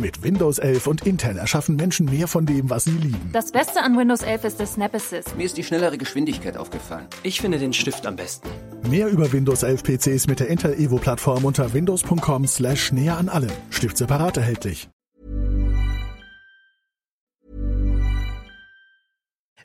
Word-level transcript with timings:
Mit 0.00 0.22
Windows 0.22 0.58
11 0.58 0.86
und 0.86 1.06
Intel 1.06 1.38
erschaffen 1.38 1.74
Menschen 1.74 2.06
mehr 2.06 2.28
von 2.28 2.46
dem, 2.46 2.70
was 2.70 2.84
sie 2.84 2.92
lieben. 2.92 3.30
Das 3.32 3.50
Beste 3.50 3.82
an 3.82 3.98
Windows 3.98 4.22
11 4.22 4.44
ist 4.44 4.60
der 4.60 4.66
Snap 4.66 4.94
Assist. 4.94 5.36
Mir 5.36 5.46
ist 5.46 5.56
die 5.56 5.64
schnellere 5.64 5.98
Geschwindigkeit 5.98 6.56
aufgefallen. 6.56 7.06
Ich 7.24 7.40
finde 7.40 7.58
den 7.58 7.72
Stift 7.72 8.06
am 8.06 8.14
besten. 8.14 8.48
Mehr 8.88 9.08
über 9.08 9.32
Windows 9.32 9.64
11 9.64 9.82
PCs 9.82 10.26
mit 10.28 10.38
der 10.38 10.48
Intel 10.48 10.74
Evo 10.74 10.98
Plattform 10.98 11.44
unter 11.44 11.72
windows.com 11.72 12.46
slash 12.46 12.92
näher 12.92 13.16
an 13.16 13.28
allem. 13.28 13.50
Stift 13.70 13.96
separat 13.96 14.36
erhältlich. 14.36 14.88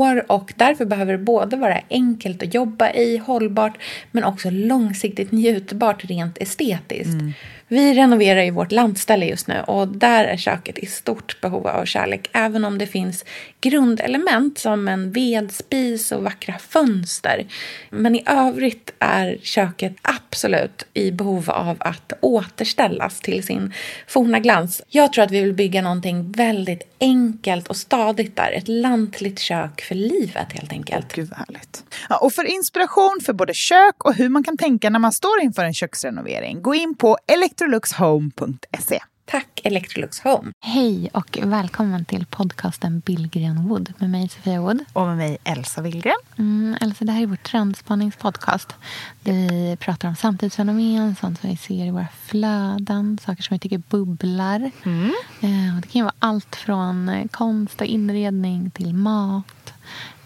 år 0.00 0.32
och 0.32 0.52
därför 0.56 0.84
behöver 0.84 1.12
det 1.12 1.18
både 1.18 1.56
vara 1.56 1.80
enkelt 1.90 2.42
att 2.42 2.54
jobba 2.54 2.90
i, 2.90 3.16
hållbart 3.16 3.78
men 4.10 4.24
också 4.24 4.50
långsiktigt 4.50 5.32
njutbart 5.32 6.04
rent 6.04 6.38
estetiskt. 6.38 7.14
Mm. 7.14 7.32
Vi 7.68 7.94
renoverar 7.94 8.42
ju 8.42 8.50
vårt 8.50 8.72
landställe 8.72 9.26
just 9.26 9.48
nu 9.48 9.60
och 9.66 9.88
där 9.88 10.24
är 10.24 10.36
köket 10.36 10.78
i 10.78 10.86
stort 10.86 11.40
behov 11.40 11.66
av 11.66 11.84
kärlek 11.84 12.30
även 12.32 12.64
om 12.64 12.78
det 12.78 12.86
finns 12.86 13.24
grundelement 13.60 14.58
som 14.58 14.88
en 14.88 15.12
vedspis 15.12 16.12
och 16.12 16.22
vackra 16.22 16.58
fönster. 16.58 17.46
Men 17.90 18.14
i 18.14 18.22
övrigt 18.26 18.92
är 18.98 19.38
köket 19.42 19.96
absolut 20.34 20.86
i 20.94 21.10
behov 21.10 21.50
av 21.50 21.76
att 21.80 22.12
återställas 22.20 23.20
till 23.20 23.42
sin 23.46 23.72
forna 24.06 24.40
glans. 24.40 24.82
Jag 24.88 25.12
tror 25.12 25.24
att 25.24 25.30
vi 25.30 25.40
vill 25.40 25.54
bygga 25.54 25.82
någonting 25.82 26.32
väldigt 26.32 26.82
enkelt 27.00 27.68
och 27.68 27.76
stadigt 27.76 28.36
där. 28.36 28.52
Ett 28.52 28.68
lantligt 28.68 29.38
kök 29.38 29.80
för 29.80 29.94
livet 29.94 30.52
helt 30.52 30.72
enkelt. 30.72 31.12
Gud 31.12 31.28
vad 31.28 31.38
härligt. 31.38 31.84
Ja, 32.08 32.16
och 32.16 32.32
för 32.32 32.44
inspiration 32.44 33.20
för 33.26 33.32
både 33.32 33.54
kök 33.54 34.04
och 34.04 34.14
hur 34.14 34.28
man 34.28 34.44
kan 34.44 34.56
tänka 34.56 34.90
när 34.90 34.98
man 34.98 35.12
står 35.12 35.40
inför 35.42 35.64
en 35.64 35.74
köksrenovering, 35.74 36.62
gå 36.62 36.74
in 36.74 36.94
på 36.94 37.18
electroluxhome.se. 37.26 39.00
Tack 39.26 39.60
Electrolux 39.64 40.20
Home. 40.20 40.52
Hej 40.60 41.10
och 41.12 41.38
välkommen 41.42 42.04
till 42.04 42.26
podcasten 42.26 43.00
Billgren 43.00 43.68
Wood 43.68 43.92
med 43.98 44.10
mig 44.10 44.28
Sofia 44.28 44.60
Wood. 44.60 44.84
Och 44.92 45.06
med 45.06 45.16
mig 45.16 45.38
Elsa 45.44 45.82
Willgren. 45.82 46.14
Mm, 46.38 46.76
Elsa, 46.80 47.04
det 47.04 47.12
här 47.12 47.22
är 47.22 47.26
vår 47.26 47.36
trendspaningspodcast. 47.36 48.74
Vi 49.20 49.76
pratar 49.80 50.08
om 50.08 50.16
samtidsfenomen, 50.16 51.16
sånt 51.20 51.40
som 51.40 51.50
vi 51.50 51.56
ser 51.56 51.86
i 51.86 51.90
våra 51.90 52.06
flöden, 52.24 53.18
saker 53.24 53.42
som 53.42 53.54
vi 53.54 53.58
tycker 53.58 53.78
bubblar. 53.78 54.70
Mm. 54.84 55.12
Eh, 55.40 55.76
och 55.76 55.80
det 55.82 55.88
kan 55.88 56.02
vara 56.02 56.14
allt 56.18 56.56
från 56.56 57.08
eh, 57.08 57.26
konst 57.26 57.80
och 57.80 57.86
inredning 57.86 58.70
till 58.70 58.94
mat. 58.94 59.72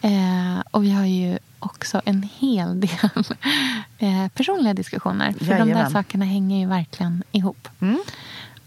Eh, 0.00 0.60
och 0.70 0.84
vi 0.84 0.90
har 0.90 1.04
ju 1.04 1.38
också 1.58 2.02
en 2.04 2.28
hel 2.38 2.80
del 2.80 3.10
eh, 3.98 4.28
personliga 4.34 4.74
diskussioner. 4.74 5.32
För 5.32 5.44
Jajamän. 5.44 5.68
de 5.68 5.74
där 5.74 5.90
sakerna 5.90 6.24
hänger 6.24 6.60
ju 6.60 6.66
verkligen 6.66 7.22
ihop. 7.32 7.68
Mm. 7.80 7.98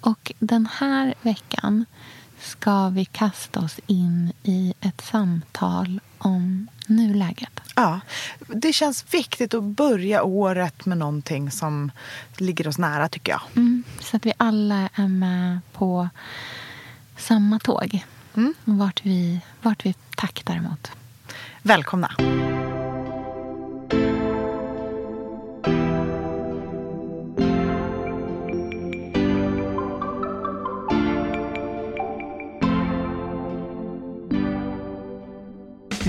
Och 0.02 0.32
den 0.40 0.68
här 0.74 1.14
veckan 1.22 1.86
ska 2.40 2.90
vi 2.90 3.06
kasta 3.06 3.60
oss 3.60 3.80
in 3.88 4.34
i 4.44 4.74
ett 4.82 5.02
samtal 5.02 6.00
om 6.18 6.68
nuläget. 6.88 7.62
Ja, 7.76 8.00
det 8.48 8.74
känns 8.74 9.14
viktigt 9.14 9.54
att 9.54 9.64
börja 9.64 10.24
året 10.24 10.86
med 10.86 10.98
någonting 10.98 11.52
som 11.52 11.92
ligger 12.38 12.68
oss 12.68 12.78
nära 12.78 13.10
tycker 13.10 13.32
jag. 13.32 13.42
Mm, 13.56 13.84
så 14.00 14.18
att 14.18 14.26
vi 14.26 14.34
alla 14.38 14.90
är 14.94 15.08
med 15.08 15.60
på 15.74 16.10
samma 17.18 17.60
tåg. 17.60 18.06
Mm. 18.36 18.54
Vart, 18.64 19.06
vi, 19.06 19.40
vart 19.62 19.86
vi 19.86 19.96
taktar 20.16 20.60
mot. 20.60 20.92
Välkomna. 21.62 22.12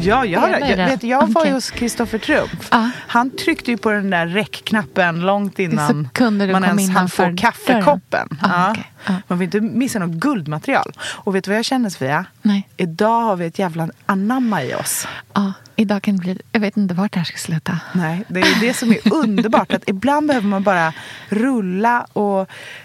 Ja, 0.04 0.24
jag, 0.24 0.50
jag, 0.50 0.70
jag, 0.70 0.76
vet, 0.76 1.02
jag 1.02 1.26
var 1.26 1.40
okay. 1.40 1.52
hos 1.52 1.70
Kristoffer 1.70 2.18
Trumpf. 2.18 2.68
Ah. 2.68 2.88
Han 2.96 3.30
tryckte 3.30 3.70
ju 3.70 3.76
på 3.76 3.90
den 3.90 4.10
där 4.10 4.26
räckknappen 4.26 5.20
långt 5.20 5.58
innan 5.58 6.08
man 6.52 6.64
ens 6.64 6.90
hann 6.90 7.08
få 7.08 7.36
kaffekoppen. 7.36 8.28
Ah, 8.40 8.70
okay. 8.70 8.84
ah. 9.06 9.12
Man 9.26 9.38
vill 9.38 9.46
inte 9.46 9.60
missa 9.60 9.98
något 9.98 10.10
guldmaterial. 10.10 10.92
Och 10.98 11.34
vet 11.34 11.44
du 11.44 11.50
vad 11.50 11.58
jag 11.58 11.64
känner 11.64 11.90
Sofia? 11.90 12.24
Nej. 12.42 12.68
Idag 12.76 13.20
har 13.20 13.36
vi 13.36 13.46
ett 13.46 13.58
jävla 13.58 13.88
anamma 14.06 14.64
i 14.64 14.74
oss. 14.74 15.06
Ja, 15.32 15.52
idag 15.76 16.02
kan 16.02 16.16
det 16.16 16.22
bli... 16.22 16.38
Jag 16.52 16.60
vet 16.60 16.76
inte 16.76 16.94
vart 16.94 17.12
det 17.12 17.18
här 17.18 17.24
ska 17.24 17.38
sluta. 17.38 17.78
Nej, 17.92 18.24
det 18.28 18.40
är 18.40 18.60
det 18.60 18.74
som 18.74 18.90
är 18.90 18.98
underbart. 19.12 19.72
att 19.72 19.88
ibland 19.88 20.26
behöver 20.26 20.48
man 20.48 20.62
bara 20.62 20.92
rulla 21.28 22.06
och 22.12 22.40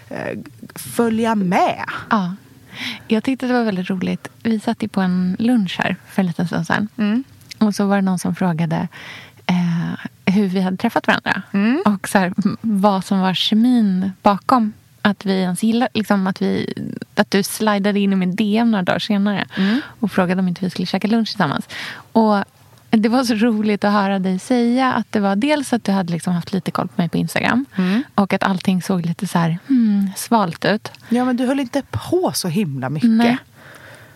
eh, 0.08 0.38
följa 0.74 1.34
med. 1.34 1.84
Ja. 2.10 2.34
Jag 3.08 3.24
tyckte 3.24 3.46
det 3.46 3.52
var 3.52 3.64
väldigt 3.64 3.90
roligt. 3.90 4.28
Vi 4.42 4.60
satt 4.60 4.82
ju 4.82 4.88
på 4.88 5.00
en 5.00 5.36
lunch 5.38 5.76
här 5.78 5.96
för 6.08 6.22
en 6.22 6.26
liten 6.26 6.46
stund 6.46 6.66
sedan. 6.66 6.88
Mm. 6.96 7.24
Och 7.58 7.74
så 7.74 7.86
var 7.86 7.96
det 7.96 8.02
någon 8.02 8.18
som 8.18 8.34
frågade 8.34 8.88
eh, 9.46 10.32
hur 10.34 10.48
vi 10.48 10.60
hade 10.60 10.76
träffat 10.76 11.06
varandra. 11.06 11.42
Mm. 11.52 11.82
Och 11.86 12.08
så 12.08 12.18
här, 12.18 12.32
vad 12.60 13.04
som 13.04 13.20
var 13.20 13.34
kemin 13.34 14.12
bakom 14.22 14.72
att 15.02 15.26
vi 15.26 15.40
ens 15.40 15.62
gillade, 15.62 15.90
liksom 15.94 16.26
att, 16.26 16.42
vi, 16.42 16.74
att 17.14 17.30
du 17.30 17.42
slidade 17.42 18.00
in 18.00 18.12
i 18.12 18.16
min 18.16 18.36
DM 18.36 18.70
några 18.70 18.82
dagar 18.82 18.98
senare 18.98 19.46
mm. 19.56 19.80
och 20.00 20.12
frågade 20.12 20.40
om 20.40 20.48
inte 20.48 20.64
vi 20.64 20.70
skulle 20.70 20.86
käka 20.86 21.08
lunch 21.08 21.28
tillsammans. 21.28 21.68
Och 22.12 22.44
det 22.90 23.08
var 23.08 23.24
så 23.24 23.34
roligt 23.34 23.84
att 23.84 23.92
höra 23.92 24.18
dig 24.18 24.38
säga 24.38 24.92
att 24.92 25.06
det 25.12 25.20
var 25.20 25.36
dels 25.36 25.72
att 25.72 25.84
du 25.84 25.92
hade 25.92 26.12
liksom 26.12 26.32
haft 26.32 26.52
lite 26.52 26.70
koll 26.70 26.88
på 26.88 26.94
mig 26.96 27.08
på 27.08 27.16
Instagram 27.16 27.66
mm. 27.76 28.02
och 28.14 28.32
att 28.32 28.42
allting 28.42 28.82
såg 28.82 29.06
lite 29.06 29.26
så 29.26 29.38
här 29.38 29.58
hmm, 29.68 30.10
svalt 30.16 30.64
ut. 30.64 30.90
Ja, 31.08 31.24
men 31.24 31.36
du 31.36 31.46
höll 31.46 31.60
inte 31.60 31.82
på 31.90 32.32
så 32.34 32.48
himla 32.48 32.88
mycket. 32.88 33.10
Nej. 33.10 33.36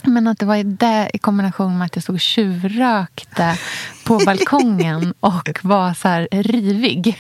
Men 0.05 0.27
att 0.27 0.39
det 0.39 0.47
var 0.47 0.65
det 0.65 1.11
i 1.15 1.19
kombination 1.19 1.79
med 1.79 1.87
att 1.87 1.97
jag 1.97 2.03
stod 2.03 2.15
och 2.15 2.21
tjuvrökte 2.21 3.59
på 4.05 4.19
balkongen 4.27 5.15
och 5.21 5.59
var 5.63 5.95
så 5.95 6.09
här 6.09 6.29
rivig. 6.31 7.19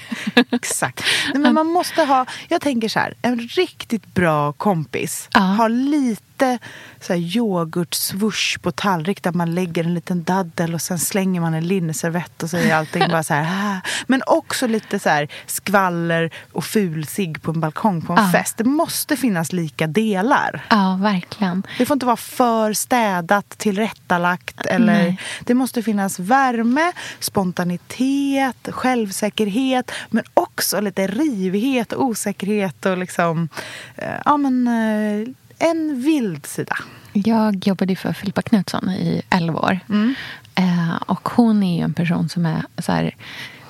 Exakt. 0.50 1.04
Nej, 1.32 1.42
men 1.42 1.54
man 1.54 1.66
måste 1.66 2.02
ha, 2.02 2.26
jag 2.48 2.60
tänker 2.60 2.88
så 2.88 2.98
här, 2.98 3.14
en 3.22 3.38
riktigt 3.38 4.14
bra 4.14 4.52
kompis 4.52 5.28
ja. 5.32 5.40
har 5.40 5.68
lite 5.68 6.58
så 7.00 7.12
här 7.12 7.20
yoghurtsvush 7.20 8.58
på 8.58 8.72
tallrik 8.72 9.22
där 9.22 9.32
man 9.32 9.54
lägger 9.54 9.84
en 9.84 9.94
liten 9.94 10.24
daddel 10.24 10.74
och 10.74 10.82
sen 10.82 10.98
slänger 10.98 11.40
man 11.40 11.54
en 11.54 11.66
linneservett 11.66 12.42
och 12.42 12.50
så 12.50 12.56
är 12.56 12.74
allting 12.74 13.08
bara 13.08 13.22
så 13.22 13.34
här. 13.34 13.42
Ah. 13.52 13.80
Men 14.06 14.22
också 14.26 14.66
lite 14.66 14.98
så 14.98 15.08
här 15.08 15.28
skvaller 15.46 16.30
och 16.52 16.64
fulsig 16.64 17.42
på 17.42 17.50
en 17.50 17.60
balkong 17.60 18.02
på 18.02 18.12
en 18.12 18.24
ja. 18.24 18.32
fest. 18.32 18.56
Det 18.56 18.64
måste 18.64 19.16
finnas 19.16 19.52
lika 19.52 19.86
delar. 19.86 20.66
Ja, 20.70 20.98
verkligen. 21.00 21.62
Det 21.78 21.86
får 21.86 21.94
inte 21.94 22.06
vara 22.06 22.16
för 22.16 22.72
städat, 22.72 23.48
tillrättalagt. 23.48 24.66
Eller, 24.66 25.16
det 25.44 25.54
måste 25.54 25.82
finnas 25.82 26.18
värme 26.18 26.71
värme, 26.74 26.92
spontanitet, 27.18 28.68
självsäkerhet 28.70 29.90
men 30.10 30.24
också 30.34 30.80
lite 30.80 31.06
rivighet 31.06 31.92
och 31.92 32.04
osäkerhet 32.04 32.86
och 32.86 32.98
liksom, 32.98 33.48
eh, 33.96 34.20
ja 34.24 34.36
men 34.36 34.68
eh, 34.68 35.28
en 35.68 36.02
vild 36.02 36.46
sida. 36.46 36.76
Jag 37.12 37.66
jobbade 37.66 37.96
för 37.96 38.12
Filippa 38.12 38.42
Knutsson 38.42 38.90
i 38.90 39.22
11 39.30 39.60
år. 39.60 39.80
Mm. 39.88 40.14
Eh, 40.54 40.96
och 41.06 41.28
hon 41.28 41.62
är 41.62 41.76
ju 41.76 41.84
en 41.84 41.94
person 41.94 42.28
som 42.28 42.46
är 42.46 42.62
så 42.78 42.92
här, 42.92 43.16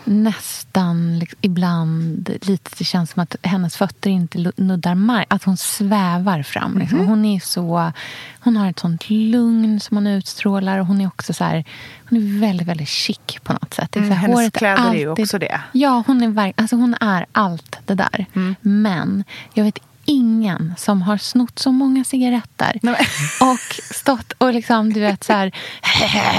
nästan 0.05 1.19
liksom, 1.19 1.39
ibland 1.43 2.31
lite 2.43 2.71
det 2.79 2.85
känns 2.85 3.11
som 3.11 3.23
att 3.23 3.37
hennes 3.43 3.77
fötter 3.77 4.11
inte 4.11 4.53
nuddar 4.57 4.95
mark. 4.95 5.27
Att 5.31 5.45
hon 5.45 5.57
svävar 5.57 6.43
fram. 6.43 6.79
Liksom. 6.79 6.99
Mhm. 6.99 7.07
Hon 7.09 7.25
är 7.25 7.41
så 7.41 7.93
Hon 8.41 8.57
har 8.57 8.71
ett 8.71 8.79
sånt 8.79 9.11
lugn 9.11 9.81
som 9.81 9.97
hon 9.97 10.07
utstrålar. 10.07 10.79
Och 10.79 10.87
hon 10.87 11.01
är 11.01 11.07
också 11.07 11.33
så 11.33 11.45
här, 11.45 11.65
Hon 12.09 12.19
är 12.19 12.41
väldigt, 12.41 12.67
väldigt 12.69 12.89
chic 12.89 13.19
på 13.43 13.53
något 13.53 13.75
sätt. 13.75 13.97
Mm, 13.97 14.11
hennes 14.11 14.37
håret 14.37 14.57
kläder 14.57 14.91
är 14.91 14.95
ju 14.95 15.11
alltid- 15.11 15.25
också 15.25 15.39
det. 15.39 15.61
Ja, 15.73 16.03
hon 16.07 16.23
är, 16.23 16.29
verk- 16.29 16.55
alltså 16.57 16.77
hon 16.77 16.95
är 17.01 17.27
allt 17.33 17.79
det 17.87 17.95
där. 17.95 18.27
Mm. 18.35 18.55
Men 18.61 19.25
jag 19.55 19.65
vet 19.65 19.79
ingen 20.05 20.75
som 20.79 21.03
har 21.03 21.17
snott 21.17 21.59
så 21.59 21.73
många 21.73 22.05
cigaretter 22.05 22.81
och 23.41 23.95
stått 23.95 24.33
och 24.33 24.55
liksom, 24.55 24.93
du 24.93 25.01
vet, 25.01 25.25
så 25.25 25.33
här 25.33 25.53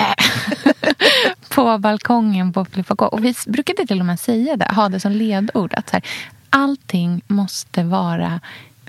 på 1.50 1.78
balkongen 1.78 2.54
på 2.54 2.66
Filippa 2.66 2.96
K. 2.96 3.06
Och 3.06 3.26
vi 3.26 3.36
brukade 3.48 3.88
till 3.88 4.00
och 4.00 4.06
med 4.06 4.20
säga 4.20 4.58
det, 4.58 4.74
ha 4.74 4.90
det 4.90 5.00
som 5.00 5.12
ledord. 5.12 5.74
Att 5.74 5.90
så 5.90 5.96
här, 5.96 6.04
allting 6.50 7.22
måste 7.28 7.84
vara 7.84 8.40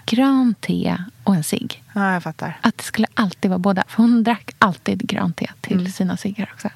grönt 0.07 0.61
te 0.61 0.97
och 1.25 1.35
en 1.35 1.45
cigg. 1.45 1.83
Ja, 1.93 2.13
jag 2.13 2.23
fattar. 2.23 2.59
Att 2.61 2.79
det 2.79 2.85
skulle 2.85 3.07
alltid 3.15 3.51
vara 3.51 3.59
båda. 3.59 3.85
För 3.89 3.97
hon 4.03 4.25
drack 4.25 4.51
alltid 4.59 5.09
grönt 5.09 5.37
te 5.37 5.51
till 5.61 5.79
Mm. 5.79 5.93
sina 5.93 6.17
ciggar 6.17 6.51
också. 6.55 6.69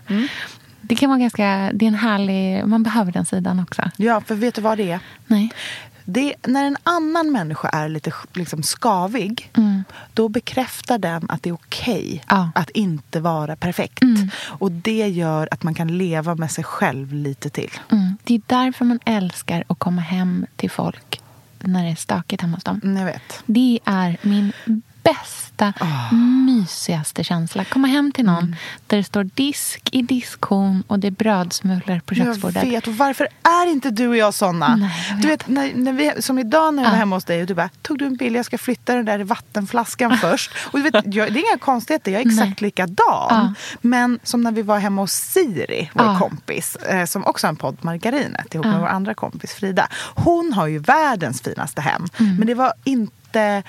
Det 0.80 0.96
kan 0.96 1.08
vara 1.10 1.18
ganska... 1.20 1.70
Det 1.74 1.84
är 1.84 1.88
en 1.88 1.94
härlig... 1.94 2.66
Man 2.66 2.82
behöver 2.82 3.12
den 3.12 3.26
sidan 3.26 3.60
också. 3.60 3.82
Ja, 3.96 4.20
för 4.20 4.34
vet 4.34 4.54
du 4.54 4.60
vad 4.60 4.78
det 4.78 4.90
är? 4.90 5.00
Nej. 5.26 5.50
Det 6.10 6.34
är 6.44 6.50
när 6.50 6.64
en 6.64 6.76
annan 6.82 7.32
människa 7.32 7.68
är 7.68 7.88
lite 7.88 8.12
liksom 8.32 8.62
skavig, 8.62 9.50
Mm. 9.56 9.84
då 10.14 10.28
bekräftar 10.28 10.98
den 10.98 11.30
att 11.30 11.42
det 11.42 11.48
är 11.50 11.54
okej 11.54 12.24
Ja. 12.28 12.50
att 12.54 12.70
inte 12.70 13.20
vara 13.20 13.56
perfekt. 13.56 14.02
Mm. 14.02 14.30
Och 14.44 14.72
det 14.72 15.08
gör 15.08 15.48
att 15.50 15.62
man 15.62 15.74
kan 15.74 15.98
leva 15.98 16.34
med 16.34 16.50
sig 16.50 16.64
själv 16.64 17.12
lite 17.12 17.50
till. 17.50 17.70
Mm. 17.92 18.16
Det 18.24 18.34
är 18.34 18.40
därför 18.46 18.84
man 18.84 19.00
älskar 19.04 19.64
att 19.66 19.78
komma 19.78 20.00
hem 20.00 20.46
till 20.56 20.70
folk 20.70 21.20
när 21.60 21.84
det 21.84 21.90
är 21.90 21.94
stökigt 21.96 22.42
hemma 22.42 22.56
hos 22.56 22.64
dem. 22.64 22.80
Jag 22.98 23.04
vet. 23.04 23.42
Det 23.46 23.78
är 23.84 24.16
min 24.22 24.52
bästa, 25.12 25.72
Ah. 25.80 26.14
mysigaste 26.14 27.24
känsla. 27.24 27.64
Komma 27.64 27.88
hem 27.88 28.12
till 28.12 28.24
någon 28.24 28.38
Mm. 28.44 28.56
där 28.86 28.96
det 28.96 29.04
står 29.04 29.24
disk 29.24 29.88
i 29.92 30.02
diskhon 30.02 30.82
och 30.86 30.98
det 30.98 31.06
är 31.06 31.10
brödsmulor 31.10 32.00
på 32.06 32.14
Jag 32.14 32.26
köksbordet. 32.26 32.64
vet. 32.64 32.86
Och 32.86 32.94
varför 32.96 33.28
är 33.42 33.66
inte 33.72 33.90
du 33.90 34.08
och 34.08 34.16
jag 34.16 34.34
såna? 34.34 34.76
Nej, 34.76 34.90
jag 35.10 35.20
du 35.20 35.28
vet, 35.28 35.48
när, 35.48 35.72
när 35.74 35.92
vi, 35.92 36.12
som 36.22 36.38
idag 36.38 36.74
när 36.74 36.82
jag 36.82 36.90
var 36.90 36.96
Ja. 36.96 36.98
hemma 36.98 37.16
hos 37.16 37.24
dig 37.24 37.40
och 37.40 37.46
du 37.46 37.54
bara, 37.54 37.68
tog 37.82 37.98
du 37.98 38.06
en 38.06 38.16
bild? 38.16 38.36
Jag 38.36 38.44
ska 38.44 38.58
flytta 38.58 38.94
den 38.94 39.04
där 39.04 39.18
vattenflaskan 39.24 40.18
först. 40.18 40.50
Och 40.72 40.78
du 40.78 40.90
vet, 40.90 40.94
jag, 41.14 41.32
det 41.32 41.40
är 41.40 41.50
inga 41.52 41.58
konstigheter, 41.58 42.12
jag 42.12 42.20
är 42.22 42.26
exakt 42.26 42.60
Nej. 42.60 42.68
likadan. 42.68 42.96
Ja. 43.08 43.54
Men 43.80 44.18
som 44.22 44.40
när 44.42 44.52
vi 44.52 44.62
var 44.62 44.78
hemma 44.78 45.00
hos 45.00 45.12
Siri, 45.12 45.90
vår 45.94 46.06
Ja. 46.06 46.18
kompis, 46.18 46.76
eh, 46.76 47.04
som 47.06 47.24
också 47.26 47.46
har 47.46 47.52
en 47.52 47.56
podd, 47.56 47.76
Margarinet, 47.80 48.54
ihop 48.54 48.66
Ja. 48.66 48.70
med 48.72 48.80
vår 48.80 48.88
andra 48.88 49.14
kompis 49.14 49.52
Frida. 49.54 49.88
Hon 50.14 50.52
har 50.52 50.66
ju 50.66 50.78
världens 50.78 51.40
finaste 51.42 51.80
hem. 51.80 52.06
Mm. 52.18 52.36
Men 52.36 52.46
det 52.46 52.54
var 52.54 52.72
inte 52.84 53.62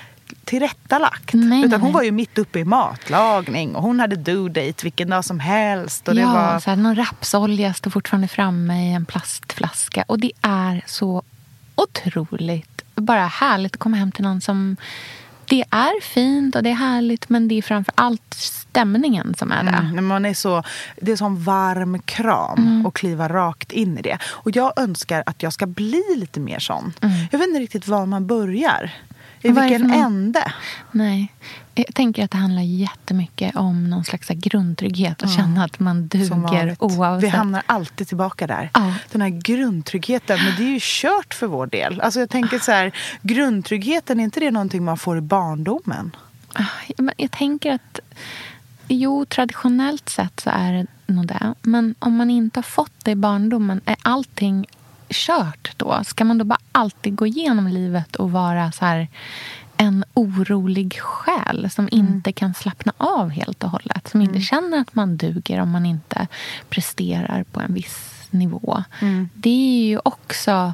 tillrättalagt. 0.46 1.34
Nej, 1.34 1.66
utan 1.66 1.82
hon 1.82 1.92
var 1.94 2.04
ju 2.04 2.12
mitt 2.12 2.38
uppe 2.38 2.60
i 2.60 2.66
matlagning 2.66 3.76
och 3.76 3.84
hon 3.84 4.00
hade 4.00 4.16
due 4.16 4.50
date 4.50 4.84
vilken 4.84 5.10
dag 5.10 5.26
som 5.26 5.40
helst. 5.40 6.08
Och 6.08 6.16
det 6.16 6.22
ja, 6.22 6.34
var... 6.34 6.60
så 6.60 6.70
här, 6.70 6.78
någon 6.78 6.96
rapsolja 6.96 7.74
står 7.74 7.92
fortfarande 7.92 8.28
framme 8.28 8.90
i 8.90 8.94
en 8.94 9.06
plastflaska. 9.06 10.04
Och 10.08 10.20
det 10.20 10.32
är 10.42 10.84
så 10.86 11.24
otroligt 11.76 12.80
bara 12.96 13.26
härligt 13.26 13.74
att 13.74 13.80
komma 13.80 13.98
hem 13.98 14.12
till 14.12 14.24
någon 14.24 14.42
som... 14.42 14.78
Det 15.46 15.64
är 15.70 16.02
fint 16.02 16.56
och 16.56 16.64
det 16.64 16.70
är 16.70 16.74
härligt 16.74 17.30
men 17.30 17.48
det 17.48 17.58
är 17.58 17.62
framför 17.62 17.94
allt 17.98 18.34
stämningen 18.34 19.36
som 19.38 19.52
är 19.52 19.64
det. 19.64 19.70
Mm, 19.70 20.08
man 20.08 20.26
är 20.26 20.34
så, 20.34 20.64
det 21.02 21.12
är 21.12 21.16
som 21.16 21.44
varm 21.44 22.00
kram 22.00 22.58
Mm. 22.58 22.86
och 22.86 22.96
kliva 22.96 23.30
rakt 23.30 23.72
in 23.72 23.98
i 23.98 24.02
det. 24.02 24.18
Och 24.24 24.56
jag 24.56 24.74
önskar 24.76 25.24
att 25.26 25.44
jag 25.44 25.54
ska 25.54 25.66
bli 25.66 26.04
lite 26.16 26.40
mer 26.40 26.60
sån. 26.60 26.94
Mm. 27.02 27.16
Jag 27.32 27.40
vet 27.40 27.48
inte 27.48 27.60
riktigt 27.60 27.88
var 27.88 28.06
man 28.06 28.28
börjar. 28.28 28.92
I 29.42 29.52
Vad 29.52 29.64
vilken 29.64 29.92
ände. 29.92 30.54
Nej. 30.92 31.34
Jag 31.76 31.96
tänker 31.96 32.24
att 32.24 32.32
det 32.32 32.38
handlar 32.38 32.62
jättemycket 32.62 33.56
om 33.56 33.90
någon 33.90 34.04
slags 34.04 34.28
grundtrygghet 34.28 35.22
och 35.22 35.30
känna 35.30 35.64
att 35.64 35.80
man 35.80 36.08
duger 36.08 36.76
oavsett. 36.80 37.24
Vi 37.24 37.38
hamnar 37.38 37.64
alltid 37.66 38.08
tillbaka 38.08 38.48
där. 38.48 38.70
Ja. 38.74 38.94
Den 39.12 39.22
här 39.22 39.30
grundtryggheten. 39.30 40.40
Men 40.44 40.56
det 40.58 40.64
är 40.64 40.74
ju 40.74 40.80
kört 40.82 41.34
för 41.34 41.48
vår 41.48 41.68
del. 41.68 42.02
Alltså 42.02 42.20
jag 42.20 42.30
tänker 42.30 42.60
så 42.60 42.72
här, 42.72 42.92
grundtryggheten, 43.22 44.20
är 44.20 44.24
inte 44.24 44.40
det 44.40 44.52
någonting 44.52 44.84
man 44.84 44.98
får 44.98 45.18
i 45.18 45.22
barndomen? 45.22 46.16
Ah, 46.54 46.64
Jag 47.18 47.32
tänker 47.32 47.74
att 47.74 48.00
jo, 48.88 49.26
traditionellt 49.26 50.10
sett 50.10 50.40
så 50.40 50.50
är 50.54 50.74
det 50.74 51.14
nog 51.14 51.28
det. 51.28 51.54
Men 51.62 51.96
om 52.00 52.16
man 52.16 52.30
inte 52.30 52.58
har 52.58 52.64
fått 52.64 52.92
det 53.04 53.12
i 53.12 53.16
barndomen, 53.16 53.82
är 53.86 53.96
allting 54.02 54.66
kört 55.10 55.74
då? 55.78 56.04
Ska 56.04 56.26
man 56.26 56.38
då 56.38 56.46
bara 56.46 56.60
alltid 56.72 57.16
gå 57.16 57.28
igenom 57.28 57.68
livet 57.68 58.16
och 58.16 58.32
vara 58.32 58.72
så 58.72 58.86
här 58.86 59.08
en 59.78 60.06
orolig 60.14 61.00
själ 61.00 61.70
som 61.70 61.90
inte 61.92 62.32
kan 62.32 62.54
slappna 62.54 62.94
av 62.98 63.30
helt 63.30 63.64
och 63.64 63.70
hållet? 63.70 64.08
Som 64.08 64.22
inte 64.22 64.42
känner 64.42 64.82
att 64.82 64.96
man 64.96 65.18
duger 65.18 65.60
om 65.60 65.72
man 65.72 65.86
inte 65.86 66.28
presterar 66.70 67.44
på 67.44 67.60
en 67.62 67.74
viss 67.74 68.28
nivå. 68.30 68.84
Det 69.34 69.50
är 69.50 69.88
ju 69.88 70.00
också 70.04 70.74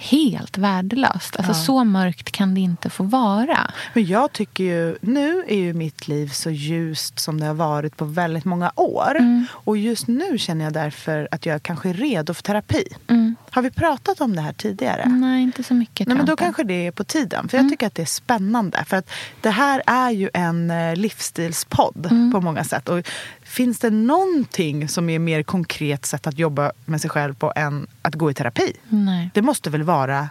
helt 0.00 0.58
värdelöst. 0.58 1.36
Alltså, 1.36 1.50
Ja. 1.52 1.54
Så 1.54 1.84
mörkt 1.84 2.30
kan 2.32 2.54
det 2.54 2.60
inte 2.60 2.90
få 2.90 3.02
vara. 3.04 3.70
Men 3.94 4.06
jag 4.06 4.32
tycker 4.32 4.64
ju, 4.64 4.96
nu 5.00 5.44
är 5.48 5.56
ju 5.56 5.72
mitt 5.74 6.08
liv 6.08 6.28
så 6.28 6.50
ljust 6.50 7.18
som 7.18 7.40
det 7.40 7.46
har 7.46 7.54
varit 7.54 7.96
på 7.96 8.04
väldigt 8.04 8.44
många 8.44 8.72
år. 8.76 9.16
Mm. 9.16 9.46
Och 9.52 9.76
just 9.76 10.06
nu 10.08 10.38
känner 10.38 10.64
jag 10.64 10.72
därför 10.72 11.28
att 11.30 11.46
jag 11.46 11.62
kanske 11.62 11.88
är 11.90 11.94
redo 11.94 12.34
för 12.34 12.42
terapi. 12.42 12.84
Mm. 13.08 13.36
Har 13.50 13.62
vi 13.62 13.70
pratat 13.70 14.20
om 14.20 14.36
det 14.36 14.42
här 14.42 14.52
tidigare? 14.52 15.08
Nej, 15.08 15.42
inte 15.42 15.62
så 15.62 15.74
mycket. 15.74 16.06
Nej, 16.08 16.16
men 16.16 16.26
då 16.26 16.32
inte. 16.32 16.44
kanske 16.44 16.64
det 16.64 16.86
är 16.86 16.90
på 16.90 17.04
tiden. 17.04 17.48
För 17.48 17.56
jag 17.56 17.60
Mm. 17.62 17.70
tycker 17.70 17.86
att 17.86 17.94
det 17.94 18.02
är 18.02 18.06
spännande. 18.06 18.84
För 18.86 18.96
att 18.96 19.10
det 19.40 19.50
här 19.50 19.82
är 19.86 20.10
ju 20.10 20.30
en 20.34 20.70
eh, 20.70 20.96
livsstilspodd 20.96 22.06
Mm. 22.10 22.32
på 22.32 22.40
många 22.40 22.64
sätt. 22.64 22.88
Och 22.88 23.06
finns 23.50 23.78
det 23.78 23.90
någonting 23.90 24.88
som 24.88 25.10
är 25.10 25.18
mer 25.18 25.42
konkret 25.42 26.06
sätt 26.06 26.26
att 26.26 26.38
jobba 26.38 26.72
med 26.84 27.00
sig 27.00 27.10
själv 27.10 27.34
på 27.34 27.52
än 27.56 27.86
att 28.02 28.14
gå 28.14 28.30
i 28.30 28.34
terapi? 28.34 28.72
Nej. 28.88 29.30
Det 29.34 29.42
måste 29.42 29.70
väl 29.70 29.82
vara 29.82 30.28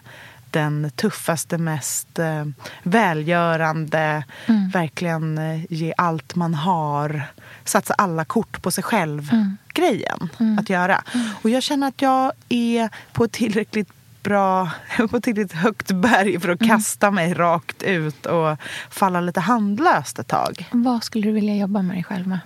den 0.51 0.91
tuffaste, 0.95 1.57
mest 1.57 2.19
eh, 2.19 2.45
välgörande, 2.83 4.23
Mm. 4.47 4.69
verkligen 4.69 5.37
eh, 5.37 5.65
ge 5.69 5.93
allt 5.97 6.35
man 6.35 6.53
har, 6.53 7.23
satsa 7.65 7.93
alla 7.93 8.25
kort 8.25 8.61
på 8.61 8.71
sig 8.71 8.83
själv 8.83 9.29
Mm. 9.31 9.57
grejen 9.73 10.29
att 10.59 10.69
göra. 10.69 11.03
Och 11.41 11.49
jag 11.49 11.63
känner 11.63 11.87
att 11.87 12.01
jag 12.01 12.31
är 12.49 12.89
på 13.13 13.23
ett 13.23 13.31
tillräckligt 13.31 13.89
bra, 14.23 14.69
på 15.09 15.17
ett 15.17 15.23
tillräckligt 15.23 15.53
högt 15.53 15.91
berg 15.91 16.39
för 16.39 16.49
att 16.49 16.61
Mm. 16.61 16.69
kasta 16.77 17.11
mig 17.11 17.33
rakt 17.33 17.83
ut 17.83 18.25
och 18.25 18.57
falla 18.89 19.21
lite 19.21 19.39
handlöst 19.39 20.19
ett 20.19 20.27
tag. 20.27 20.67
Vad 20.71 21.03
skulle 21.03 21.27
du 21.27 21.31
vilja 21.33 21.55
jobba 21.55 21.81
med 21.81 21.95
dig 21.95 22.03
själv 22.03 22.27
med? 22.27 22.39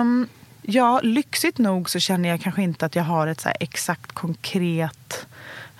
Um, 0.00 0.28
ja, 0.62 1.00
lyxigt 1.02 1.58
nog 1.58 1.90
så 1.90 1.98
känner 1.98 2.28
jag 2.28 2.40
kanske 2.40 2.62
inte 2.62 2.86
att 2.86 2.96
jag 2.96 3.04
har 3.04 3.26
ett 3.26 3.40
så 3.40 3.48
här 3.48 3.56
exakt 3.60 4.12
konkret 4.12 5.26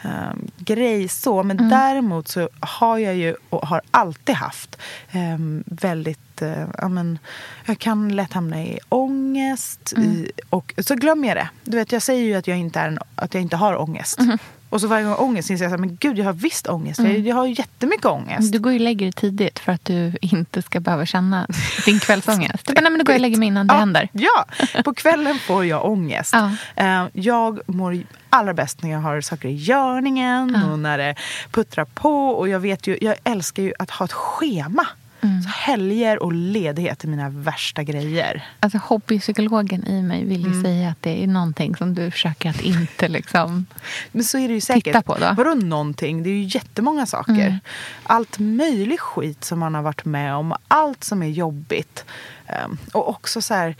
um, 0.04 0.50
grej 0.56 1.08
så. 1.08 1.42
Men 1.42 1.58
Mm. 1.58 1.70
däremot 1.70 2.28
så 2.28 2.48
har 2.60 2.98
jag 2.98 3.14
ju 3.16 3.34
och 3.50 3.66
har 3.68 3.80
alltid 3.90 4.34
haft 4.34 4.78
um, 5.14 5.64
väldigt... 5.66 6.18
Uh, 6.42 6.64
ja, 6.78 6.88
men, 6.88 7.18
jag 7.64 7.78
kan 7.78 8.16
lätt 8.16 8.32
hamna 8.32 8.62
i 8.62 8.78
ångest. 8.88 9.92
Mm. 9.96 10.08
I, 10.10 10.30
och 10.50 10.74
så 10.78 10.94
glömmer 10.94 11.28
jag 11.28 11.36
det. 11.36 11.48
Du 11.64 11.76
vet, 11.76 11.92
jag 11.92 12.02
säger 12.02 12.24
ju 12.24 12.34
att 12.34 12.46
jag 12.46 12.58
inte, 12.58 12.80
är 12.80 12.88
en, 12.88 12.98
att 13.14 13.34
jag 13.34 13.42
inte 13.42 13.56
har 13.56 13.76
ångest. 13.80 14.18
Mm. 14.20 14.38
Och 14.68 14.80
så 14.80 14.86
varje 14.86 15.04
gång 15.04 15.14
ångest 15.14 15.50
inser 15.50 15.64
jag 15.64 15.74
att 15.74 15.80
men 15.80 15.96
gud, 16.00 16.18
jag 16.18 16.24
har 16.24 16.32
visst 16.32 16.68
ångest. 16.68 17.00
Mm. 17.00 17.24
Jag, 17.26 17.36
har 17.36 17.46
jättemycket 17.46 18.06
ångest. 18.06 18.52
Du 18.52 18.58
går 18.58 18.72
ju 18.72 18.78
och 18.78 18.84
lägger 18.84 19.06
dig 19.06 19.12
tidigt 19.12 19.58
för 19.58 19.72
att 19.72 19.84
du 19.84 20.12
inte 20.20 20.62
ska 20.62 20.80
behöva 20.80 21.06
känna 21.06 21.46
din 21.84 22.00
kvällsångest. 22.00 22.66
Du 22.66 22.74
bara, 22.74 22.80
nej, 22.80 22.90
men 22.90 22.98
då 22.98 23.04
går 23.04 23.12
jag 23.12 23.18
och 23.18 23.20
lägger 23.22 23.36
mig 23.38 23.48
innan 23.48 23.66
det 23.66 23.74
ja, 23.74 23.78
händer. 23.78 24.08
Ja, 24.12 24.44
på 24.84 24.94
kvällen 24.94 25.38
får 25.38 25.64
jag 25.64 25.84
ångest. 25.84 26.34
Ja. 26.34 26.50
Eh, 26.76 27.06
Jag 27.12 27.60
mår 27.66 28.02
allra 28.30 28.54
bäst 28.54 28.82
när 28.82 28.90
jag 28.90 28.98
har 29.00 29.20
saker 29.20 29.48
i 29.48 29.54
görningen 29.54 30.60
Ja. 30.64 30.72
och 30.72 30.78
när 30.78 30.98
det 30.98 31.14
puttrar 31.50 31.84
på. 31.84 32.28
Och 32.28 32.48
jag 32.48 32.60
vet 32.60 32.86
ju, 32.86 32.98
jag 33.00 33.16
älskar 33.24 33.62
ju 33.62 33.72
att 33.78 33.90
ha 33.90 34.04
ett 34.04 34.12
schema. 34.12 34.86
Mm. 35.24 35.42
Så 35.42 35.48
helger 35.48 36.22
och 36.22 36.32
ledighet 36.32 37.04
är 37.04 37.08
mina 37.08 37.28
värsta 37.28 37.82
grejer. 37.82 38.44
Alltså, 38.60 38.78
hobbypsykologen 38.78 39.86
i 39.86 40.02
mig 40.02 40.24
vill 40.24 40.40
ju 40.40 40.46
Mm. 40.46 40.62
säga 40.62 40.88
att 40.90 41.02
det 41.02 41.22
är 41.22 41.26
någonting 41.26 41.76
som 41.76 41.94
du 41.94 42.10
försöker 42.10 42.50
att 42.50 42.60
inte 42.60 43.08
liksom... 43.08 43.66
Men 44.12 44.24
så 44.24 44.38
är 44.38 44.48
det 44.48 44.54
ju 44.54 44.60
säkert. 44.60 44.84
Titta 44.84 45.02
på 45.02 45.14
då. 45.18 45.34
Vadå 45.36 45.54
någonting? 45.54 46.22
Det 46.22 46.30
är 46.30 46.34
ju 46.34 46.42
jättemånga 46.42 47.06
saker. 47.06 47.32
Mm. 47.32 47.58
Allt 48.02 48.38
möjligt 48.38 49.00
skit 49.00 49.44
som 49.44 49.58
man 49.58 49.74
har 49.74 49.82
varit 49.82 50.04
med 50.04 50.34
om. 50.34 50.54
Allt 50.68 51.04
som 51.04 51.22
är 51.22 51.28
jobbigt. 51.28 52.04
Ehm, 52.46 52.78
och 52.92 53.08
också 53.08 53.42
så 53.42 53.54
här, 53.54 53.76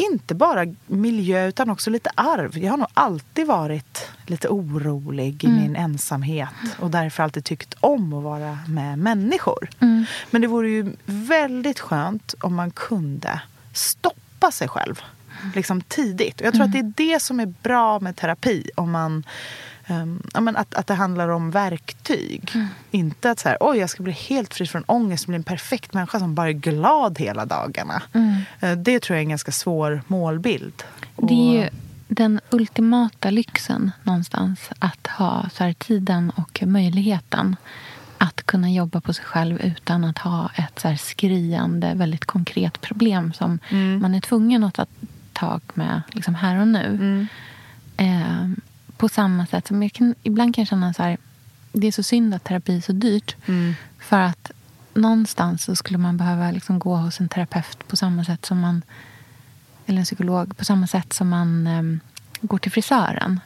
inte 0.00 0.34
bara 0.34 0.66
miljö 0.86 1.46
utan 1.48 1.70
också 1.70 1.90
lite 1.90 2.10
arv. 2.14 2.58
Jag 2.58 2.70
har 2.72 2.76
nog 2.78 2.88
alltid 2.94 3.46
varit 3.46 4.08
lite 4.26 4.48
orolig 4.48 5.44
i 5.44 5.46
Mm. 5.46 5.62
min 5.62 5.76
ensamhet 5.76 6.48
och 6.78 6.90
därför 6.90 7.22
alltid 7.22 7.44
tyckt 7.44 7.74
om 7.80 8.12
att 8.12 8.22
vara 8.24 8.58
med 8.68 8.98
människor. 8.98 9.70
Mm. 9.80 10.04
Men 10.30 10.40
det 10.40 10.46
vore 10.46 10.70
ju 10.70 10.92
väldigt 11.06 11.80
skönt 11.80 12.34
om 12.40 12.54
man 12.54 12.70
kunde 12.70 13.40
stoppa 13.72 14.50
sig 14.50 14.68
själv 14.68 15.00
liksom 15.54 15.80
tidigt. 15.80 16.40
Och 16.40 16.46
jag 16.46 16.54
tror 16.54 16.64
att 16.64 16.72
det 16.72 16.78
är 16.78 16.92
det 16.96 17.22
som 17.22 17.40
är 17.40 17.46
bra 17.62 18.00
med 18.00 18.16
terapi. 18.16 18.70
Om 18.74 18.90
man, 18.90 19.24
ehm, 19.88 20.22
ja, 20.34 20.40
men 20.40 20.56
att, 20.56 20.74
att 20.74 20.86
det 20.86 20.94
handlar 20.94 21.28
om 21.28 21.50
verktyg. 21.50 22.52
Inte 22.90 23.30
att 23.30 23.38
så 23.38 23.48
här, 23.48 23.58
oj 23.60 23.78
jag 23.78 23.90
ska 23.90 24.02
bli 24.02 24.12
helt 24.12 24.54
fri 24.54 24.66
från 24.66 24.82
ångest 24.86 25.24
och 25.24 25.28
bli 25.28 25.36
en 25.36 25.42
perfekt 25.42 25.94
människa 25.94 26.18
som 26.18 26.34
bara 26.34 26.48
är 26.48 26.52
glad 26.52 27.18
hela 27.18 27.44
dagarna. 27.46 28.02
Eh, 28.60 28.72
Det 28.72 29.00
tror 29.00 29.14
jag 29.16 29.20
är 29.20 29.24
en 29.24 29.28
ganska 29.28 29.52
svår 29.52 30.02
målbild. 30.06 30.82
Det 31.16 31.34
är 31.34 31.62
ju 31.62 31.68
den 32.08 32.40
ultimata 32.50 33.30
lyxen 33.30 33.90
någonstans 34.02 34.70
att 34.78 35.06
ha 35.06 35.48
så 35.54 35.64
här, 35.64 35.72
tiden 35.72 36.30
och 36.30 36.62
möjligheten 36.66 37.56
att 38.18 38.42
kunna 38.46 38.70
jobba 38.70 39.00
på 39.00 39.12
sig 39.12 39.24
själv 39.24 39.60
utan 39.60 40.04
att 40.04 40.18
ha 40.18 40.50
ett 40.54 40.78
så 40.80 40.88
här, 40.88 40.96
skriande, 40.96 41.94
väldigt 41.94 42.24
konkret 42.24 42.80
problem 42.80 43.32
som 43.32 43.58
man 44.00 44.14
är 44.14 44.20
tvungen 44.20 44.64
att 44.64 44.74
ta 44.74 44.86
tag 45.32 45.60
med 45.74 46.02
liksom, 46.12 46.34
här 46.34 46.60
och 46.60 46.68
nu. 46.68 47.26
Eh, 47.96 48.46
på 48.98 49.08
samma 49.08 49.46
sätt 49.46 49.66
som 49.66 49.82
jag 49.82 49.92
kan, 49.92 50.14
ibland 50.22 50.54
kan 50.54 50.62
jag 50.62 50.68
känna 50.68 50.94
så 50.94 51.02
här, 51.02 51.16
det 51.72 51.86
är 51.86 51.92
så 51.92 52.02
synd 52.02 52.34
att 52.34 52.44
terapi 52.44 52.76
är 52.76 52.80
så 52.80 52.92
dyrt. 52.92 53.36
För 53.98 54.20
att 54.20 54.50
någonstans 54.94 55.64
så 55.64 55.76
skulle 55.76 55.98
man 55.98 56.16
behöva 56.16 56.50
liksom 56.50 56.78
gå 56.78 56.96
hos 56.96 57.20
en 57.20 57.28
terapeut 57.28 57.88
på 57.88 57.96
samma 57.96 58.24
sätt 58.24 58.46
som 58.46 58.60
man 58.60 58.82
eller 59.86 59.98
en 59.98 60.04
psykolog 60.04 60.56
på 60.56 60.64
samma 60.64 60.86
sätt 60.86 61.12
som 61.12 61.28
man 61.28 61.66
em, 61.66 62.00
går 62.40 62.58
till 62.58 62.72
frisören. 62.72 63.40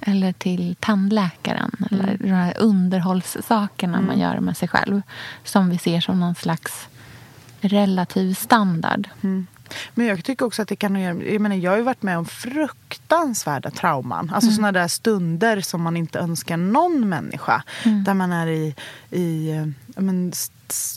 Eller 0.00 0.32
till 0.32 0.76
tandläkaren. 0.80 1.70
Eller 1.90 2.16
de 2.18 2.30
här 2.30 2.54
underhållssakerna 2.58 4.00
man 4.00 4.18
gör 4.18 4.40
med 4.40 4.56
sig 4.56 4.68
själv. 4.68 5.02
Som 5.44 5.70
vi 5.70 5.78
ser 5.78 6.00
som 6.00 6.20
någon 6.20 6.34
slags 6.34 6.88
relativ 7.60 8.34
standard. 8.34 9.08
Men 9.94 10.06
jag 10.06 10.24
tycker 10.24 10.46
också 10.46 10.62
att 10.62 10.68
det 10.68 10.76
kan. 10.76 10.96
Jag, 11.00 11.40
menar, 11.40 11.56
jag 11.56 11.70
har 11.70 11.78
ju 11.78 11.82
varit 11.82 12.02
med 12.02 12.18
om 12.18 12.26
fruktansvärda 12.26 13.70
trauman. 13.70 14.30
Alltså 14.34 14.50
såna 14.50 14.72
där 14.72 14.88
stunder 14.88 15.60
som 15.60 15.82
man 15.82 15.96
inte 15.96 16.18
önskar 16.18 16.56
någon 16.56 17.08
människa. 17.08 17.62
Där 18.04 18.14
man 18.14 18.32
är 18.32 18.46
i, 18.46 18.74
i 19.10 19.50
eh, 19.50 19.66
men, 20.02 20.32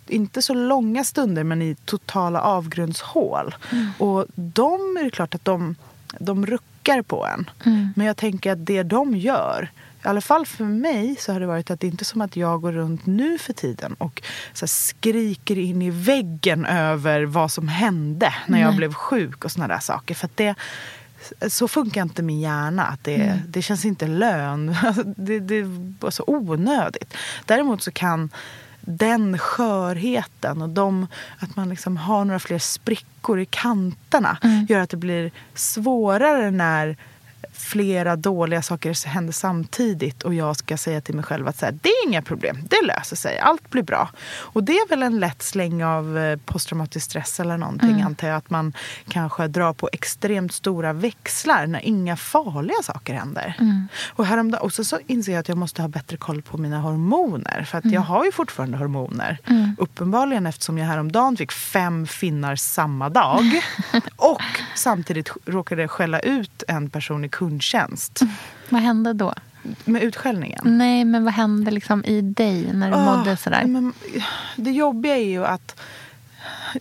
inte 0.08 0.42
så 0.42 0.54
långa 0.54 1.04
stunder, 1.04 1.44
men 1.44 1.62
i 1.62 1.76
totala 1.86 2.42
avgrundshål. 2.42 3.56
Och 3.98 4.26
de 4.36 4.98
är 5.00 5.04
det 5.04 5.10
klart 5.10 5.36
att 5.36 5.46
de, 5.46 5.76
de 6.20 6.46
ruckar 6.46 7.02
på 7.02 7.26
en. 7.26 7.50
Men 7.96 8.08
jag 8.08 8.18
tänker 8.18 8.52
att 8.52 8.66
det 8.66 8.84
de 8.84 9.16
gör 9.16 9.70
i 10.04 10.08
alla 10.08 10.22
fall 10.22 10.46
för 10.46 10.64
mig 10.64 11.16
så 11.20 11.34
har 11.34 11.40
det 11.40 11.48
varit 11.48 11.72
att 11.72 11.80
det 11.80 11.88
inte 11.88 12.02
är 12.02 12.06
som 12.06 12.22
att 12.22 12.36
jag 12.36 12.62
går 12.62 12.72
runt 12.72 13.06
nu 13.06 13.38
för 13.38 13.54
tiden 13.54 13.94
och 13.94 14.22
så 14.54 14.68
skriker 14.68 15.58
in 15.58 15.82
i 15.82 15.90
väggen 15.90 16.66
över 16.66 17.24
vad 17.24 17.52
som 17.52 17.68
hände 17.68 18.34
när 18.48 18.60
jag 18.60 18.68
Nej. 18.68 18.78
blev 18.78 18.94
sjuk 18.94 19.46
och 19.46 19.52
såna 19.52 19.68
där 19.68 19.80
saker. 19.80 20.16
För 20.16 20.26
att 20.26 20.38
det, 20.38 20.56
så 21.48 21.68
funkar 21.68 22.02
inte 22.02 22.24
min 22.24 22.40
hjärna. 22.40 22.84
Att 22.84 23.04
det, 23.04 23.40
det 23.48 23.62
känns 23.62 23.86
inte 23.86 24.08
lön. 24.08 24.76
Alltså, 24.84 25.04
det, 25.04 25.40
det 25.40 25.64
var 26.00 26.12
så 26.12 26.24
onödigt. 26.28 27.14
Däremot 27.46 27.82
så 27.82 27.92
kan 27.92 28.30
den 28.82 29.38
skörheten 29.38 30.62
och 30.62 30.70
de, 30.70 31.08
att 31.40 31.56
man 31.56 31.70
liksom 31.70 31.98
har 31.98 32.26
några 32.26 32.40
fler 32.40 32.60
sprickor 32.60 33.40
i 33.40 33.46
kanterna 33.46 34.38
gör 34.70 34.80
att 34.80 34.90
det 34.90 34.98
blir 34.98 35.32
svårare 35.54 36.52
när 36.52 36.98
flera 37.60 38.16
dåliga 38.16 38.62
saker 38.62 39.08
händer 39.08 39.34
samtidigt 39.34 40.24
och 40.24 40.34
jag 40.34 40.56
ska 40.56 40.78
säga 40.78 41.02
till 41.02 41.16
mig 41.16 41.24
själv 41.24 41.48
att 41.48 41.58
så 41.58 41.66
här, 41.66 41.80
det 41.82 41.90
är 41.90 42.08
inga 42.08 42.22
problem, 42.22 42.58
det 42.70 42.86
löser 42.86 43.16
sig, 43.16 43.40
allt 43.40 43.70
blir 43.70 43.84
bra. 43.84 44.10
Och 44.32 44.64
det 44.64 44.74
är 44.74 44.90
väl 44.90 45.04
en 45.04 45.20
lätt 45.20 45.42
släng 45.42 45.84
av 45.84 46.18
eh, 46.18 46.40
posttraumatisk 46.46 47.06
stress 47.06 47.40
eller 47.40 47.58
någonting 47.58 48.02
antar 48.02 48.28
jag. 48.28 48.38
Att 48.38 48.50
man 48.50 48.74
kanske 49.08 49.48
drar 49.48 49.74
på 49.74 49.90
extremt 49.92 50.54
stora 50.54 50.94
växlar 50.94 51.68
när 51.68 51.80
inga 51.80 52.18
farliga 52.18 52.82
saker 52.84 53.14
händer. 53.14 53.56
Och, 54.10 54.26
häromdagen, 54.26 54.62
och 54.64 54.74
så, 54.74 54.84
så 54.84 55.00
inser 55.08 55.32
jag 55.32 55.40
att 55.40 55.50
jag 55.50 55.58
måste 55.58 55.82
ha 55.82 55.90
bättre 55.90 56.18
koll 56.18 56.42
på 56.42 56.58
mina 56.58 56.80
hormoner. 56.80 57.64
För 57.64 57.78
att 57.78 57.86
jag 57.86 58.02
har 58.02 58.26
ju 58.26 58.32
fortfarande 58.32 58.78
hormoner. 58.78 59.38
Uppenbarligen 59.78 60.46
eftersom 60.46 60.78
jag 60.78 60.86
häromdagen 60.86 61.38
fick 61.38 61.52
fem 61.52 62.08
finnar 62.08 62.56
samma 62.56 63.10
dag. 63.10 63.44
och 64.16 64.42
samtidigt 64.76 65.32
råkade 65.46 65.88
skälla 65.88 66.20
ut 66.20 66.64
en 66.68 66.90
person 66.90 67.26
i 67.26 67.30
kundtjänst. 67.50 68.20
Vad 68.70 68.82
hände 68.82 69.14
då? 69.14 69.34
Med 69.86 70.04
utskällningen. 70.04 70.62
Nej, 70.64 71.06
men 71.06 71.24
vad 71.24 71.34
hände 71.34 71.72
liksom 71.72 72.06
i 72.06 72.22
dig 72.22 72.74
när 72.74 72.92
du 72.92 72.96
Ah, 72.96 73.16
mådde 73.18 73.38
sådär? 73.38 73.66
Men, 73.66 73.94
det 74.56 74.72
jobbiga 74.72 75.18
är 75.18 75.30
ju 75.30 75.46
att 75.46 75.80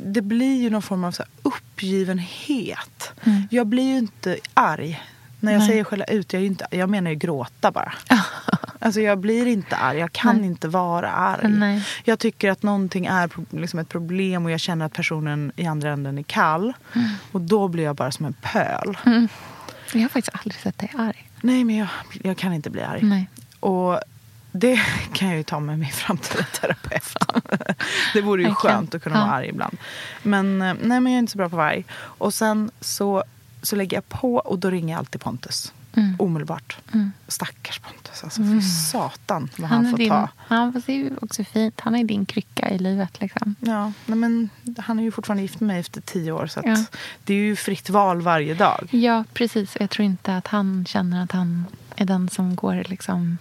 det 0.01 0.23
blir 0.23 0.63
ju 0.63 0.71
någon 0.71 0.83
form 0.83 1.05
av 1.05 1.13
så 1.13 1.23
uppgivenhet. 1.43 3.13
Jag 3.51 3.67
blir 3.67 3.83
ju 3.83 3.99
inte 3.99 4.37
arg. 4.55 5.03
När 5.41 5.53
jag 5.53 5.59
Nej. 5.59 5.69
säger 5.69 5.85
skälla 5.85 6.05
ut, 6.05 6.33
jag, 6.33 6.45
inte, 6.45 6.67
jag 6.71 6.89
menar 6.91 7.11
ju 7.11 7.17
gråta 7.17 7.71
bara. 7.71 7.93
Alltså 8.81 9.01
jag 9.01 9.19
blir 9.19 9.47
inte 9.47 9.77
arg, 9.77 9.99
jag 9.99 10.13
kan 10.13 10.37
Nej. 10.37 10.47
inte 10.47 10.69
vara 10.69 11.11
arg. 11.11 11.49
Nej. 11.49 11.85
Jag 12.05 12.19
tycker 12.19 12.51
att 12.51 12.63
någonting 12.63 13.07
är 13.07 13.31
liksom 13.51 13.79
ett 13.79 13.89
problem 13.89 14.45
och 14.45 14.51
jag 14.51 14.61
känner 14.61 14.87
att 14.87 14.93
personen 14.93 15.53
i 15.57 15.67
andra 15.67 15.93
änden 15.93 16.19
är 16.19 16.23
kall. 16.23 16.73
Och 17.33 17.41
då 17.41 17.69
blir 17.69 17.85
jag 17.85 17.97
bara 17.97 18.11
som 18.11 18.27
en 18.27 18.33
pöl. 18.33 18.97
Jag 19.93 20.01
har 20.01 20.09
faktiskt 20.09 20.37
aldrig 20.37 20.55
sett 20.61 20.79
dig 20.79 20.93
arg. 20.99 21.29
Nej 21.41 21.65
men 21.65 21.77
jag, 21.77 21.89
jag 22.23 22.37
kan 22.39 22.53
inte 22.53 22.71
bli 22.71 22.83
arg. 22.83 23.03
Nej. 23.03 23.29
Och 23.61 24.01
det 24.53 24.81
kan 25.13 25.29
jag 25.29 25.37
ju 25.37 25.43
ta 25.43 25.61
med 25.61 25.79
min 25.79 25.89
framtida 25.93 26.45
terapeut. 26.61 27.17
det 28.15 28.21
vore 28.21 28.43
ju 28.43 28.55
skönt 28.55 28.95
att 28.95 29.03
kunna 29.03 29.17
Ja. 29.17 29.21
vara 29.25 29.33
arg 29.33 29.49
ibland. 29.49 29.77
Men, 30.23 30.63
eh, 30.63 30.75
nej, 30.83 31.01
men 31.01 31.07
jag 31.07 31.15
är 31.15 31.19
inte 31.19 31.33
så 31.33 31.39
bra 31.39 31.49
på 31.49 31.57
att 31.57 31.59
vara 31.59 31.69
arg. 31.71 31.85
Och 31.95 32.35
sen 32.35 32.71
så, 32.81 33.25
så 33.63 33.77
lägger 33.77 33.97
jag 33.97 34.09
på 34.09 34.35
och 34.35 34.59
då 34.59 34.71
ringer 34.71 34.95
jag 34.95 34.99
alltid 34.99 35.21
Pontus. 35.21 35.73
Mm. 35.99 36.17
Omedelbart. 36.19 36.77
Stackars 37.29 37.79
Pontus. 37.79 38.25
Alltså, 38.25 38.43
fy 38.43 38.61
satan 38.63 39.51
vad 39.57 39.69
han, 39.71 39.87
är 39.87 39.91
får 39.91 39.99
din, 39.99 40.09
ta. 40.09 40.29
Han 40.39 40.73
fast 40.73 40.87
det 40.87 40.93
är 41.07 41.25
också 41.25 41.45
fint. 41.45 41.81
Han 41.81 41.95
är 41.95 42.05
din 42.05 42.27
krycka 42.27 42.71
i 42.71 42.79
livet. 42.79 43.21
Liksom. 43.21 43.55
Ja, 43.61 43.93
nej, 44.07 44.19
men 44.19 44.51
han 44.79 44.99
är 44.99 45.03
ju 45.03 45.11
fortfarande 45.11 45.43
gift 45.43 45.61
med 45.61 45.67
mig 45.67 45.81
efter 45.81 46.01
tio 46.01 46.33
år. 46.33 46.47
Så 46.47 46.61
Ja. 46.65 46.77
det 47.25 47.35
är 47.35 47.39
ju 47.39 47.57
fritt 47.57 47.91
val 47.91 48.23
varje 48.23 48.55
dag. 48.55 48.89
Ja, 48.91 49.25
precis. 49.33 49.77
Jag 49.81 49.91
tror 49.91 50.05
inte 50.07 50.37
att 50.37 50.47
han 50.47 50.85
känner 50.89 51.23
att 51.25 51.33
han 51.33 51.65
är 51.97 52.05
den 52.05 52.29
som 52.29 52.57
går 52.57 52.85
liksom... 52.89 53.39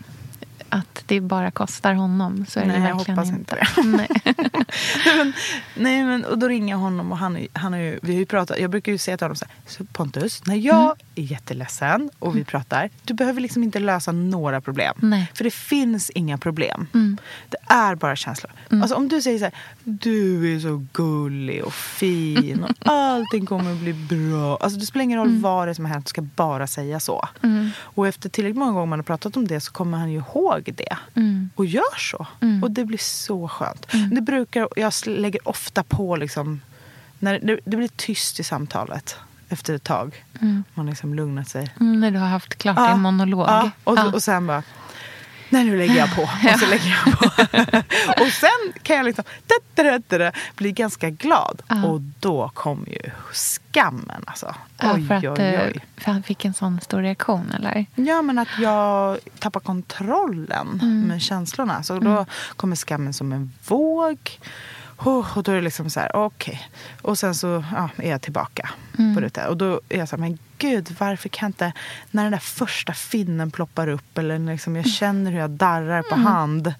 Att 0.69 1.03
det 1.05 1.21
bara 1.21 1.51
kostar 1.51 1.93
honom. 1.93 2.45
Så 2.49 2.59
är 2.59 2.65
Nej, 2.65 2.79
det 2.79 2.87
jag 2.87 2.95
verkligen 2.95 3.17
hoppas 3.17 3.29
inte 3.33 3.55
det. 3.55 3.83
Nej. 3.83 4.07
nej, 4.25 4.35
men, 5.17 5.33
nej, 5.75 6.03
men, 6.03 6.25
och 6.25 6.37
då 6.37 6.47
ringer 6.47 6.73
jag 6.73 6.77
honom 6.79 7.11
och 7.11 7.17
han, 7.17 7.47
han 7.53 7.73
har 7.73 7.79
ju, 7.79 7.99
vi 8.01 8.13
har 8.13 8.19
ju 8.19 8.25
pratat, 8.25 8.59
jag 8.59 8.69
brukar 8.71 8.91
ju 8.91 8.97
säga 8.97 9.17
till 9.17 9.25
honom 9.25 9.35
så 9.35 9.45
här, 9.45 9.53
så 9.65 9.83
Pontus, 9.85 10.45
när 10.45 10.55
jag 10.55 10.77
Mm. 10.77 10.95
är 11.15 11.21
jätteledsen 11.31 12.09
och 12.19 12.35
vi 12.37 12.43
pratar, 12.43 12.89
du 13.03 13.13
behöver 13.13 13.41
liksom 13.41 13.63
inte 13.63 13.79
lösa 13.79 14.11
några 14.11 14.61
problem. 14.61 14.95
Nej. 14.97 15.31
För 15.33 15.43
det 15.43 15.51
finns 15.53 16.09
inga 16.09 16.37
problem. 16.37 16.87
Mm. 16.93 17.17
Det 17.49 17.57
är 17.67 17.95
bara 17.95 18.15
känslor. 18.15 18.51
Alltså 18.69 18.95
om 18.95 19.07
du 19.07 19.21
säger 19.21 19.37
så 19.39 19.43
här, 19.45 19.53
du 19.83 20.55
är 20.55 20.59
så 20.59 20.85
gullig 20.93 21.63
och 21.63 21.73
fin 21.73 22.63
och 22.63 22.71
allting 22.91 23.45
kommer 23.45 23.71
att 23.71 23.77
bli 23.79 23.93
bra. 23.93 24.57
Alltså 24.57 24.79
det 24.79 24.85
spelar 24.85 25.03
ingen 25.03 25.17
Mm. 25.19 25.31
roll 25.33 25.41
vad 25.41 25.67
det 25.67 25.71
är 25.71 25.73
som 25.73 25.85
har 25.85 25.91
hänt, 25.93 26.05
du 26.05 26.09
ska 26.09 26.21
bara 26.21 26.67
säga 26.67 26.99
så. 26.99 27.27
Och 27.79 28.07
efter 28.07 28.29
tillräckligt 28.29 28.57
många 28.57 28.71
gånger 28.71 28.85
man 28.85 28.99
har 28.99 29.03
pratat 29.03 29.37
om 29.37 29.47
det 29.47 29.59
så 29.59 29.71
kommer 29.71 29.97
han 29.97 30.11
ju 30.11 30.17
ihåg 30.17 30.56
det. 30.65 30.97
Mm. 31.15 31.49
Och 31.55 31.65
gör 31.65 31.97
så. 31.97 32.27
Och 32.63 32.71
det 32.71 32.85
blir 32.85 32.97
så 32.97 33.47
skönt. 33.47 33.87
Det 34.11 34.21
brukar, 34.21 34.67
jag 34.75 34.93
lägger 35.05 35.47
ofta 35.47 35.83
på 35.83 36.15
liksom, 36.15 36.61
när 37.19 37.39
det, 37.39 37.59
det 37.65 37.77
blir 37.77 37.89
tyst 37.95 38.39
i 38.39 38.43
samtalet 38.43 39.15
efter 39.49 39.73
ett 39.73 39.83
tag. 39.83 40.23
Man 40.39 40.63
har 40.73 40.83
liksom 40.83 41.13
lugnat 41.13 41.49
sig. 41.49 41.73
Mm, 41.79 41.99
när 41.99 42.11
du 42.11 42.19
har 42.19 42.27
haft 42.27 42.55
klart 42.55 42.77
Ja, 42.77 42.89
din 42.91 43.01
monolog. 43.01 43.47
Ja, 43.47 43.71
och, 43.83 43.97
Ja. 43.97 44.11
och 44.13 44.23
sen 44.23 44.47
bara, 44.47 44.63
nej 45.49 45.63
nu 45.63 45.77
lägger 45.77 45.95
jag 45.95 46.15
på. 46.15 46.21
Och 46.53 46.59
så 46.59 46.65
lägger 46.65 46.97
jag 47.05 47.19
på. 47.19 47.25
och 48.23 48.27
sen 48.31 48.73
kan 48.83 48.95
jag 48.95 49.05
liksom 49.05 49.23
bli 50.55 50.71
ganska 50.71 51.09
glad. 51.09 51.61
Ja. 51.67 51.85
Och 51.85 52.01
då 52.01 52.49
kommer 52.53 52.89
ju 52.89 53.11
skammen 53.31 54.23
alltså. 54.27 54.55
Oj, 54.83 55.07
för, 55.07 55.15
att, 55.15 55.23
oj, 55.23 55.45
eh, 55.45 55.67
oj. 55.67 55.85
för 55.97 56.11
han 56.11 56.23
fick 56.23 56.45
en 56.45 56.53
sån 56.53 56.81
stor 56.81 57.01
reaktion, 57.01 57.51
eller? 57.51 57.85
Ja, 57.95 58.21
men 58.21 58.37
att 58.39 58.47
jag 58.59 59.17
tappar 59.39 59.59
kontrollen 59.59 60.79
Mm. 60.81 61.01
med 61.01 61.21
känslorna. 61.21 61.83
Så 61.83 61.99
då 61.99 62.25
kommer 62.55 62.75
skammen 62.75 63.13
som 63.13 63.31
en 63.33 63.51
våg. 63.67 64.39
Oh, 64.97 65.37
och 65.37 65.43
då 65.43 65.51
är 65.51 65.55
det 65.55 65.61
liksom 65.61 65.89
så 65.89 65.99
här, 65.99 66.15
okej. 66.15 66.69
Och 67.01 67.17
sen 67.19 67.35
så 67.35 67.63
ja, 67.75 67.89
är 67.97 68.09
jag 68.11 68.21
tillbaka 68.21 68.69
Mm. 68.99 69.15
på 69.15 69.21
det. 69.21 69.47
Och 69.47 69.57
då 69.57 69.81
är 69.89 69.97
jag 69.97 70.09
så 70.09 70.15
här, 70.15 70.21
men 70.21 70.37
gud, 70.57 70.95
varför 70.99 71.29
kan 71.29 71.47
inte... 71.47 71.73
När 72.11 72.23
den 72.23 72.31
där 72.31 72.39
första 72.39 72.93
finnen 72.93 73.51
ploppar 73.51 73.87
upp 73.87 74.17
eller 74.17 74.39
liksom 74.39 74.73
Mm. 74.73 74.81
jag 74.83 74.91
känner 74.91 75.31
hur 75.31 75.39
jag 75.39 75.49
darrar 75.49 76.01
på 76.01 76.15
hand. 76.15 76.73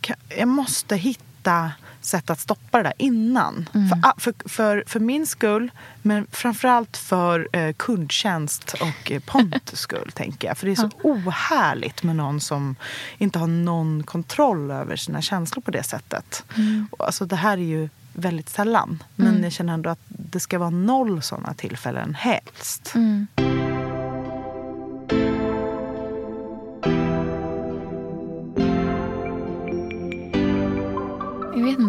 Kan, 0.00 0.16
jag 0.38 0.48
måste 0.48 0.96
hitta 0.96 1.72
sätt 2.04 2.30
att 2.30 2.40
stoppa 2.40 2.78
det 2.78 2.82
där 2.84 2.92
innan. 2.98 3.68
Mm. 3.74 3.88
För, 3.88 3.98
ah, 4.02 4.12
för, 4.18 4.34
för, 4.48 4.84
för 4.86 5.00
min 5.00 5.26
skull, 5.26 5.70
men 6.02 6.26
framförallt 6.30 6.96
för 6.96 7.48
eh, 7.52 7.72
kundtjänst 7.72 8.74
och 8.80 9.10
eh, 9.12 9.20
Pontus 9.26 9.80
skull. 9.80 10.10
tänker 10.14 10.48
jag. 10.48 10.58
För 10.58 10.66
det 10.66 10.72
är 10.72 10.76
så 10.76 10.90
ohärligt 11.02 12.02
med 12.02 12.16
någon 12.16 12.40
som 12.40 12.76
inte 13.18 13.38
har 13.38 13.46
någon 13.46 14.02
kontroll 14.02 14.70
över 14.70 14.96
sina 14.96 15.22
känslor 15.22 15.62
på 15.62 15.70
det 15.70 15.82
sättet. 15.82 16.44
Mm. 16.56 16.88
Alltså, 16.98 17.24
det 17.26 17.36
här 17.36 17.52
är 17.58 17.62
ju 17.62 17.88
väldigt 18.12 18.48
sällan. 18.48 19.02
Men 19.16 19.26
Mm. 19.28 19.42
jag 19.44 19.52
känner 19.52 19.72
ändå 19.74 19.90
att 19.90 20.00
det 20.08 20.40
ska 20.40 20.58
vara 20.58 20.70
noll 20.70 21.22
sådana 21.22 21.54
tillfällen 21.54 22.14
helst. 22.14 22.92
Mm. 22.94 23.26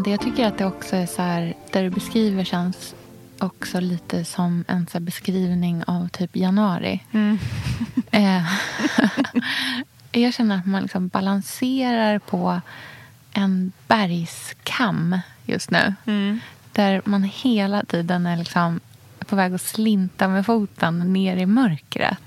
Inte, 0.01 0.10
jag 0.12 0.22
tycker 0.22 0.48
att 0.48 0.58
det 0.58 0.65
också 0.65 0.96
är 0.96 1.05
så 1.05 1.22
här, 1.22 1.53
där 1.72 1.84
du 1.84 1.89
beskriver 1.89 2.43
känns 2.43 2.96
också 3.39 3.79
lite 3.79 4.25
som 4.25 4.65
en 4.67 4.88
så 4.88 5.00
beskrivning 5.00 5.84
av 5.88 6.08
typ 6.08 6.36
januari. 6.36 7.03
Eh, 8.12 8.46
jag 10.12 10.34
känner 10.34 10.58
att 10.58 10.65
man 10.65 10.81
liksom 10.81 11.08
balanserar 11.08 12.20
på 12.20 12.62
en 13.34 13.72
bergskam 13.88 15.20
just 15.46 15.72
nu. 15.72 15.96
Där 16.72 17.01
man 17.05 17.24
hela 17.24 17.84
tiden 17.84 18.25
är 18.25 18.38
liksom 18.38 18.79
på 19.20 19.36
väg 19.36 19.53
att 19.53 19.62
slinta 19.62 20.27
med 20.27 20.46
foten 20.46 21.13
ner 21.13 21.38
i 21.38 21.46
mörkret. 21.46 22.20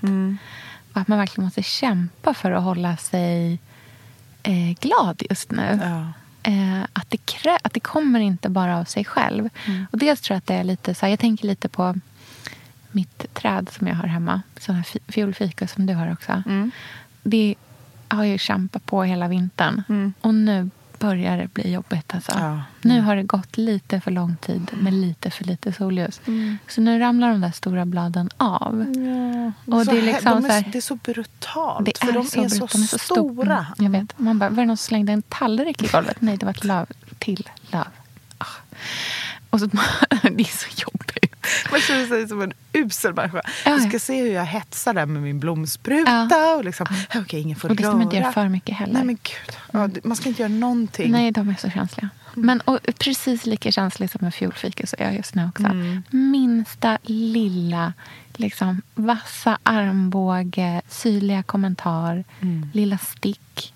Och 0.93 1.01
att 1.01 1.07
man 1.07 1.17
verkligen 1.19 1.45
måste 1.45 1.63
kämpa 1.63 2.33
för 2.33 2.51
att 2.51 2.63
hålla 2.63 2.97
sig 2.97 3.59
eh, 4.43 4.73
glad 4.79 5.23
just 5.29 5.51
nu. 5.51 5.79
Ja. 5.83 6.24
Eh, 6.47 6.81
att, 6.93 7.09
det 7.09 7.17
krä- 7.17 7.57
att 7.63 7.73
det 7.73 7.79
kommer 7.79 8.19
inte 8.19 8.49
bara 8.49 8.77
av 8.79 8.83
sig 8.85 9.05
själv. 9.05 9.49
Och 9.91 9.97
dels 9.97 10.21
tror 10.21 10.35
jag 10.35 10.37
att 10.37 10.47
det 10.47 10.53
är 10.53 10.63
lite 10.63 10.93
så 10.95 11.05
här, 11.05 11.11
jag 11.11 11.19
tänker 11.19 11.47
lite 11.47 11.69
på 11.69 11.95
mitt 12.91 13.33
träd 13.33 13.69
som 13.77 13.87
jag 13.87 13.95
har 13.95 14.07
hemma. 14.07 14.41
Sån 14.59 14.75
här 14.75 14.83
fi- 14.83 14.99
fiolfika 15.07 15.67
som 15.67 15.85
du 15.85 15.93
har 15.93 16.11
också. 16.11 16.43
Det 17.23 17.55
har 18.07 18.23
ju 18.23 18.37
kämpat 18.37 18.85
på 18.85 19.03
hela 19.03 19.27
vintern. 19.27 19.83
Och 20.21 20.35
nu 20.35 20.69
börjar 20.99 21.37
det 21.37 21.53
bli 21.53 21.71
jobbigt. 21.73 22.13
Alltså. 22.15 22.31
Ja. 22.35 22.61
Nu 22.81 23.01
har 23.01 23.15
det 23.15 23.23
gått 23.23 23.57
lite 23.57 24.01
för 24.01 24.11
lång 24.11 24.35
tid 24.35 24.71
med 24.79 24.93
lite 24.93 25.31
för 25.31 25.43
lite 25.43 25.73
solljus. 25.73 26.21
Så 26.67 26.81
nu 26.81 26.99
ramlar 26.99 27.29
de 27.29 27.41
där 27.41 27.51
stora 27.51 27.85
bladen 27.85 28.29
av. 28.37 28.85
Och 29.65 29.85
Så 29.85 29.91
det 29.91 29.97
är 29.97 30.01
liksom 30.01 30.31
de 30.31 30.41
så 30.41 30.47
är, 30.47 30.51
här- 30.51 30.69
det 30.71 30.77
är 30.77 30.81
så 30.81 30.95
brutalt. 30.95 31.85
det 31.85 31.97
för 31.97 32.07
är 32.07 32.11
de 32.13 32.25
så 32.27 32.43
är 32.43 32.49
så. 32.49 32.65
De 32.65 32.81
är 32.83 32.87
så 32.87 32.97
stora. 32.97 33.65
Mm, 33.79 33.93
jag 33.93 33.99
vet. 34.01 34.19
Man 34.19 34.39
bara, 34.39 34.49
var 34.49 34.57
det 34.63 34.65
någon 34.67 34.77
som 34.77 34.87
slängde 34.87 35.11
en 35.13 35.21
tallrik 35.21 35.83
i 35.83 35.87
golvet? 35.87 36.21
Nej, 36.21 36.37
det 36.37 36.45
var 36.45 36.53
ett 36.53 36.63
löv 36.63 36.85
till 37.19 37.49
löv. 37.71 37.83
Ah. 38.37 38.45
Och 39.55 39.59
så, 39.59 39.65
det 40.23 40.43
är 40.43 40.57
så 40.57 40.67
jobbigt. 40.81 41.35
Man 41.71 41.79
känner 41.81 42.05
sig 42.05 42.27
som 42.27 42.41
en 42.41 42.53
usel 42.73 43.13
människa. 43.13 43.41
Ja, 43.65 43.71
Jag 43.71 43.79
ja. 43.81 43.89
ska 43.89 43.99
se 43.99 44.21
hur 44.21 44.31
jag 44.31 44.45
hetsar 44.45 44.93
där 44.93 45.05
med 45.05 45.21
min 45.21 45.39
blomspruta. 45.39 46.55
Och 46.57 46.65
liksom, 46.65 46.87
okej, 47.15 47.41
ingen 47.41 47.55
får 47.55 47.69
Och 47.69 47.75
det 47.75 47.83
ska 47.83 47.87
röra. 47.89 47.95
man 47.97 48.03
inte 48.03 48.15
göra 48.17 48.31
för 48.31 48.49
mycket 48.49 48.75
heller. 48.75 48.93
Nej, 48.93 49.03
men 49.03 49.15
gud. 49.15 49.57
Ja, 49.71 49.87
det- 49.87 50.03
man 50.05 50.17
ska 50.17 50.29
inte 50.29 50.41
göra 50.41 50.51
någonting. 50.53 51.11
Nej, 51.11 51.31
de 51.31 51.49
är 51.49 51.55
så 51.59 51.69
känsliga. 51.69 52.09
Men 52.33 52.61
och 52.61 52.79
precis 52.99 53.45
lika 53.45 53.71
känslig 53.71 54.09
som 54.09 54.25
en 54.25 54.31
fiolfika 54.31 54.87
så 54.87 54.95
är 54.99 55.03
jag 55.05 55.15
just 55.15 55.35
nu 55.35 55.47
också. 55.49 55.63
Mm. 55.63 56.03
Minsta 56.09 56.97
lilla 57.03 57.93
liksom, 58.35 58.81
vassa 58.95 59.57
armbåge, 59.63 60.81
syrliga 60.89 61.43
kommentar, 61.43 62.23
Mm. 62.41 62.69
lilla 62.73 62.97
stick. 62.97 63.73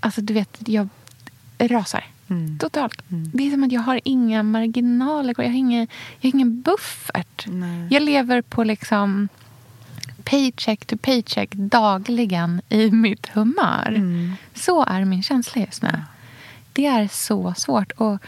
Alltså 0.00 0.20
du 0.20 0.34
vet, 0.34 0.56
jag 0.66 0.88
rasar. 1.58 2.04
Mm. 2.30 2.58
Totalt. 2.58 3.02
Det 3.08 3.46
är 3.46 3.50
som 3.50 3.64
att 3.64 3.72
jag 3.72 3.80
har 3.80 4.00
inga 4.04 4.42
marginaler. 4.42 5.34
Jag 5.38 5.44
har 5.44 5.56
ingen, 5.56 5.88
jag 6.20 6.30
har 6.30 6.34
ingen 6.34 6.62
buffert. 6.62 7.46
Nej. 7.46 7.88
Jag 7.90 8.02
lever 8.02 8.42
på 8.42 8.64
liksom 8.64 9.28
paycheck 10.24 10.86
to 10.86 10.96
paycheck 10.96 11.54
dagligen 11.54 12.62
i 12.68 12.90
mitt 12.90 13.28
humör. 13.28 13.88
Mm. 13.88 14.34
Så 14.54 14.84
är 14.84 15.04
min 15.04 15.22
känsla 15.22 15.62
just 15.62 15.82
nu. 15.82 16.02
Det 16.72 16.86
är 16.86 17.08
så 17.08 17.54
svårt. 17.56 17.92
Och 17.92 18.18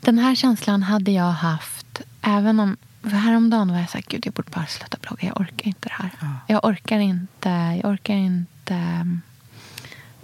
den 0.00 0.18
här 0.18 0.34
känslan 0.34 0.82
hade 0.82 1.10
jag 1.10 1.32
haft 1.32 2.00
även 2.22 2.60
om... 2.60 2.76
För 3.02 3.08
häromdagen 3.08 3.72
var 3.72 3.78
jag 3.78 3.90
så 3.90 3.98
här, 3.98 4.04
gud 4.08 4.26
jag 4.26 4.34
borde 4.34 4.50
bara 4.50 4.66
sluta 4.66 4.98
blogga. 5.00 5.26
Jag 5.28 5.40
orkar 5.40 5.66
inte 5.66 5.88
det 5.88 5.94
här. 5.94 6.10
Jag 6.46 6.64
orkar 6.64 6.98
inte... 6.98 7.48
Jag 7.82 7.90
orkar 7.90 8.14
inte... 8.14 9.06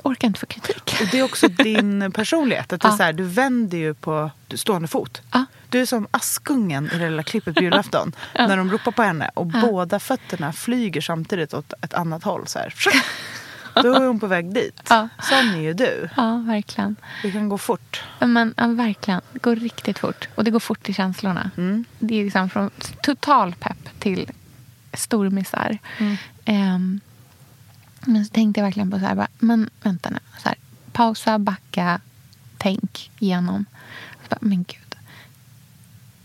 Orkar 0.03 0.29
inte 0.29 0.41
få 0.41 0.47
kritik. 0.47 0.97
Och 1.01 1.07
det 1.11 1.19
är 1.19 1.23
också 1.23 1.49
din 1.49 2.13
personlighet. 2.15 2.73
Att 2.73 2.81
du, 2.81 2.89
Ja. 2.89 2.97
så 2.97 3.03
här, 3.03 3.13
du 3.13 3.25
vänder 3.25 3.79
ju 3.79 3.95
på 3.95 4.31
stående 4.55 4.89
fot. 4.89 5.23
Ja. 5.33 5.45
Du 5.69 5.81
är 5.81 5.87
som 5.87 6.07
Askungen 6.11 6.91
i 6.95 6.99
det 6.99 7.11
lilla 7.11 7.23
klippet 7.23 7.55
på 7.55 7.63
julafton. 7.63 8.13
När 8.35 8.57
de 8.57 8.71
ropar 8.71 8.93
på 8.93 9.03
henne 9.03 9.31
och 9.35 9.47
båda 9.47 9.99
fötterna 9.99 10.53
flyger 10.53 11.01
samtidigt 11.01 11.55
åt 11.55 11.73
ett 11.83 11.95
annat 11.95 12.25
håll. 12.25 12.47
Så 12.47 12.59
här. 12.59 12.75
Då 13.83 13.95
är 13.95 14.07
hon 14.07 14.21
på 14.21 14.27
väg 14.27 14.55
dit. 14.55 14.81
Ja. 14.89 15.09
Sån 15.23 15.55
är 15.55 15.61
ju 15.61 15.73
du. 15.73 16.09
Ja, 16.17 16.37
verkligen. 16.47 16.97
Det 17.23 17.31
kan 17.31 17.49
gå 17.49 17.59
fort. 17.59 18.03
Men 18.21 18.55
ja, 18.57 18.67
verkligen, 18.67 19.21
det 19.33 19.43
går 19.43 19.57
riktigt 19.57 19.99
fort. 19.99 20.29
Och 20.35 20.45
det 20.45 20.51
går 20.51 20.61
fort 20.61 20.89
i 20.89 20.95
känslorna. 20.95 21.51
Mm. 21.57 21.85
Det 21.99 22.21
är 22.21 22.25
liksom 22.25 22.51
från 22.51 22.71
total 23.03 23.55
pepp 23.55 23.89
till 23.99 24.31
stor 24.93 25.31
misär. 25.31 25.79
Mm. 25.99 26.17
Ehm, 26.45 27.01
men 28.07 28.25
så 28.25 28.33
tänkte 28.33 28.61
jag 28.61 28.65
verkligen 28.65 28.91
på 28.91 28.99
så 28.99 29.07
här, 29.07 29.15
bara, 29.15 29.29
men 29.39 29.71
vänta 29.83 30.11
nu. 30.11 30.19
Så 30.43 30.49
här, 30.49 30.59
pausa, 30.93 31.39
backa, 31.39 32.01
tänk 32.59 33.11
igenom. 33.19 33.65
Bara, 34.29 34.39
men 34.41 34.59
gud. 34.59 34.95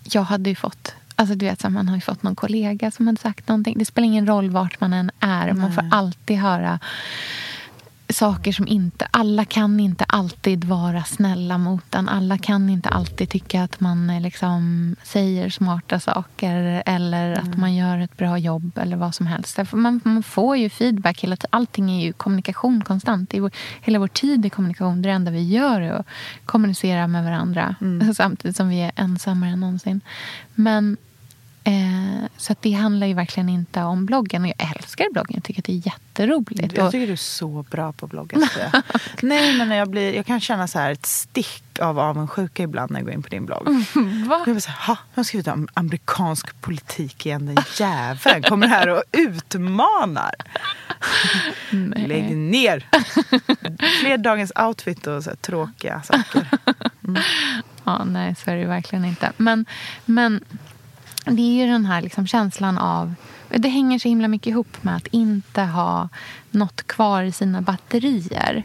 Jag 0.04 0.24
hade 0.24 0.50
ju 0.50 0.56
fått, 0.56 0.96
alltså 1.16 1.36
du 1.36 1.46
vet, 1.46 1.62
så 1.62 1.68
här, 1.68 1.74
man 1.74 1.88
har 1.88 1.96
ju 1.96 2.02
fått 2.02 2.24
någon 2.24 2.36
kollega 2.36 2.92
som 2.92 3.08
hade 3.08 3.22
sagt 3.22 3.48
någonting. 3.48 3.78
Det 3.78 3.86
spelar 3.86 4.06
ingen 4.06 4.28
roll 4.28 4.50
vart 4.50 4.80
man 4.80 4.94
än 4.94 5.12
är. 5.20 5.54
Man 5.54 5.74
får 5.74 5.86
alltid 5.92 6.38
höra 6.38 6.80
saker 8.14 8.52
som 8.52 8.68
inte... 8.68 9.08
Alla 9.12 9.46
kan 9.46 9.80
inte 9.80 10.04
alltid 10.04 10.64
vara 10.64 11.04
snälla 11.04 11.58
mot 11.58 11.96
en. 11.96 12.10
Alla 12.10 12.38
kan 12.38 12.70
inte 12.70 12.90
alltid 12.90 13.30
tycka 13.30 13.64
att 13.64 13.80
man 13.80 14.22
liksom 14.22 14.96
säger 15.04 15.50
smarta 15.50 16.00
saker 16.00 16.84
eller 16.86 17.32
att 17.32 17.58
man 17.58 17.76
gör 17.76 17.98
ett 17.98 18.18
bra 18.18 18.38
jobb 18.38 18.78
eller 18.78 18.98
vad 18.98 19.16
som 19.16 19.28
helst. 19.28 19.60
Man, 19.72 20.02
man 20.04 20.24
får 20.24 20.58
ju 20.58 20.70
feedback 20.70 21.20
hela 21.20 21.36
tiden. 21.36 21.50
Allting 21.52 21.92
är 21.92 22.06
ju 22.06 22.14
kommunikation 22.14 22.84
konstant. 22.84 23.34
Vår, 23.34 23.52
hela 23.82 24.00
vår 24.00 24.08
tid 24.08 24.46
är 24.46 24.50
kommunikation. 24.50 25.02
Det 25.02 25.10
enda 25.10 25.32
vi 25.32 25.44
gör 25.44 25.82
är 25.82 25.92
att 25.92 26.08
kommunicera 26.46 27.08
med 27.08 27.24
varandra 27.24 27.76
samtidigt 28.16 28.58
som 28.58 28.70
vi 28.70 28.82
är 28.82 28.92
ensammare 28.96 29.50
än 29.50 29.60
någonsin. 29.60 30.02
Men 30.56 30.98
Eh, 31.64 32.28
så 32.38 32.56
det 32.60 32.72
handlar 32.72 33.08
ju 33.08 33.14
verkligen 33.14 33.50
inte 33.50 33.84
om 33.84 34.06
bloggen. 34.06 34.42
Och 34.42 34.48
jag 34.48 34.76
älskar 34.76 35.08
bloggen. 35.14 35.32
Jag 35.34 35.44
tycker 35.44 35.62
att 35.62 35.66
det 35.66 35.74
är 35.74 35.86
jätteroligt. 35.86 36.78
Jag 36.78 36.92
tycker 36.92 37.08
du 37.08 37.14
är 37.14 37.18
så 37.18 37.66
bra 37.72 37.92
på 37.92 38.08
bloggen. 38.08 38.48
Nej, 39.22 39.58
men 39.58 39.72
jag, 39.72 39.90
blir, 39.90 40.14
jag 40.14 40.26
kan 40.26 40.40
känna 40.40 40.68
så 40.68 40.80
här 40.80 40.92
ett 40.92 41.06
stick 41.06 41.64
av 41.80 42.00
avundsjuka 42.00 42.64
ibland 42.64 42.92
när 42.92 43.00
jag 43.00 43.06
går 43.06 43.14
in 43.14 43.24
på 43.24 43.30
din 43.30 43.46
blogg. 43.46 43.68
Va? 44.28 44.44
Jag 44.46 44.56
blir 44.56 44.60
så 44.60 44.72
här, 44.72 44.88
ha, 44.88 44.98
jag 45.14 45.20
har 45.20 45.24
skrivit 45.24 45.48
om 45.48 45.68
amerikansk 45.74 46.62
politik 46.62 47.26
igen. 47.26 47.46
Den 47.46 47.58
jäveln 47.80 48.44
kommer 48.44 48.68
här 48.68 48.88
och 48.88 49.04
utmanar. 49.12 50.36
Lägg 51.96 52.38
ner. 52.38 52.88
Fler 54.02 54.18
dagens 54.18 54.52
outfit 54.56 55.08
och 55.08 55.24
så 55.24 55.30
här, 55.30 55.38
tråkiga 55.38 56.02
saker. 56.02 56.48
Ja, 57.84 58.04
nej, 58.04 58.36
så 58.36 58.52
är 58.52 58.56
det 58.56 58.66
verkligen 58.66 59.06
inte. 59.06 59.32
Men, 59.38 59.66
men 60.06 60.44
det 61.26 61.42
är 61.42 61.66
ju 61.66 61.72
den 61.72 61.86
här 61.86 62.02
liksom 62.02 62.28
känslan 62.28 62.78
av... 62.78 63.14
Det 63.50 63.70
hänger 63.70 64.00
så 64.00 64.08
himla 64.08 64.28
mycket 64.28 64.48
ihop 64.48 64.84
med 64.84 64.96
att 64.96 65.08
inte 65.08 65.62
ha 65.62 66.10
något 66.52 66.88
kvar 66.88 67.24
i 67.24 67.32
sina 67.32 67.62
batterier. 67.62 68.64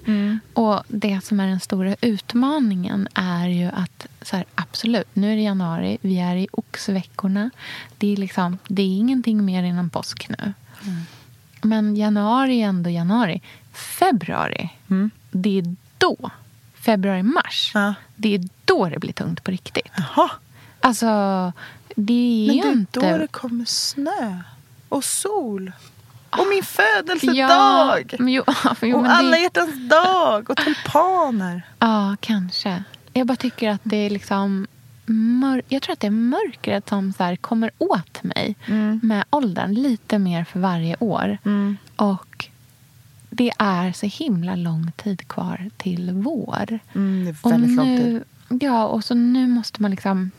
Och 0.53 0.83
det 0.89 1.25
som 1.25 1.41
är 1.41 1.47
den 1.47 1.61
stora 1.61 1.97
utmaningen 2.01 3.09
är 3.15 3.49
ju 3.49 3.67
att 3.67 4.07
så 4.23 4.37
här, 4.37 4.45
absolut, 4.55 5.07
nu 5.13 5.33
är 5.33 5.37
det 5.37 5.43
januari, 5.43 5.99
vi 6.01 6.19
är 6.19 6.37
i 6.37 6.49
oxveckorna. 6.53 7.51
Det 7.99 8.13
är, 8.13 8.17
liksom, 8.17 8.59
det 8.69 8.83
är 8.83 8.87
ingenting 8.99 9.45
mer 9.45 9.63
innan 9.63 9.91
påsk 9.91 10.29
nu. 10.29 10.53
Men 11.63 11.97
januari 11.97 12.63
är 12.63 12.67
ändå 12.67 12.91
januari. 12.91 13.43
Februari, 13.73 14.69
det 15.31 15.59
är 15.59 15.77
då. 15.99 16.31
Februari-mars, 16.75 17.71
Ja. 17.75 17.95
det 18.17 18.35
är 18.35 18.49
då 18.65 18.89
det 18.89 18.99
blir 18.99 19.13
tungt 19.13 19.45
på 19.45 19.51
riktigt. 19.51 19.89
Jaha, 19.97 20.31
Alltså, 20.81 21.07
det 21.97 22.13
är 22.13 22.47
men 22.47 22.57
ju 22.57 22.63
det 22.63 22.69
är 22.69 22.73
inte... 22.73 23.13
då 23.13 23.19
det 23.19 23.27
kommer 23.27 23.65
snö 23.65 24.39
och 24.89 25.05
sol. 25.05 25.73
Och 26.31 26.47
min 26.49 26.59
Ja, 26.59 26.65
födelsedag! 26.65 28.15
men 28.19 28.33
jo, 28.33 28.43
jo, 28.83 28.97
och 28.97 29.03
men 29.03 29.11
alla 29.11 29.31
det, 29.31 29.43
hjärtans 29.43 29.89
dag 29.91 30.51
och 30.51 30.57
tulpaner. 30.57 31.63
Ja, 31.79 32.17
kanske. 32.21 32.83
Jag 33.13 33.27
bara 33.27 33.37
tycker 33.37 33.71
att 33.71 33.81
det 33.83 33.97
är 33.97 34.11
liksom... 34.11 34.67
Mör... 35.07 35.63
Jag 35.69 35.83
tror 35.83 35.93
att 35.93 36.01
det 36.01 36.07
är 36.07 36.11
mörkret 36.11 36.89
som 36.89 37.13
så 37.13 37.25
här 37.25 37.37
kommer 37.37 37.71
åt 37.79 38.23
mig 38.23 38.57
med 39.03 39.25
åldern. 39.31 39.75
Lite 39.75 40.19
mer 40.19 40.45
för 40.45 40.61
varje 40.61 40.97
år. 41.01 41.39
Och 41.97 42.47
det 43.31 43.53
är 43.59 43.93
så 43.93 44.07
himla 44.07 44.57
lång 44.57 44.93
tid 44.97 45.29
kvar 45.29 45.71
till 45.77 46.11
vår. 46.13 46.79
Mm, 46.95 47.25
det 47.25 47.31
är 47.31 47.37
Och 47.43 47.53
väldigt 47.53 47.77
lång 47.77 47.95
nu, 47.95 48.25
tid. 48.49 48.63
Ja, 48.63 48.87
och 48.87 49.05
så 49.05 49.15
nu 49.15 49.47
måste 49.47 49.83
man 49.83 49.91
liksom... 49.91 50.31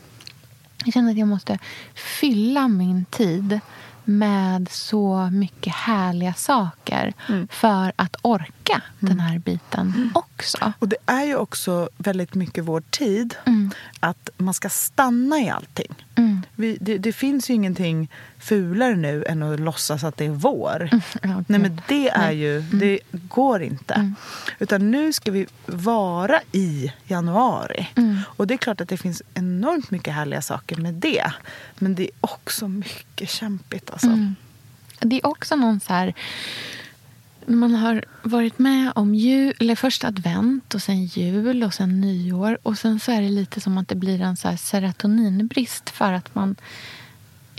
Jag 0.84 0.94
känner 0.94 1.10
att 1.12 1.18
jag 1.18 1.28
måste 1.28 1.58
fylla 1.94 2.68
min 2.68 3.04
tid 3.04 3.60
med 4.04 4.68
så 4.70 5.28
mycket 5.32 5.72
härliga 5.74 6.34
saker 6.34 7.12
Mm. 7.28 7.48
för 7.50 7.92
att 7.96 8.16
orka 8.22 8.82
den 8.98 9.20
här 9.20 9.38
biten 9.38 10.10
också. 10.14 10.72
Och 10.78 10.88
det 10.88 10.96
är 11.06 11.24
ju 11.24 11.36
också 11.36 11.88
väldigt 11.96 12.34
mycket 12.34 12.64
vår 12.64 12.80
tid 12.90 13.34
Mm. 13.44 13.70
att 14.00 14.28
man 14.36 14.54
ska 14.54 14.68
stanna 14.68 15.38
i 15.40 15.48
allting. 15.50 15.94
Mm. 16.14 16.42
Vi, 16.54 16.78
det, 16.80 16.98
det 16.98 17.12
finns 17.12 17.50
ju 17.50 17.54
ingenting 17.54 18.10
fulare 18.38 18.96
nu 18.96 19.24
än 19.24 19.42
att 19.42 19.60
låtsas 19.60 20.04
att 20.04 20.16
det 20.16 20.24
är 20.24 20.30
vår. 20.30 20.90
Ja, 21.22 21.44
Nej 21.46 21.60
men 21.60 21.80
det 21.88 22.08
är 22.08 22.30
ju, 22.30 22.60
det 22.60 22.98
går 23.12 23.62
inte. 23.62 23.94
Mm. 23.94 24.14
Utan 24.58 24.90
nu 24.90 25.12
ska 25.12 25.30
vi 25.30 25.46
vara 25.66 26.40
i 26.52 26.92
januari. 27.06 27.88
Mm. 27.96 28.18
Och 28.26 28.46
det 28.46 28.54
är 28.54 28.58
klart 28.58 28.80
att 28.80 28.88
det 28.88 28.96
finns 28.96 29.22
enormt 29.34 29.90
mycket 29.90 30.14
härliga 30.14 30.42
saker 30.42 30.76
med 30.76 30.94
det. 30.94 31.32
Men 31.78 31.94
det 31.94 32.02
är 32.02 32.10
också 32.20 32.68
mycket 32.68 33.30
kämpigt 33.30 33.90
alltså. 33.90 34.06
Mm. 34.06 34.36
Det 35.00 35.16
är 35.16 35.26
också 35.26 35.56
någon 35.56 35.80
så 35.80 35.92
här... 35.92 36.14
Man 37.46 37.74
har 37.74 38.04
varit 38.22 38.58
med 38.58 38.92
om 38.94 39.14
jul, 39.14 39.54
eller 39.60 39.74
först 39.74 40.04
advent 40.04 40.74
och 40.74 40.82
sen 40.82 41.04
jul 41.04 41.62
och 41.62 41.74
sen 41.74 42.00
nyår. 42.00 42.58
Och 42.62 42.78
sen 42.78 43.00
så 43.00 43.12
är 43.12 43.20
det 43.20 43.28
lite 43.28 43.60
som 43.60 43.78
att 43.78 43.88
det 43.88 43.94
blir 43.94 44.20
en 44.20 44.36
så 44.36 44.56
serotoninbrist 44.56 45.90
för 45.90 46.12
att 46.12 46.34
man... 46.34 46.56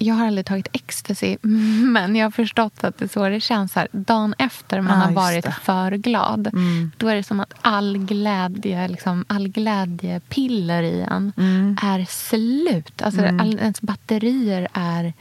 Jag 0.02 0.16
har 0.16 0.28
aldrig 0.28 0.46
tagit 0.46 0.68
ecstasy, 0.74 1.38
men 1.42 2.16
jag 2.16 2.26
har 2.26 2.32
förstått 2.32 2.84
att 2.84 2.98
det 2.98 3.06
är 3.06 3.10
så 3.10 3.30
det 3.30 3.42
känns. 3.42 3.76
Här, 3.76 3.88
dagen 3.92 4.36
efter 4.38 4.82
man 4.82 5.00
Ja, 5.00 5.06
har 5.06 5.12
varit 5.12 5.44
det. 5.46 5.56
för 5.64 5.92
glad. 5.92 6.48
Mm. 6.48 6.92
Då 6.98 7.08
är 7.08 7.16
det 7.16 7.24
som 7.24 7.40
att 7.40 7.54
all 7.62 7.98
glädje, 7.98 8.88
liksom, 8.88 9.26
all 9.28 9.48
glädjepiller 9.48 10.84
i 10.84 11.02
en 11.02 11.34
Mm. 11.38 11.78
är 11.82 12.06
slut. 12.06 13.02
Alltså 13.02 13.26
all, 13.26 13.60
ens 13.60 13.82
batterier 13.82 14.68
är 14.74 15.14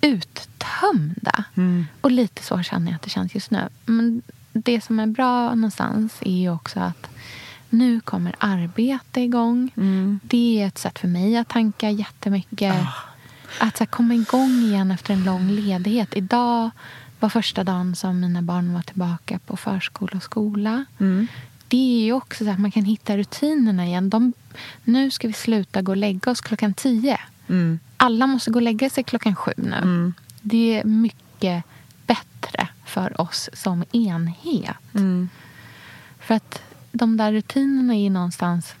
uttömda. 0.00 1.44
Mm. 1.54 1.86
Och 2.00 2.10
lite 2.10 2.42
så 2.42 2.62
känner 2.62 2.86
jag 2.86 2.94
att 2.96 3.02
det 3.02 3.10
känns 3.10 3.34
just 3.34 3.50
nu. 3.50 3.68
Men 3.86 4.22
det 4.52 4.80
som 4.84 5.00
är 5.00 5.06
bra 5.06 5.54
någonstans 5.54 6.12
är 6.20 6.36
ju 6.40 6.50
också 6.50 6.80
att 6.80 7.06
nu 7.70 8.00
kommer 8.00 8.34
arbete 8.38 9.20
igång. 9.20 9.70
Mm. 9.76 10.20
Det 10.22 10.62
är 10.62 10.66
ett 10.66 10.78
sätt 10.78 10.98
för 10.98 11.08
mig 11.08 11.36
att 11.36 11.48
tanka 11.48 11.90
jättemycket. 11.90 12.74
Ah. 12.74 12.92
Att 13.58 13.76
så 13.76 13.86
komma 13.86 14.14
igång 14.14 14.50
igen 14.50 14.90
efter 14.90 15.14
en 15.14 15.24
lång 15.24 15.50
ledighet. 15.50 16.08
Idag 16.16 16.70
var 17.20 17.28
första 17.28 17.64
dagen 17.64 17.96
som 17.96 18.20
mina 18.20 18.42
barn 18.42 18.74
var 18.74 18.82
tillbaka 18.82 19.38
på 19.38 19.56
förskola 19.56 20.16
och 20.16 20.22
skola. 20.22 20.84
Mm. 20.98 21.26
Det 21.68 22.00
är 22.00 22.04
ju 22.04 22.12
också 22.12 22.44
så 22.44 22.50
att 22.50 22.58
man 22.58 22.70
kan 22.70 22.84
hitta 22.84 23.16
rutinerna 23.16 23.86
igen. 23.86 24.10
De, 24.10 24.32
nu 24.84 25.10
ska 25.10 25.28
vi 25.28 25.34
sluta 25.34 25.82
gå 25.82 25.92
och 25.92 25.96
lägga 25.96 26.30
oss 26.30 26.40
klockan 26.40 26.74
tio. 26.74 27.20
Mm. 27.48 27.78
Alla 27.96 28.26
måste 28.26 28.50
gå 28.50 28.58
och 28.58 28.62
lägga 28.62 28.90
sig 28.90 29.04
klockan 29.04 29.36
sju 29.36 29.52
nu. 29.56 29.76
Mm. 29.76 30.14
Det 30.40 30.80
är 30.80 30.84
mycket 30.84 31.64
bättre 32.06 32.68
för 32.84 33.20
oss 33.20 33.50
som 33.52 33.84
enhet. 33.92 34.76
Mm. 34.94 35.28
För 36.20 36.34
att 36.34 36.62
de 36.92 37.16
där 37.16 37.32
rutinerna 37.32 37.94
är 37.94 38.10
någonstans... 38.10 38.74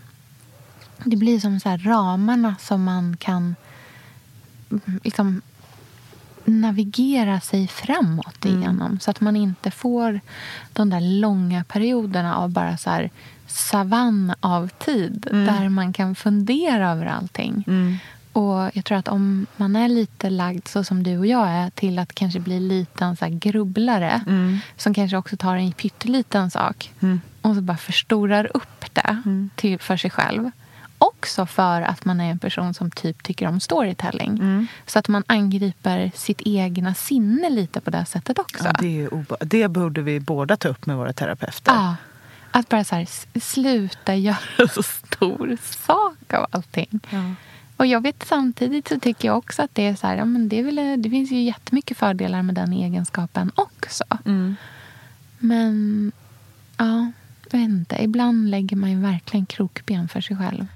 Det 1.04 1.16
blir 1.16 1.40
som 1.40 1.60
så 1.60 1.76
ramarna 1.76 2.56
som 2.60 2.84
man 2.84 3.16
kan 3.16 3.56
liksom 5.04 5.40
navigera 6.44 7.40
sig 7.40 7.68
framåt 7.68 8.44
igenom. 8.44 8.98
Så 9.00 9.10
att 9.10 9.20
man 9.20 9.36
inte 9.36 9.70
får 9.70 10.20
de 10.72 10.90
där 10.90 11.00
långa 11.20 11.64
perioderna 11.64 12.36
av 12.36 12.50
bara 12.50 12.76
så 12.76 12.90
här 12.90 13.10
savann 13.46 14.34
av 14.40 14.68
tid 14.68 15.26
där 15.30 15.68
man 15.68 15.92
kan 15.92 16.14
fundera 16.14 16.90
över 16.90 17.06
allting. 17.06 17.64
Mm. 17.66 17.96
Och 18.32 18.70
jag 18.76 18.84
tror 18.84 18.98
att 18.98 19.08
om 19.08 19.46
man 19.56 19.76
är 19.76 19.88
lite 19.88 20.30
lagd 20.30 20.68
så 20.68 20.84
som 20.84 21.02
du 21.02 21.18
och 21.18 21.26
jag 21.26 21.48
är 21.48 21.70
till 21.70 21.98
att 21.98 22.14
kanske 22.14 22.40
bli 22.40 22.60
lite 22.60 23.04
en 23.04 23.16
så 23.16 23.24
här 23.24 23.32
grubblare 23.32 24.20
Mm. 24.26 24.58
som 24.76 24.94
kanske 24.94 25.16
också 25.16 25.36
tar 25.36 25.56
en 25.56 25.72
pytteliten 25.72 26.50
sak 26.50 26.92
Mm. 27.00 27.20
och 27.42 27.54
så 27.54 27.60
bara 27.60 27.76
förstorar 27.76 28.50
upp 28.56 28.84
det 28.94 29.22
till, 29.56 29.78
för 29.78 29.96
sig 29.96 30.10
själv. 30.10 30.50
Också 30.98 31.46
för 31.46 31.82
att 31.82 32.04
man 32.04 32.20
är 32.20 32.30
en 32.30 32.38
person 32.38 32.74
som 32.74 32.90
typ 32.90 33.22
tycker 33.22 33.46
om 33.48 33.60
storytelling. 33.60 34.30
Mm. 34.30 34.66
Så 34.86 34.98
att 34.98 35.08
man 35.08 35.24
angriper 35.26 36.10
sitt 36.14 36.40
egna 36.44 36.94
sinne 36.94 37.50
lite 37.50 37.80
på 37.80 37.90
det 37.90 38.04
sättet 38.04 38.38
också. 38.38 38.64
Ja, 38.64 38.72
det, 38.80 38.86
är 38.86 38.90
ju 38.90 39.08
obe- 39.08 39.36
det 39.40 39.68
borde 39.68 40.02
vi 40.02 40.20
båda 40.20 40.56
ta 40.56 40.68
upp 40.68 40.86
med 40.86 40.96
våra 40.96 41.12
terapeuter. 41.12 41.72
Ja. 41.72 41.96
Att 42.50 42.68
bara 42.68 42.84
så 42.84 42.94
här, 42.94 43.08
sluta 43.40 44.14
göra 44.14 44.68
så 44.74 44.82
stor 44.82 45.56
sak 45.62 46.34
av 46.34 46.46
allting. 46.50 47.00
Ja. 47.10 47.34
Och 47.76 47.86
jag 47.86 48.02
vet 48.02 48.24
samtidigt 48.26 48.88
så 48.88 49.00
tycker 49.00 49.28
jag 49.28 49.38
också 49.38 49.62
att 49.62 49.74
det 49.74 49.86
är 49.86 49.94
så 49.94 50.06
här, 50.06 50.16
ja, 50.16 50.24
men 50.24 50.48
det, 50.48 50.62
väl, 50.62 51.02
det 51.02 51.10
finns 51.10 51.32
ju 51.32 51.42
jättemycket 51.42 51.98
fördelar 51.98 52.42
med 52.42 52.54
den 52.54 52.72
egenskapen 52.72 53.52
också. 53.54 54.04
Mm. 54.24 54.56
Men 55.38 56.12
ja, 56.76 57.12
inte. 57.58 57.96
Ibland 58.02 58.50
lägger 58.50 58.76
man 58.76 58.90
ju 58.90 59.00
verkligen 59.00 59.46
krokben 59.46 60.08
för 60.08 60.20
sig 60.20 60.36
själv. 60.36 60.66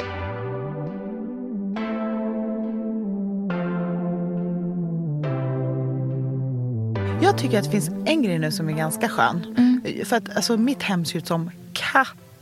Jag 7.23 7.39
tycker 7.39 7.59
att 7.59 7.65
det 7.65 7.71
finns 7.71 7.91
en 8.07 8.23
grej 8.23 8.39
nu 8.39 8.51
som 8.51 8.69
är 8.69 8.73
ganska 8.73 9.09
skön. 9.09 9.55
Mm. 9.59 9.83
För 10.05 10.17
att 10.17 10.37
alltså, 10.37 10.57
mitt 10.57 10.83
hem 10.83 11.05
ser 11.05 11.19
ut 11.19 11.27
som 11.27 11.51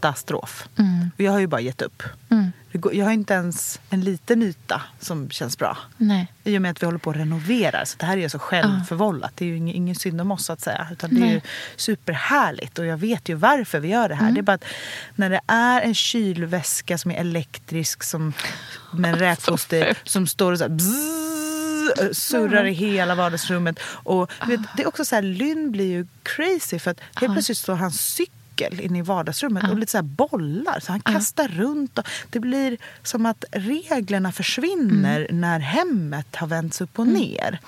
katastrof. 0.00 0.68
Mm. 0.78 1.10
Och 1.16 1.20
jag 1.20 1.32
har 1.32 1.38
ju 1.38 1.46
bara 1.46 1.60
gett 1.60 1.82
upp. 1.82 2.02
Mm. 2.30 2.52
Jag 2.92 3.04
har 3.04 3.12
inte 3.12 3.34
ens 3.34 3.80
en 3.90 4.00
liten 4.00 4.42
yta 4.42 4.82
som 5.00 5.30
känns 5.30 5.58
bra. 5.58 5.78
Nej. 5.96 6.32
I 6.44 6.58
och 6.58 6.62
med 6.62 6.70
att 6.70 6.82
vi 6.82 6.86
håller 6.86 6.98
på 6.98 7.10
att 7.10 7.16
renovera. 7.16 7.86
Så 7.86 7.96
det 7.98 8.06
här 8.06 8.16
är 8.16 8.20
ju 8.20 8.28
så 8.28 8.38
självförvållat. 8.38 9.32
Det 9.34 9.44
är 9.44 9.48
ju 9.48 9.56
ingen, 9.56 9.76
ingen 9.76 9.94
synd 9.94 10.20
om 10.20 10.30
oss 10.30 10.44
så 10.44 10.52
att 10.52 10.60
säga. 10.60 10.88
Utan 10.92 11.14
det 11.14 11.20
är 11.20 11.26
ju 11.26 11.32
Nej. 11.32 11.42
superhärligt. 11.76 12.78
Och 12.78 12.86
jag 12.86 12.96
vet 12.96 13.28
ju 13.28 13.34
varför 13.34 13.80
vi 13.80 13.88
gör 13.88 14.08
det 14.08 14.14
här. 14.14 14.32
Det 14.32 14.40
är 14.40 14.42
bara 14.42 14.52
att 14.52 14.64
när 15.14 15.30
det 15.30 15.40
är 15.46 15.80
en 15.80 15.94
kylväska 15.94 16.98
som 16.98 17.10
är 17.10 17.14
elektrisk 17.14 18.02
som, 18.02 18.32
med 18.92 19.12
en 19.12 19.18
räkpost 19.28 19.72
i, 19.72 19.94
som 20.04 20.26
står 20.26 20.52
och 20.52 20.58
så 20.58 20.64
här 20.64 20.70
bzzz, 20.70 22.18
surrar 22.18 22.64
i 22.64 22.72
hela 22.72 23.14
vardagsrummet. 23.14 23.78
Och 23.82 24.30
vet, 24.46 24.60
det 24.76 24.82
är 24.82 24.88
också 24.88 25.04
så 25.04 25.14
här, 25.14 25.22
Lynn 25.22 25.70
blir 25.70 25.86
ju 25.86 26.06
crazy 26.22 26.78
för 26.78 26.90
att 26.90 27.00
helt 27.14 27.32
plötsligt 27.32 27.58
står 27.58 27.74
hans 27.74 28.00
cykel 28.00 28.37
inne 28.60 28.98
i 28.98 29.02
vardagsrummet 29.02 29.70
och 29.70 29.78
lite 29.78 29.92
så 29.92 29.98
här 29.98 30.02
bollar. 30.02 30.80
Så 30.80 30.92
han 30.92 31.00
kastar 31.00 31.48
runt. 31.48 31.98
Och 31.98 32.04
det 32.30 32.40
blir 32.40 32.76
som 33.02 33.26
att 33.26 33.44
reglerna 33.52 34.32
försvinner 34.32 35.26
när 35.30 35.58
hemmet 35.60 36.36
har 36.36 36.46
vänts 36.46 36.80
upp 36.80 36.98
och 36.98 37.06
ner. 37.06 37.60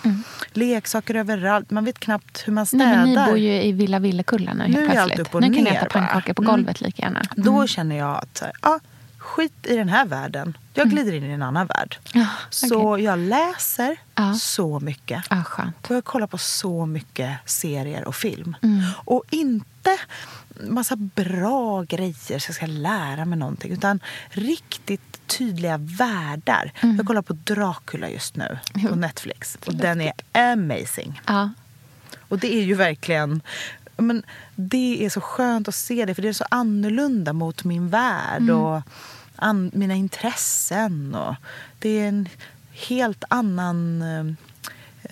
Leksaker 0.52 1.14
överallt. 1.14 1.70
Man 1.70 1.84
vet 1.84 1.98
knappt 1.98 2.42
hur 2.48 2.52
man 2.52 2.66
Nej, 2.72 2.86
städar. 2.86 2.96
men 3.06 3.08
ni 3.08 3.26
bor 3.30 3.38
ju 3.38 3.62
i 3.62 3.72
Villa 3.72 3.98
Villekulla 3.98 4.54
nu 4.54 4.62
helt 4.62 4.74
Nu 4.76 4.82
är 4.84 4.88
allt 4.88 4.94
plötsligt. 5.12 5.20
upp 5.28 5.34
och 5.34 5.40
nu 5.40 5.54
kan 5.54 5.64
ni 5.64 5.70
äta 5.70 5.86
pannkakor 5.86 6.32
på 6.32 6.42
Mm. 6.42 6.52
golvet 6.56 6.80
lika 6.80 7.02
gärna. 7.02 7.22
Då 7.36 7.66
känner 7.66 7.96
jag 7.98 8.16
att 8.16 8.42
ah, 8.60 8.78
skit 9.18 9.52
i 9.66 9.76
den 9.76 9.88
här 9.88 10.06
världen. 10.06 10.56
Jag 10.74 10.90
glider 10.90 11.12
in 11.12 11.24
i 11.24 11.30
en 11.32 11.42
annan 11.42 11.66
värld. 11.66 11.96
Ja, 12.12 12.26
Så 12.50 12.98
jag 13.00 13.18
läser 13.18 13.96
Ja. 14.14 14.34
så 14.34 14.80
mycket. 14.80 15.24
Skönt. 15.44 15.90
Och 15.90 15.96
jag 15.96 16.04
kollar 16.04 16.26
på 16.26 16.38
så 16.38 16.86
mycket 16.86 17.30
serier 17.46 18.04
och 18.08 18.14
film. 18.14 18.56
Mm. 18.62 18.82
Och 19.04 19.24
inte 19.30 19.96
massa 20.68 20.96
bra 20.96 21.82
grejer 21.82 22.38
så 22.38 22.48
jag 22.48 22.54
ska 22.54 22.66
lära 22.66 23.24
mig 23.24 23.38
någonting. 23.38 23.72
Utan 23.72 24.00
riktigt 24.28 25.20
tydliga 25.26 25.78
världar. 25.78 26.72
Mm. 26.80 26.96
Jag 26.96 27.06
kollar 27.06 27.22
på 27.22 27.32
Dracula 27.32 28.08
just 28.08 28.36
nu 28.36 28.58
på 28.88 28.96
Netflix. 28.96 29.58
Och 29.66 29.74
den 29.74 30.00
är 30.00 30.12
amazing. 30.32 31.20
Ja. 31.26 31.50
Och 32.28 32.38
det 32.38 32.54
är 32.54 32.62
ju 32.62 32.74
verkligen... 32.74 33.42
Men 33.96 34.22
det 34.54 35.04
är 35.06 35.10
så 35.10 35.20
skönt 35.20 35.68
att 35.68 35.74
se 35.74 36.04
det, 36.04 36.14
för 36.14 36.22
det 36.22 36.28
är 36.28 36.32
så 36.32 36.46
annorlunda 36.50 37.32
mot 37.32 37.64
min 37.64 37.88
värld 37.88 38.50
och 38.50 38.82
an, 39.36 39.70
mina 39.74 39.94
intressen. 39.94 41.14
Och 41.14 41.34
det 41.78 41.88
är 41.88 42.08
en 42.08 42.28
helt 42.72 43.24
annan... 43.28 44.04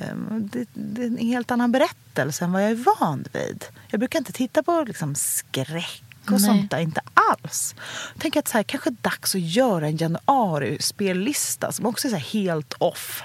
eh, 0.00 0.08
eh, 0.08 0.14
Det, 0.38 0.68
det 0.72 1.02
är 1.02 1.06
en 1.06 1.16
helt 1.18 1.50
annan 1.50 1.72
berättelse 1.72 2.44
än 2.44 2.52
vad 2.52 2.62
jag 2.62 2.70
är 2.70 2.84
van 3.00 3.24
vid. 3.32 3.64
Jag 3.88 4.00
brukar 4.00 4.18
inte 4.18 4.32
titta 4.32 4.62
på 4.62 4.84
liksom 4.86 5.14
skräck 5.14 6.02
och 6.24 6.30
Nej. 6.30 6.40
sånt 6.40 6.70
där, 6.70 6.78
inte 6.78 7.00
alls. 7.14 7.74
Jag 8.14 8.22
tänker 8.22 8.40
att 8.40 8.48
så 8.48 8.56
här, 8.58 8.62
kanske 8.62 8.90
är 8.90 8.96
dags 9.02 9.34
att 9.34 9.40
göra 9.40 9.86
en 9.88 9.96
januari-spellista 9.96 11.72
som 11.72 11.86
också 11.86 12.08
är 12.08 12.16
helt 12.16 12.74
off. 12.78 13.22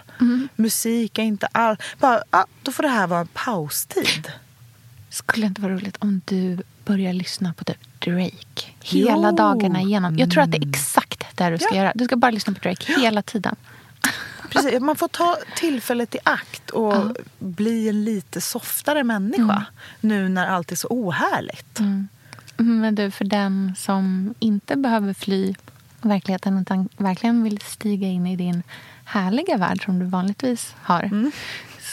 Musik 0.55 1.17
är 1.19 1.23
inte 1.23 1.47
alls... 1.51 1.79
Bara, 1.99 2.23
ah, 2.29 2.45
då 2.63 2.71
får 2.71 2.83
det 2.83 2.89
här 2.89 3.07
vara 3.07 3.19
en 3.19 3.27
paustid. 3.27 4.31
Skulle 5.09 5.45
det 5.45 5.47
inte 5.47 5.61
vara 5.61 5.73
roligt 5.73 5.97
om 5.99 6.21
du 6.25 6.61
börjar 6.85 7.13
lyssna 7.13 7.53
på 7.53 7.63
typ 7.63 7.77
Drake 7.99 8.65
hela 8.81 9.29
Jo. 9.29 9.35
dagarna 9.35 9.81
igenom? 9.81 10.17
Jag 10.17 10.31
tror 10.31 10.43
att 10.43 10.51
det 10.51 10.57
är 10.57 10.69
exakt 10.69 11.23
det 11.35 11.49
du 11.49 11.57
ska 11.57 11.75
Ja. 11.75 11.77
göra. 11.81 11.91
Du 11.95 12.05
ska 12.05 12.15
bara 12.15 12.31
lyssna 12.31 12.53
på 12.53 12.59
Drake 12.59 12.93
hela 13.01 13.21
tiden. 13.21 13.55
Precis, 14.53 14.79
man 14.79 14.95
får 14.95 15.07
ta 15.07 15.37
tillfället 15.55 16.15
i 16.15 16.19
akt 16.23 16.69
och 16.69 16.93
bli 17.39 17.89
en 17.89 18.03
lite 18.03 18.41
softare 18.41 19.03
människa 19.03 19.65
nu 19.99 20.29
när 20.29 20.47
allt 20.47 20.71
är 20.71 20.75
så 20.75 20.87
ohärligt. 20.87 21.79
Men 22.57 22.95
du, 22.95 23.11
för 23.11 23.25
den 23.25 23.73
som 23.77 24.33
inte 24.39 24.75
behöver 24.75 25.13
fly 25.13 25.55
verkligheten 26.01 26.59
utan 26.59 26.89
verkligen 26.97 27.43
vill 27.43 27.59
stiga 27.59 28.07
in 28.07 28.27
i 28.27 28.35
din 28.35 28.63
härliga 29.03 29.57
värld 29.57 29.85
som 29.85 29.99
du 29.99 30.05
vanligtvis 30.05 30.75
har 30.81 31.03
mm. 31.03 31.31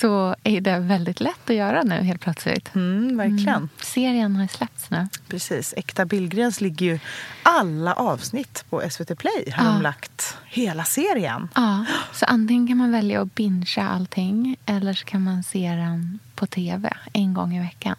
Så 0.00 0.36
är 0.44 0.60
det 0.60 0.78
väldigt 0.78 1.20
lätt 1.20 1.50
att 1.50 1.56
göra 1.56 1.82
nu 1.82 1.94
helt 1.94 2.20
plötsligt. 2.20 2.74
Mm, 2.74 3.16
verkligen. 3.16 3.48
Mm. 3.48 3.68
Serien 3.82 4.36
har 4.36 4.46
släppts 4.46 4.90
nu. 4.90 5.08
Precis. 5.28 5.74
Äkta 5.76 6.04
Billgrens 6.04 6.60
ligger 6.60 6.86
ju 6.86 6.98
alla 7.42 7.92
avsnitt 7.92 8.64
på 8.70 8.82
SVT 8.90 9.18
Play. 9.18 9.52
Har 9.52 9.64
ja. 9.64 9.72
de 9.72 9.82
lagt 9.82 10.36
hela 10.46 10.84
serien. 10.84 11.48
Ja, 11.54 11.84
så 12.12 12.24
antingen 12.24 12.68
kan 12.68 12.76
man 12.76 12.92
välja 12.92 13.22
att 13.22 13.34
bingea 13.34 13.88
allting 13.88 14.56
eller 14.66 14.94
så 14.94 15.04
kan 15.04 15.24
man 15.24 15.42
se 15.42 15.70
den 15.70 16.18
på 16.34 16.46
tv 16.46 16.96
en 17.12 17.34
gång 17.34 17.56
i 17.56 17.60
veckan. 17.60 17.96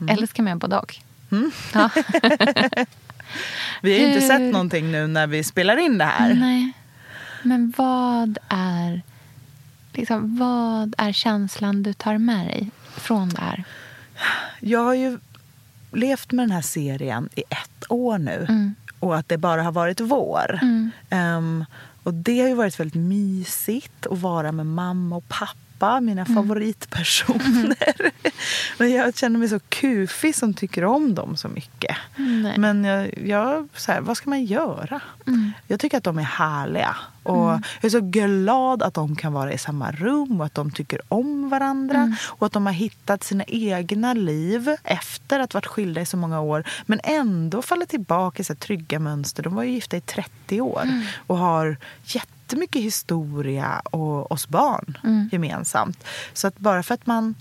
Mm. 0.00 0.16
Eller 0.16 0.26
så 0.26 0.32
kan 0.32 0.44
man 0.44 0.50
göra 0.50 0.58
både 0.58 0.78
och. 0.78 0.96
Mm. 1.30 1.50
Ja. 1.74 1.90
Vi 3.82 3.92
har 3.92 4.00
ju 4.00 4.06
inte 4.06 4.26
sett 4.26 4.52
någonting 4.52 4.92
nu 4.92 5.06
när 5.06 5.26
vi 5.26 5.44
spelar 5.44 5.76
in 5.76 5.98
det 5.98 6.04
här. 6.04 6.34
Nej. 6.34 6.72
Men 7.42 7.72
vad 7.76 8.38
är, 8.48 9.02
liksom, 9.96 10.36
vad 10.38 10.94
är 10.98 11.12
känslan 11.12 11.82
du 11.82 11.92
tar 11.92 12.18
med 12.18 12.46
dig 12.46 12.70
från 12.96 13.28
det 13.28 13.40
här? 13.40 13.64
Jag 14.60 14.84
har 14.84 14.94
ju 14.94 15.18
levt 15.92 16.32
med 16.32 16.42
den 16.42 16.50
här 16.50 16.62
serien 16.62 17.28
i 17.34 17.40
ett 17.40 17.84
år 17.88 18.18
nu. 18.18 18.46
Mm. 18.48 18.74
Och 19.00 19.16
att 19.16 19.28
det 19.28 19.38
bara 19.38 19.62
har 19.62 19.72
varit 19.72 20.00
vår. 20.00 20.58
Mm. 20.62 20.90
Um, 21.10 21.64
och 22.02 22.14
det 22.14 22.40
har 22.40 22.48
ju 22.48 22.54
varit 22.54 22.80
väldigt 22.80 23.02
mysigt 23.02 24.06
att 24.06 24.18
vara 24.18 24.52
med 24.52 24.66
mamma 24.66 25.16
och 25.16 25.28
pappa 25.28 25.63
pappa, 25.84 26.00
mina 26.00 26.22
mm. 26.22 26.34
favoritpersoner. 26.34 28.10
Men 28.78 28.92
jag 28.92 29.16
känner 29.16 29.38
mig 29.38 29.48
så 29.48 29.60
kufig 29.68 30.34
som 30.34 30.54
tycker 30.54 30.84
om 30.84 31.14
dem 31.14 31.36
så 31.36 31.48
mycket. 31.48 31.96
Nej. 32.16 32.58
Men 32.58 32.84
jag, 32.84 33.18
jag, 33.26 33.68
så 33.74 33.92
här, 33.92 34.00
vad 34.00 34.16
ska 34.16 34.30
man 34.30 34.44
göra? 34.44 35.00
Mm. 35.26 35.52
Jag 35.66 35.80
tycker 35.80 35.98
att 35.98 36.04
de 36.04 36.18
är 36.18 36.22
härliga. 36.22 36.96
Och 37.22 37.50
mm. 37.50 37.62
Jag 37.80 37.84
är 37.84 37.90
så 37.90 38.00
glad 38.00 38.82
att 38.82 38.94
de 38.94 39.16
kan 39.16 39.32
vara 39.32 39.52
i 39.52 39.58
samma 39.58 39.92
rum 39.92 40.40
och 40.40 40.46
att 40.46 40.54
de 40.54 40.70
tycker 40.70 41.00
om 41.08 41.48
varandra. 41.48 41.96
Mm. 41.96 42.14
Och 42.22 42.46
att 42.46 42.52
de 42.52 42.66
har 42.66 42.72
hittat 42.72 43.24
sina 43.24 43.44
egna 43.44 44.14
liv 44.14 44.76
efter 44.84 45.40
att 45.40 45.52
ha 45.52 45.56
varit 45.56 45.66
skilda 45.66 46.00
i 46.00 46.06
så 46.06 46.16
många 46.16 46.40
år. 46.40 46.64
Men 46.86 47.00
ändå 47.04 47.62
faller 47.62 47.86
tillbaka 47.86 48.40
i 48.40 48.44
så 48.44 48.54
trygga 48.54 48.98
mönster. 48.98 49.42
De 49.42 49.54
var 49.54 49.62
ju 49.62 49.70
gifta 49.70 49.96
i 49.96 50.00
30 50.00 50.60
år 50.60 50.82
mm. 50.82 51.02
och 51.26 51.38
har 51.38 51.76
jätte 52.04 52.33
jättemycket 52.44 52.82
historia 52.82 53.82
och 53.84 54.32
oss 54.32 54.48
barn 54.48 54.98
mm. 55.04 55.28
gemensamt. 55.32 56.04
Så 56.32 56.46
att 56.46 56.58
bara 56.58 56.82
för 56.82 56.94
att 56.94 57.06
man 57.06 57.34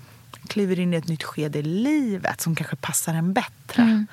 kliver 0.48 0.80
in 0.80 0.94
i 0.94 0.98
ett 0.98 1.08
nytt 1.08 1.24
skede 1.24 1.60
i 1.60 1.64
livet 1.64 2.42
som 2.42 2.56
kanske 2.56 2.76
passar 2.76 3.14
en 3.14 3.34
bättre 3.34 3.82
mm. 3.82 4.08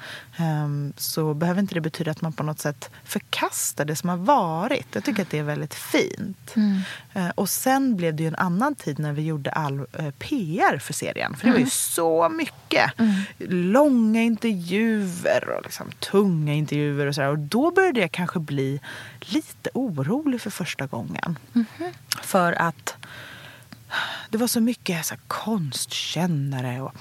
um, 0.64 0.92
så 0.96 1.34
behöver 1.34 1.60
inte 1.60 1.74
det 1.74 1.80
betyda 1.80 2.10
att 2.10 2.20
man 2.20 2.32
på 2.32 2.42
något 2.42 2.58
sätt 2.58 2.90
förkastar 3.04 3.84
det 3.84 3.96
som 3.96 4.08
har 4.08 4.16
varit. 4.16 4.86
Jag 4.92 5.04
tycker 5.04 5.22
att 5.22 5.30
det 5.30 5.38
är 5.38 5.42
väldigt 5.42 5.74
fint. 5.74 6.56
Mm. 6.56 6.80
Uh, 7.16 7.30
och 7.34 7.48
sen 7.48 7.96
blev 7.96 8.14
det 8.14 8.22
ju 8.22 8.28
en 8.28 8.36
annan 8.36 8.74
tid 8.74 8.98
när 8.98 9.12
vi 9.12 9.22
gjorde 9.22 9.50
all 9.50 9.80
uh, 9.80 10.10
PR 10.18 10.78
för 10.78 10.92
serien. 10.92 11.36
För 11.36 11.46
det 11.46 11.50
var 11.50 11.58
ju 11.58 11.62
mm. 11.62 11.70
så 11.70 12.28
mycket. 12.28 12.98
Mm. 12.98 13.12
Långa 13.72 14.22
intervjuer 14.22 15.48
och 15.48 15.62
liksom 15.62 15.90
tunga 15.98 16.54
intervjuer 16.54 17.06
och 17.06 17.14
sådär. 17.14 17.28
Och 17.28 17.38
då 17.38 17.70
började 17.70 18.00
jag 18.00 18.12
kanske 18.12 18.38
bli 18.38 18.80
lite 19.20 19.70
orolig 19.74 20.40
för 20.40 20.50
första 20.50 20.86
gången. 20.86 21.38
-hmm. 21.52 21.92
För 22.22 22.52
att 22.52 22.96
det 24.30 24.38
var 24.38 24.46
så 24.46 24.60
mycket 24.60 25.06
så 25.06 25.14
här, 25.14 25.20
konstkännare 25.28 26.80
och 26.80 26.94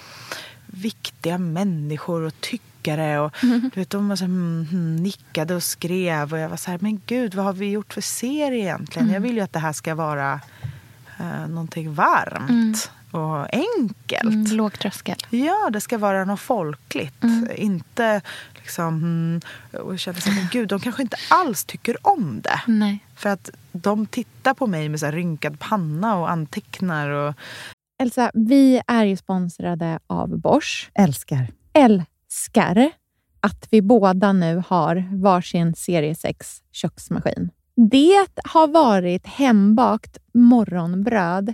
viktiga 0.65 1.37
människor 1.37 2.21
och 2.21 2.41
tyckare. 2.41 3.19
Och, 3.19 3.43
mm. 3.43 3.69
du 3.73 3.79
vet, 3.79 3.89
de 3.89 4.17
så 4.17 4.23
här, 4.23 4.31
mm, 4.31 4.67
mm, 4.71 4.95
nickade 4.95 5.55
och 5.55 5.63
skrev. 5.63 6.33
Och 6.33 6.39
jag 6.39 6.49
var 6.49 6.57
så 6.57 6.71
här, 6.71 6.79
men 6.81 7.01
gud, 7.05 7.35
vad 7.35 7.45
har 7.45 7.53
vi 7.53 7.69
gjort 7.69 7.93
för 7.93 8.01
serie 8.01 8.63
egentligen? 8.63 9.07
Mm. 9.07 9.13
Jag 9.13 9.21
vill 9.21 9.35
ju 9.35 9.41
att 9.41 9.53
det 9.53 9.59
här 9.59 9.73
ska 9.73 9.95
vara 9.95 10.39
uh, 11.19 11.47
någonting 11.47 11.93
varmt 11.93 12.49
mm. 12.49 12.73
och 13.11 13.47
enkelt. 13.53 14.23
Mm, 14.23 14.57
låg 14.57 14.79
tröskel. 14.79 15.17
Ja, 15.29 15.69
det 15.73 15.81
ska 15.81 15.97
vara 15.97 16.25
något 16.25 16.39
folkligt. 16.39 17.23
Mm. 17.23 17.47
Inte 17.55 18.21
liksom... 18.69 18.95
Mm, 18.95 19.41
och 19.83 19.93
jag 19.93 19.99
kände 19.99 20.21
så 20.21 20.29
här, 20.29 20.49
gud, 20.51 20.69
de 20.69 20.79
kanske 20.79 21.01
inte 21.01 21.17
alls 21.29 21.65
tycker 21.65 22.07
om 22.07 22.41
det. 22.41 22.61
Nej. 22.67 23.05
För 23.15 23.29
att 23.29 23.49
de 23.71 24.05
tittar 24.05 24.53
på 24.53 24.67
mig 24.67 24.89
med 24.89 24.99
så 24.99 25.11
rynkad 25.11 25.59
panna 25.59 26.17
och 26.17 26.29
antecknar. 26.31 27.09
Och... 27.09 27.33
Elsa, 28.01 28.31
vi 28.33 28.81
är 28.87 29.05
ju 29.05 29.17
sponsrade 29.17 29.99
av 30.07 30.39
Bosch. 30.39 30.91
Älskar. 30.93 31.47
Älskar 31.73 32.91
att 33.41 33.67
vi 33.71 33.81
båda 33.81 34.33
nu 34.33 34.63
har 34.67 35.09
varsin 35.11 35.75
serie 35.75 36.15
6 36.15 36.63
köksmaskin. 36.71 37.49
Det 37.75 38.27
har 38.43 38.67
varit 38.67 39.27
hembakt 39.27 40.17
morgonbröd 40.33 41.53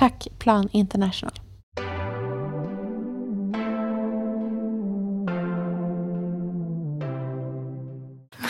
Tack 0.00 0.28
Plan 0.38 0.68
International. 0.72 1.40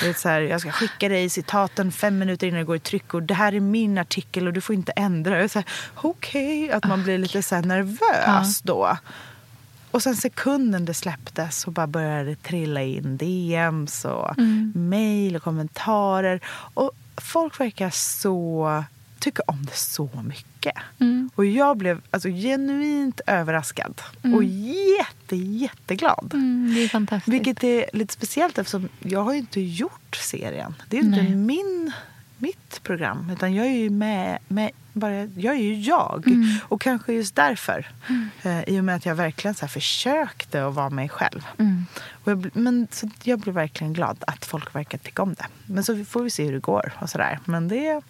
Det 0.01 0.09
är 0.09 0.13
så 0.13 0.29
här, 0.29 0.41
jag 0.41 0.61
ska 0.61 0.71
skicka 0.71 1.09
dig 1.09 1.29
citaten 1.29 1.93
fem 1.93 2.19
minuter 2.19 2.47
innan 2.47 2.59
det 2.59 2.65
går 2.65 2.77
i 2.77 2.81
tryck 2.81 3.15
och 3.15 3.23
det 3.23 3.35
här 3.35 3.55
är 3.55 3.61
min 3.61 3.99
artikel 3.99 4.47
och 4.47 4.53
du 4.53 4.61
får 4.61 4.75
inte 4.75 4.93
ändra. 4.93 5.49
Okej, 5.95 6.71
att 6.71 6.89
man 6.89 7.03
blir 7.03 7.19
lite 7.19 7.43
så 7.43 7.61
nervös 7.61 8.61
då. 8.63 8.97
Och 9.91 10.03
sen 10.03 10.17
sekunden 10.17 10.85
det 10.85 10.95
släpptes 10.95 11.61
så 11.61 11.71
bara 11.71 11.87
började 11.87 12.25
det 12.25 12.43
trilla 12.43 12.83
in 12.83 13.17
DMs 13.17 14.05
och 14.05 14.39
mejl 14.75 15.37
och 15.37 15.43
kommentarer. 15.43 16.41
Och 16.75 16.93
folk 17.17 17.61
verkar 17.61 17.91
så 17.91 18.85
tycka 19.21 19.43
om 19.47 19.65
det 19.67 19.77
så 19.77 20.11
mycket. 20.25 20.75
Och 21.35 21.45
jag 21.45 21.77
blev 21.77 22.01
alltså, 22.11 22.29
genuint 22.29 23.21
överraskad 23.27 24.03
och 24.35 24.45
jätte, 24.45 25.37
jätteglad. 25.37 26.31
Mm, 26.35 26.75
det 26.75 26.85
är 26.85 26.89
fantastiskt. 26.89 27.35
Vilket 27.35 27.65
är 27.65 27.85
lite 27.93 28.13
speciellt 28.13 28.59
eftersom 28.59 28.89
jag 28.99 29.23
har 29.23 29.33
ju 29.33 29.39
inte 29.39 29.61
gjort 29.61 30.17
serien. 30.17 30.75
Det 30.89 30.99
är 30.99 31.03
ju 31.03 31.09
inte 31.09 31.23
min, 31.23 31.93
mitt 32.37 32.83
program. 32.83 33.31
Utan 33.33 33.55
jag 33.55 33.67
är 33.67 33.79
ju 33.79 33.91
med, 33.91 34.39
med 34.49 34.71
bara, 34.93 35.15
jag 35.25 35.55
är 35.55 35.61
ju 35.63 35.75
jag. 35.81 36.27
Mm. 36.27 36.59
Och 36.69 36.81
kanske 36.81 37.13
just 37.13 37.35
därför. 37.37 37.87
Eh, 38.43 38.61
I 38.69 38.81
och 38.81 38.85
med 38.85 38.95
att 38.97 39.07
jag 39.07 39.15
verkligen 39.15 39.55
så 39.55 39.69
försökte 39.69 40.67
att 40.67 40.75
vara 40.75 40.91
mig 40.91 41.09
själv. 41.09 41.47
Mm. 41.59 41.87
Jag, 42.25 42.57
men, 42.57 42.89
så 42.91 43.11
jag 43.23 43.39
blev 43.39 43.55
verkligen 43.55 43.93
glad 43.93 44.25
att 44.27 44.45
folk 44.45 44.75
verkar 44.75 44.99
tycka 44.99 45.23
om 45.23 45.35
det. 45.35 45.47
Men 45.67 45.85
så 45.85 46.05
får 46.05 46.23
vi 46.23 46.31
se 46.31 46.45
hur 46.45 46.53
det 46.53 46.59
går. 46.59 46.93
och 47.01 47.11
sådär. 47.11 47.39
Men 47.45 47.69
det, 47.69 48.01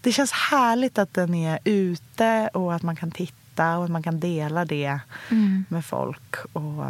det 0.00 0.12
känns 0.12 0.32
härligt 0.32 0.98
att 0.98 1.14
den 1.14 1.34
är 1.34 1.58
ute 1.64 2.50
och 2.54 2.74
att 2.74 2.82
man 2.82 2.96
kan 2.96 3.10
titta 3.10 3.78
och 3.78 3.84
att 3.84 3.90
man 3.90 4.02
kan 4.02 4.20
dela 4.20 4.64
det 4.64 5.00
Mm. 5.30 5.64
med 5.68 5.84
folk. 5.84 6.34
Och 6.52 6.84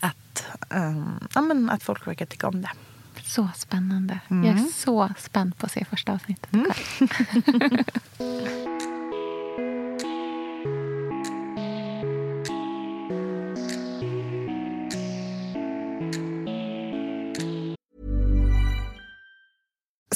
att, 0.00 0.46
ehm, 0.70 1.28
ja, 1.34 1.40
men 1.40 1.70
att 1.70 1.82
folk 1.82 2.06
verkar 2.06 2.26
tycka 2.26 2.48
om 2.48 2.62
det. 2.62 2.70
Så 3.24 3.48
spännande. 3.56 4.18
Mm. 4.30 4.44
Jag 4.44 4.58
är 4.66 4.66
så 4.72 5.08
spänd 5.18 5.58
på 5.58 5.66
att 5.66 5.72
se 5.72 5.84
första 5.84 6.12
avsnittet. 6.12 6.50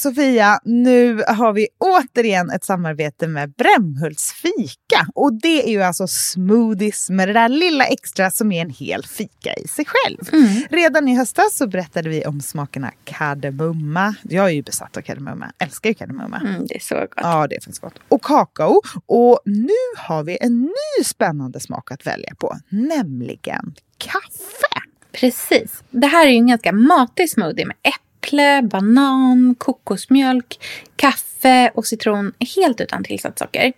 Sofia, 0.00 0.58
nu 0.64 1.20
har 1.26 1.52
vi 1.52 1.66
återigen 1.90 2.50
ett 2.50 2.64
samarbete 2.64 3.28
med 3.28 3.52
Brämhults 3.52 4.32
fika. 4.32 5.06
Och 5.14 5.32
det 5.32 5.68
är 5.68 5.70
ju 5.70 5.82
alltså 5.82 6.06
smoothies 6.06 7.10
med 7.10 7.28
det 7.28 7.32
där 7.32 7.48
lilla 7.48 7.84
extra 7.84 8.30
som 8.30 8.52
är 8.52 8.62
en 8.62 8.70
hel 8.70 9.06
fika 9.06 9.54
i 9.54 9.68
sig 9.68 9.84
själv. 9.88 10.18
Mm. 10.32 10.62
Redan 10.70 11.08
i 11.08 11.16
höstas 11.16 11.56
så 11.56 11.66
berättade 11.66 12.08
vi 12.08 12.24
om 12.26 12.40
smakerna 12.40 12.92
kardemumma. 13.04 14.14
Jag 14.22 14.46
är 14.46 14.50
ju 14.50 14.62
besatt 14.62 14.96
av 14.96 15.00
kardemumma, 15.00 15.52
älskar 15.58 15.90
ju 15.90 15.94
kardemumma. 15.94 16.40
Mm, 16.44 16.66
det 16.66 16.74
är 16.74 16.80
så 16.80 16.94
gott. 16.94 17.10
Ja, 17.16 17.46
det 17.46 17.56
är 17.56 17.60
faktiskt 17.60 17.82
gott. 17.82 17.98
Och 18.08 18.22
kakao. 18.22 18.82
Och 19.06 19.40
nu 19.44 19.68
har 19.96 20.22
vi 20.22 20.38
en 20.40 20.60
ny 20.60 21.04
spännande 21.04 21.60
smak 21.60 21.90
att 21.90 22.06
välja 22.06 22.34
på, 22.34 22.56
nämligen 22.68 23.74
kaffe. 23.98 24.80
Precis. 25.12 25.82
Det 25.90 26.06
här 26.06 26.26
är 26.26 26.30
ju 26.30 26.36
en 26.36 26.48
ganska 26.48 26.72
matig 26.72 27.30
smoothie 27.30 27.66
med 27.66 27.76
äpple 27.82 28.62
banan, 28.62 29.54
kokosmjölk, 29.58 30.60
kaffe 30.96 31.29
och 31.74 31.86
citron 31.86 32.32
helt 32.56 32.80
utan 32.80 33.04
tillsatt 33.04 33.38
socker. 33.38 33.72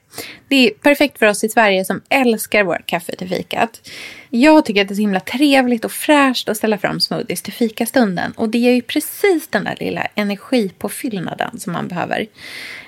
Det 0.48 0.66
är 0.66 0.70
perfekt 0.70 1.18
för 1.18 1.26
oss 1.26 1.44
i 1.44 1.48
Sverige 1.48 1.84
som 1.84 2.00
älskar 2.08 2.64
vårt 2.64 2.86
kaffe 2.86 3.16
till 3.16 3.28
fikat. 3.28 3.90
Jag 4.30 4.64
tycker 4.64 4.82
att 4.82 4.88
det 4.88 4.94
är 4.94 4.96
så 4.96 5.00
himla 5.00 5.20
trevligt 5.20 5.84
och 5.84 5.92
fräscht 5.92 6.48
att 6.48 6.56
ställa 6.56 6.78
fram 6.78 7.00
smoothies 7.00 7.42
till 7.42 7.52
fikastunden 7.52 8.32
och 8.32 8.48
det 8.48 8.58
ger 8.58 8.72
ju 8.72 8.82
precis 8.82 9.48
den 9.48 9.64
där 9.64 9.76
lilla 9.80 10.06
energipåfyllnaden 10.14 11.60
som 11.60 11.72
man 11.72 11.88
behöver. 11.88 12.26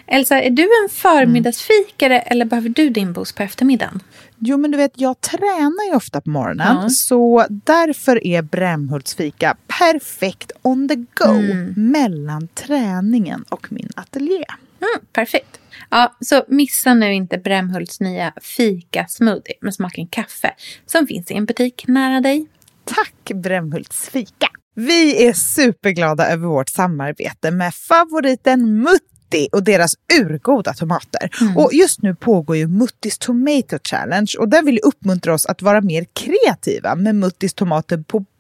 Elsa, 0.07 0.43
är 0.43 0.51
du 0.51 0.63
en 0.63 0.89
förmiddagsfikare 0.91 2.19
mm. 2.19 2.27
eller 2.31 2.45
behöver 2.45 2.69
du 2.69 2.91
din 2.91 3.13
boost 3.13 3.37
på 3.37 3.43
eftermiddagen? 3.43 4.03
Jo, 4.39 4.57
men 4.57 4.71
du 4.71 4.79
vet, 4.79 4.93
jag 4.95 5.21
tränar 5.21 5.89
ju 5.91 5.97
ofta 5.97 6.21
på 6.21 6.31
morgonen. 6.31 6.79
Ja. 6.83 6.89
Så 6.89 7.47
därför 7.51 8.27
är 8.27 8.43
Brämhults 8.43 9.15
fika 9.15 9.57
perfekt 9.79 10.53
on 10.63 10.89
the 10.89 10.97
go 10.97 11.31
mm. 11.31 11.75
mellan 11.77 12.49
träningen 12.49 13.45
och 13.49 13.73
min 13.73 13.89
ateljé. 13.97 14.45
Mm, 14.81 15.07
perfekt. 15.13 15.61
Ja, 15.91 16.17
så 16.21 16.45
missa 16.49 16.95
nu 16.95 17.15
inte 17.15 17.39
Brämhults 17.39 18.01
nya 18.01 18.33
fika-smoothie 18.43 19.55
med 19.61 19.75
smaken 19.75 20.07
kaffe 20.07 20.55
som 20.87 21.07
finns 21.07 21.31
i 21.31 21.35
en 21.35 21.45
butik 21.45 21.85
nära 21.89 22.21
dig. 22.21 22.47
Tack 22.85 23.33
Brämhults 23.35 24.09
fika! 24.09 24.47
Vi 24.75 25.27
är 25.27 25.33
superglada 25.33 26.29
över 26.29 26.47
vårt 26.47 26.69
samarbete 26.69 27.51
med 27.51 27.75
favoriten 27.75 28.79
Mutt 28.79 29.03
Mutti 29.35 29.49
och 29.53 29.63
deras 29.63 29.95
urgoda 30.21 30.73
tomater. 30.73 31.31
Mm. 31.41 31.57
Och 31.57 31.71
just 31.73 32.03
nu 32.03 32.15
pågår 32.15 32.57
ju 32.57 32.69
Muttis 32.69 33.19
Tomato 33.19 33.79
Challenge 33.91 34.33
och 34.39 34.49
där 34.49 34.63
vill 34.63 34.79
uppmuntra 34.83 35.35
oss 35.35 35.47
att 35.47 35.63
vara 35.63 35.81
mer 35.81 36.07
kreativa 36.13 36.95
med 36.95 37.15
Muttis 37.15 37.55
tomater 37.55 37.99
på 37.99 38.25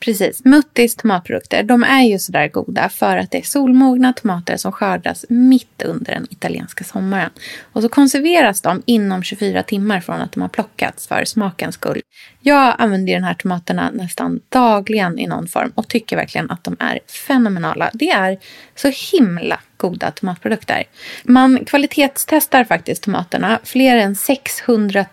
Precis. 0.00 0.44
Muttis 0.44 0.96
tomatprodukter 0.96 1.62
de 1.62 1.82
är 1.84 2.02
ju 2.02 2.18
sådär 2.18 2.48
goda 2.48 2.88
för 2.88 3.16
att 3.16 3.30
det 3.30 3.38
är 3.38 3.42
solmogna 3.42 4.12
tomater 4.12 4.56
som 4.56 4.72
skördas 4.72 5.24
mitt 5.28 5.82
under 5.82 6.12
den 6.12 6.26
italienska 6.30 6.84
sommaren. 6.84 7.30
Och 7.72 7.82
så 7.82 7.88
konserveras 7.88 8.60
de 8.60 8.82
inom 8.86 9.22
24 9.22 9.62
timmar 9.62 10.00
från 10.00 10.20
att 10.20 10.32
de 10.32 10.40
har 10.40 10.48
plockats 10.48 11.06
för 11.06 11.24
smakens 11.24 11.74
skull. 11.74 12.00
Jag 12.40 12.74
använder 12.78 13.14
de 13.14 13.22
här 13.22 13.34
tomaterna 13.34 13.90
nästan 13.90 14.40
dagligen 14.48 15.18
i 15.18 15.26
någon 15.26 15.48
form 15.48 15.72
och 15.74 15.88
tycker 15.88 16.16
verkligen 16.16 16.50
att 16.50 16.64
de 16.64 16.76
är 16.80 16.98
fenomenala. 17.26 17.90
Det 17.94 18.10
är 18.10 18.38
så 18.74 18.92
himla 19.12 19.60
goda 19.78 20.10
tomatprodukter. 20.10 20.84
Man 21.24 21.64
kvalitetstestar 21.64 22.64
faktiskt 22.64 23.02
tomaterna 23.02 23.58
fler 23.64 23.96
än 23.96 24.16
600 24.16 25.04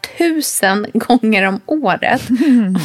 000 0.63 0.87
gånger 0.93 1.43
om 1.43 1.61
året. 1.65 2.21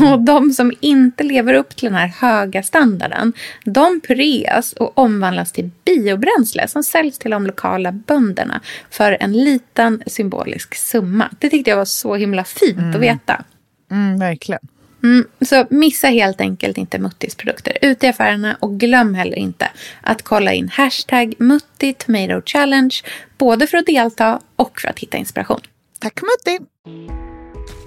Och 0.12 0.20
de 0.20 0.50
som 0.50 0.72
inte 0.80 1.24
lever 1.24 1.54
upp 1.54 1.76
till 1.76 1.88
den 1.88 1.98
här 1.98 2.06
höga 2.06 2.62
standarden, 2.62 3.32
de 3.64 4.00
pureas 4.00 4.72
och 4.72 4.98
omvandlas 4.98 5.52
till 5.52 5.70
biobränsle 5.84 6.68
som 6.68 6.82
säljs 6.82 7.18
till 7.18 7.30
de 7.30 7.46
lokala 7.46 7.92
bönderna 7.92 8.60
för 8.90 9.16
en 9.20 9.32
liten 9.32 10.02
symbolisk 10.06 10.74
summa. 10.74 11.30
Det 11.38 11.50
tyckte 11.50 11.70
jag 11.70 11.76
var 11.76 11.84
så 11.84 12.14
himla 12.14 12.44
fint 12.44 12.78
mm. 12.78 12.90
att 12.90 13.00
veta. 13.00 13.44
Mm, 13.90 14.18
verkligen. 14.18 14.60
Mm, 15.02 15.26
så 15.40 15.66
missa 15.70 16.08
helt 16.08 16.40
enkelt 16.40 16.78
inte 16.78 16.98
Muttis 16.98 17.34
produkter 17.34 17.78
ute 17.82 18.06
i 18.06 18.08
affärerna 18.08 18.56
och 18.60 18.80
glöm 18.80 19.14
heller 19.14 19.38
inte 19.38 19.70
att 20.00 20.22
kolla 20.22 20.52
in 20.52 20.68
hashtag 20.68 21.34
Mutti 21.38 21.92
Tomato 21.92 22.42
Challenge 22.46 22.94
både 23.38 23.66
för 23.66 23.78
att 23.78 23.86
delta 23.86 24.40
och 24.56 24.80
för 24.80 24.88
att 24.88 24.98
hitta 24.98 25.16
inspiration. 25.16 25.60
Tack 26.00 26.20
Mutti! 26.22 26.64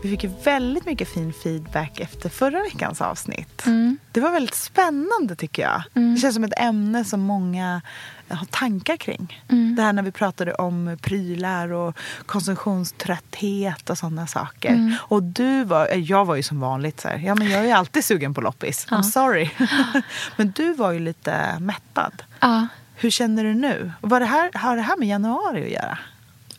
Vi 0.04 0.10
fick 0.10 0.26
väldigt 0.43 0.86
mycket 0.86 1.10
fin 1.10 1.34
feedback 1.34 1.99
efter 1.99 2.30
förra 2.30 2.64
veckans 2.64 3.01
avsnitt. 3.01 3.66
Mm. 3.66 3.97
Det 4.12 4.20
var 4.20 4.32
väldigt 4.32 4.56
spännande 4.56 5.36
tycker 5.36 5.62
jag. 5.62 5.84
Mm. 5.93 6.16
Det 6.16 6.22
känns 6.22 6.36
som 6.36 6.43
ett 6.43 6.60
ämne 6.60 7.06
som 7.06 7.22
många 7.22 7.82
har 8.30 8.45
tankar 8.45 8.97
kring. 8.97 9.43
Mm. 9.49 9.76
Det 9.76 9.82
här 9.82 9.93
när 9.93 10.04
vi 10.04 10.12
pratade 10.12 10.54
om 10.54 10.97
prylar 11.01 11.74
och 11.74 11.97
konsumtionströtthet 12.26 13.89
och 13.89 13.97
sådana 13.97 14.28
saker. 14.28 14.70
Mm. 14.70 14.95
Och 14.99 15.24
du 15.24 15.64
var, 15.64 15.88
eh, 15.91 15.99
jag 15.99 16.26
var 16.26 16.36
ju 16.36 16.43
som 16.43 16.60
vanligt 16.60 17.01
så 17.01 17.08
här, 17.08 17.18
ja 17.18 17.36
men 17.36 17.49
jag 17.49 17.66
är 17.66 17.76
alltid 17.76 18.06
sugen 18.06 18.34
på 18.34 18.41
loppis. 18.41 18.88
Ja. 18.89 18.97
I'm 18.97 19.04
sorry. 19.04 19.49
men 20.36 20.51
du 20.51 20.74
var 20.74 20.91
ju 20.91 20.99
lite 20.99 21.60
mättad. 21.60 22.24
Ja. 22.39 22.68
Hur 22.95 23.10
känner 23.10 23.43
du 23.43 23.54
nu? 23.54 23.91
Var 24.01 24.20
det 24.20 24.26
här, 24.26 24.51
har 24.54 24.76
det 24.76 24.82
här 24.82 24.97
med 24.97 25.08
januari 25.08 25.64
att 25.64 25.72
göra? 25.72 25.97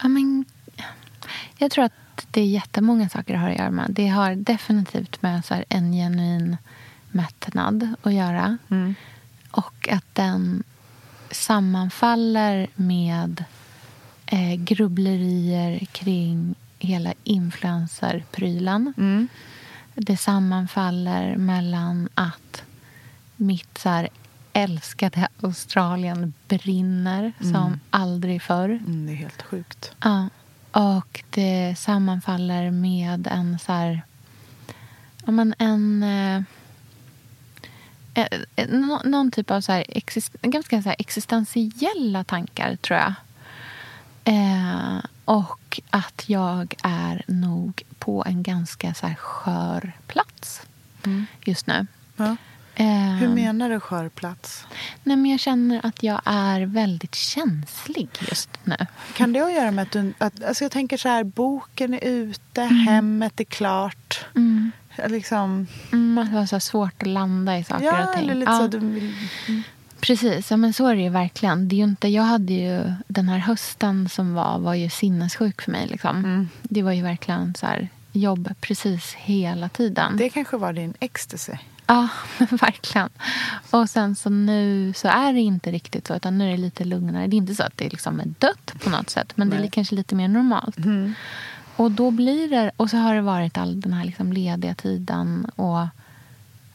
Ja, 0.03 0.09
men, 0.09 0.45
jag 1.59 1.70
tror 1.70 1.84
att 1.84 1.92
det 2.30 2.40
är 2.40 2.46
jättemånga 2.46 3.08
saker 3.08 3.32
det 3.34 3.40
har 3.40 3.50
att 3.50 3.58
göra 3.58 3.70
med. 3.70 3.86
Det 3.90 4.08
har 4.08 4.34
definitivt 4.34 5.22
med 5.22 5.44
så 5.44 5.64
en 5.68 5.92
genuin 5.92 6.56
mättnad 7.10 7.94
att 8.02 8.14
göra. 8.14 8.58
Mm. 8.70 8.94
Och 9.50 9.88
att 9.92 10.14
den 10.14 10.62
sammanfaller 11.30 12.68
med 12.74 13.44
eh, 14.26 14.54
grubblerier 14.54 15.78
kring 15.92 16.54
hela 16.78 17.14
influencerprylen. 17.24 18.94
Mm. 18.96 19.28
Det 19.94 20.16
sammanfaller 20.16 21.36
mellan 21.36 22.08
att 22.14 22.62
mitt 23.36 23.78
så 23.78 23.88
här, 23.88 24.08
älskade 24.52 25.28
Australien 25.42 26.32
brinner 26.48 27.32
mm. 27.40 27.52
som 27.52 27.80
aldrig 27.90 28.42
förr. 28.42 28.68
Mm, 28.68 29.06
det 29.06 29.12
är 29.12 29.16
helt 29.16 29.42
sjukt. 29.42 29.92
Ja. 30.02 30.28
Och 30.75 31.25
det 31.31 31.75
sammanfaller 31.79 32.70
med 32.70 33.27
en 33.31 33.59
så 33.59 33.72
här... 33.72 34.03
Ja, 35.25 35.33
men 35.33 35.55
en... 35.59 36.03
Eh, 36.03 36.43
Eh, 38.14 38.27
eh, 38.57 38.68
någon 39.05 39.31
typ 39.31 39.51
av 39.51 39.61
så 39.61 39.72
här, 39.72 39.85
exist, 39.89 40.33
ganska 40.43 40.83
så 40.83 40.89
här 40.89 40.97
existentiella 40.99 42.25
tankar, 42.25 42.77
tror 42.77 42.99
jag. 42.99 43.14
Eh, 44.25 44.99
och 45.25 45.81
att 45.91 46.25
jag 46.27 46.75
är 46.83 47.25
nog 47.27 47.83
på 47.99 48.25
en 48.27 48.43
ganska 48.43 48.95
så 48.95 49.14
skör 49.18 49.93
plats 50.07 50.62
mm. 51.05 51.27
just 51.45 51.66
nu. 51.66 51.87
Ja. 52.16 52.37
Eh, 52.77 52.87
Hur 52.87 53.29
menar 53.29 53.70
du 53.70 53.81
skör 53.81 54.09
plats? 54.09 54.66
Nej, 55.03 55.16
men 55.16 55.31
jag 55.31 55.41
känner 55.41 55.87
att 55.87 56.03
jag 56.03 56.20
är 56.25 56.61
väldigt 56.61 57.14
känslig 57.14 58.09
just 58.31 58.51
nu. 58.64 58.77
Kan 59.16 59.33
det 59.33 59.41
ha 59.41 59.47
att 59.47 59.55
göra 59.55 59.70
med 59.70 59.83
att 59.83 59.91
du... 59.91 60.12
Att, 60.18 60.45
alltså 60.45 60.64
jag 60.64 60.72
tänker 60.72 60.97
så 60.97 61.09
här, 61.09 61.25
boken 61.25 61.95
är 61.95 62.05
ute, 62.05 62.62
mm. 62.62 62.77
hemmet 62.77 63.41
är 63.41 63.45
klart. 63.45 64.25
Mm. 64.37 64.72
Liksom... 65.07 65.66
Mm, 65.93 66.27
det 66.31 66.37
var 66.37 66.47
så 66.47 66.61
svårt 66.61 67.03
att 67.03 67.09
landa 67.09 67.59
i 67.59 67.64
saker 67.64 67.85
ja, 67.85 68.09
och 68.09 68.14
ting. 68.14 68.22
Eller 68.22 68.35
lite 68.35 68.53
ja. 68.53 68.59
så 68.59 68.66
du 68.66 68.79
vill... 68.79 69.14
Mm. 69.49 69.62
Precis, 70.01 70.51
ja, 70.51 70.57
men 70.57 70.72
så 70.72 70.87
är 70.87 70.95
det 70.95 71.03
ju 71.03 71.09
verkligen. 71.09 71.68
Det 71.68 71.77
är 71.77 71.85
inte, 71.85 72.09
jag 72.09 72.22
hade 72.22 72.53
ju 72.53 72.93
den 73.09 73.29
här 73.29 73.39
hösten 73.39 74.09
som 74.09 74.35
var, 74.35 74.59
var 74.59 74.75
ju 74.75 74.91
sinnessjuk 74.91 75.62
för 75.62 75.72
mig. 75.72 75.87
Liksom. 75.87 76.16
Mm. 76.16 76.49
Det 76.62 76.83
var 76.83 76.93
ju 76.93 77.03
verkligen 77.03 77.55
så 77.55 77.66
här, 77.66 77.89
jobb 78.12 78.55
precis 78.61 79.14
hela 79.14 79.68
tiden. 79.68 80.16
Det 80.16 80.29
kanske 80.29 80.57
var 80.57 80.72
din 80.72 80.95
ecstasy. 81.01 81.53
Ja, 81.87 82.09
verkligen. 82.51 83.09
Och 83.70 83.91
sen 83.91 84.14
så 84.14 84.30
nu 84.30 84.93
så 84.97 85.09
är 85.09 85.32
det 85.32 85.41
inte 85.41 85.70
riktigt 85.70 86.07
så, 86.07 86.14
utan 86.14 86.39
nu 86.39 86.47
är 86.47 86.51
det 86.51 86.57
lite 86.57 86.85
lugnare. 86.85 87.26
Det 87.26 87.37
är 87.37 87.39
inte 87.39 87.55
så 87.55 87.62
att 87.62 87.76
det 87.76 87.89
liksom 87.89 88.20
är 88.20 88.35
dött 88.39 88.72
på 88.85 88.91
något 88.91 89.11
sätt, 89.11 89.32
men 89.37 89.49
Nej. 89.49 89.59
det 89.59 89.64
är 89.64 89.70
kanske 89.70 89.95
lite 89.95 90.14
mer 90.14 90.28
normalt. 90.28 90.78
Mm. 90.78 91.14
Och 91.76 91.91
då 91.91 92.11
blir 92.11 92.49
det, 92.49 92.70
och 92.76 92.91
så 92.91 92.97
har 92.97 93.14
det 93.14 93.20
varit 93.20 93.59
all 93.59 93.80
den 93.80 93.93
här 93.93 94.05
liksom 94.05 94.32
lediga 94.32 94.74
tiden. 94.74 95.51
Och, 95.57 95.87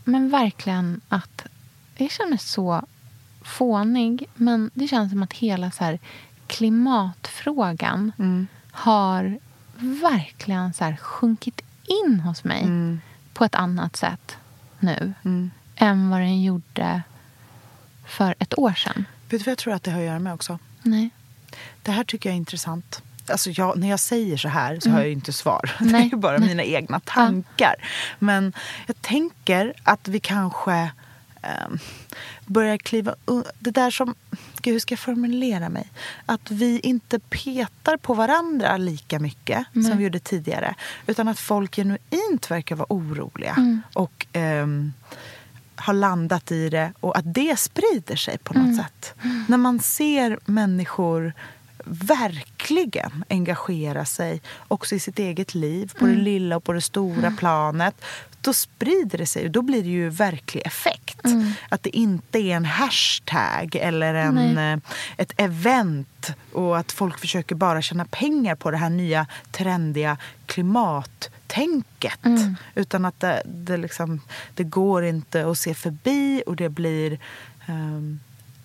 men 0.03 0.30
verkligen 0.30 1.01
att 1.10 1.45
jag 1.97 2.12
känner 2.12 2.38
så 2.38 2.86
fånig. 3.41 4.26
Men 4.36 4.72
det 4.74 4.88
känns 4.88 5.12
som 5.12 5.24
att 5.24 5.34
hela 5.34 5.72
så 5.72 5.84
här 5.84 5.99
klimatfrågan 6.47 8.12
mm. 8.18 8.47
har 8.72 9.39
verkligen 9.78 10.74
så 10.74 10.84
här 10.84 10.95
sjunkit 10.97 11.62
in 11.86 12.20
hos 12.20 12.43
mig 12.43 12.62
Mm. 12.64 13.01
på 13.34 13.45
ett 13.45 13.55
annat 13.55 13.95
sätt 13.95 14.38
nu 14.80 15.13
än 15.75 16.09
vad 16.09 16.19
den 16.19 16.41
gjorde 16.41 17.01
för 18.05 18.36
ett 18.39 18.57
år 18.59 18.73
sedan. 18.73 19.05
Vet 19.30 19.30
du 19.30 19.38
vad 19.38 19.51
jag 19.51 19.57
tror 19.57 19.73
att 19.73 19.84
det 19.84 19.91
har 19.91 19.99
att 19.99 20.05
göra 20.05 20.19
med 20.19 20.34
också? 20.34 20.59
Nej. 20.82 21.09
Det 21.82 21.91
här 21.91 22.03
tycker 22.03 22.30
jag 22.30 22.34
är 22.34 22.38
intressant. 22.38 23.01
Alltså 23.32 23.49
jag, 23.49 23.77
när 23.77 23.89
jag 23.89 23.99
säger 23.99 24.38
så 24.38 24.47
här 24.47 24.80
så 24.80 24.89
har 24.89 24.97
jag 24.97 25.07
ju 25.07 25.13
inte 25.13 25.34
svar. 25.34 25.75
Det 25.80 25.86
är 25.86 25.91
Nej. 25.91 26.09
ju 26.11 26.17
bara 26.17 26.38
Nej. 26.38 26.49
mina 26.49 26.63
egna 26.63 26.99
tankar. 26.99 27.75
Men 28.19 28.53
jag 28.88 29.01
tänker 29.01 29.73
att 29.84 30.07
vi 30.07 30.19
kanske 30.19 30.91
um, 31.43 31.79
börjar 32.45 32.77
kliva 32.77 33.15
un- 33.25 33.45
Det 33.59 33.71
där 33.71 33.91
som... 33.91 34.15
Gud, 34.61 34.73
hur 34.73 34.79
ska 34.79 34.91
jag 34.91 34.99
formulera 34.99 35.69
mig? 35.69 35.89
Att 36.25 36.51
vi 36.51 36.79
inte 36.79 37.19
petar 37.19 37.97
på 37.97 38.13
varandra 38.13 38.77
lika 38.77 39.19
mycket 39.19 39.65
som 39.73 39.97
vi 39.97 40.03
gjorde 40.03 40.19
tidigare. 40.19 40.75
Utan 41.07 41.27
att 41.27 41.39
folk 41.39 41.75
genuint 41.75 42.51
verkar 42.51 42.75
vara 42.75 42.87
oroliga. 42.89 43.81
Och 43.93 44.25
ehm, 44.33 44.93
har 45.75 45.93
landat 45.93 46.51
i 46.51 46.69
det 46.69 46.93
och 46.99 47.17
att 47.17 47.33
det 47.33 47.59
sprider 47.59 48.15
sig 48.15 48.37
på 48.37 48.53
något 48.53 48.75
sätt. 48.77 49.13
När 49.47 49.57
man 49.57 49.79
ser 49.79 50.39
människor 50.45 51.33
verkligen 51.89 53.23
engagera 53.29 54.05
sig 54.05 54.41
också 54.67 54.95
i 54.95 54.99
sitt 54.99 55.19
eget 55.19 55.55
liv, 55.55 55.91
på 55.99 56.05
det 56.05 56.15
lilla 56.15 56.55
och 56.55 56.63
på 56.63 56.73
det 56.73 56.81
stora 56.81 57.31
planet. 57.31 57.95
Då 58.41 58.53
sprider 58.53 59.17
det 59.17 59.25
sig 59.25 59.45
och 59.45 59.51
då 59.51 59.61
blir 59.61 59.83
det 59.83 59.89
ju 59.89 60.09
verklig 60.09 60.65
effekt. 60.65 61.21
Att 61.69 61.83
det 61.83 61.97
inte 61.97 62.39
är 62.39 62.55
en 62.55 62.65
hashtag 62.65 63.75
eller 63.75 64.13
en, 64.13 64.35
Nej. 64.35 64.73
eh, 64.73 64.79
ett 65.17 65.33
event 65.37 66.31
och 66.53 66.77
att 66.77 66.91
folk 66.91 67.19
försöker 67.19 67.55
bara 67.55 67.81
tjäna 67.81 68.05
pengar 68.05 68.55
på 68.55 68.71
det 68.71 68.77
här 68.77 68.89
nya 68.89 69.27
trendiga 69.51 70.17
klimattänket. 70.45 72.19
Utan 72.75 73.05
att 73.05 73.19
det, 73.19 73.41
det, 73.45 73.77
liksom, 73.77 74.21
det 74.55 74.63
går 74.63 75.03
inte 75.03 75.45
att 75.45 75.57
se 75.57 75.73
förbi 75.73 76.43
och 76.45 76.55
det 76.55 76.69
blir 76.69 77.19
um, 77.67 78.19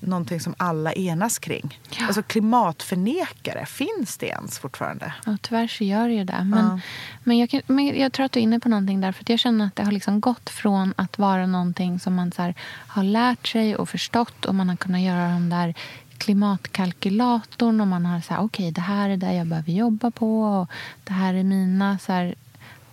någonting 0.07 0.41
som 0.41 0.55
alla 0.57 0.93
enas 0.93 1.39
kring. 1.39 1.81
Ja. 1.91 2.07
Alltså 2.07 2.23
klimatförnekare, 2.23 3.67
finns 3.67 4.17
det 4.17 4.27
ens 4.27 4.59
fortfarande? 4.59 5.15
Ja, 5.27 5.37
tyvärr 5.43 5.69
så 5.69 5.85
gör 5.85 6.09
det 6.09 6.15
ju 6.15 6.25
det. 6.25 6.45
Men, 6.45 6.65
Ja. 6.67 6.81
men, 7.25 7.39
jag 7.39 7.61
men 7.67 7.99
jag 7.99 8.13
tror 8.13 8.27
att 8.27 8.33
du 8.33 8.41
är 8.41 8.45
inne 8.45 8.61
på 8.61 8.69
någonting 8.69 9.01
där. 9.01 9.13
För 9.13 9.25
jag 9.29 9.39
känner 9.39 9.67
att 9.67 9.77
det 9.77 9.85
har 9.85 9.93
liksom 9.93 10.21
gått 10.21 10.51
från 10.51 10.95
att 10.97 11.19
vara 11.19 11.47
någonting 11.47 12.01
som 12.01 12.15
man 12.15 12.33
så 12.33 12.43
här, 12.43 12.55
har 12.87 13.03
lärt 13.05 13.49
sig 13.49 13.77
och 13.77 13.89
förstått 13.89 14.45
och 14.45 14.55
man 14.55 14.69
har 14.69 14.77
kunnat 14.77 15.01
göra 15.01 15.29
de 15.29 15.51
där 15.51 15.75
klimatkalkylatorn 16.19 17.81
och 17.81 17.87
man 17.87 18.07
har 18.07 18.21
sagt 18.21 18.41
okej 18.41 18.71
det 18.71 18.81
här 18.81 19.09
är 19.11 19.17
det 19.17 19.33
jag 19.35 19.47
behöver 19.47 19.73
jobba 19.73 20.11
på 20.11 20.43
och 20.43 20.71
det 21.05 21.13
här 21.13 21.35
är 21.35 21.43
mina 21.43 21.99
så 21.99 22.13
här, 22.13 22.35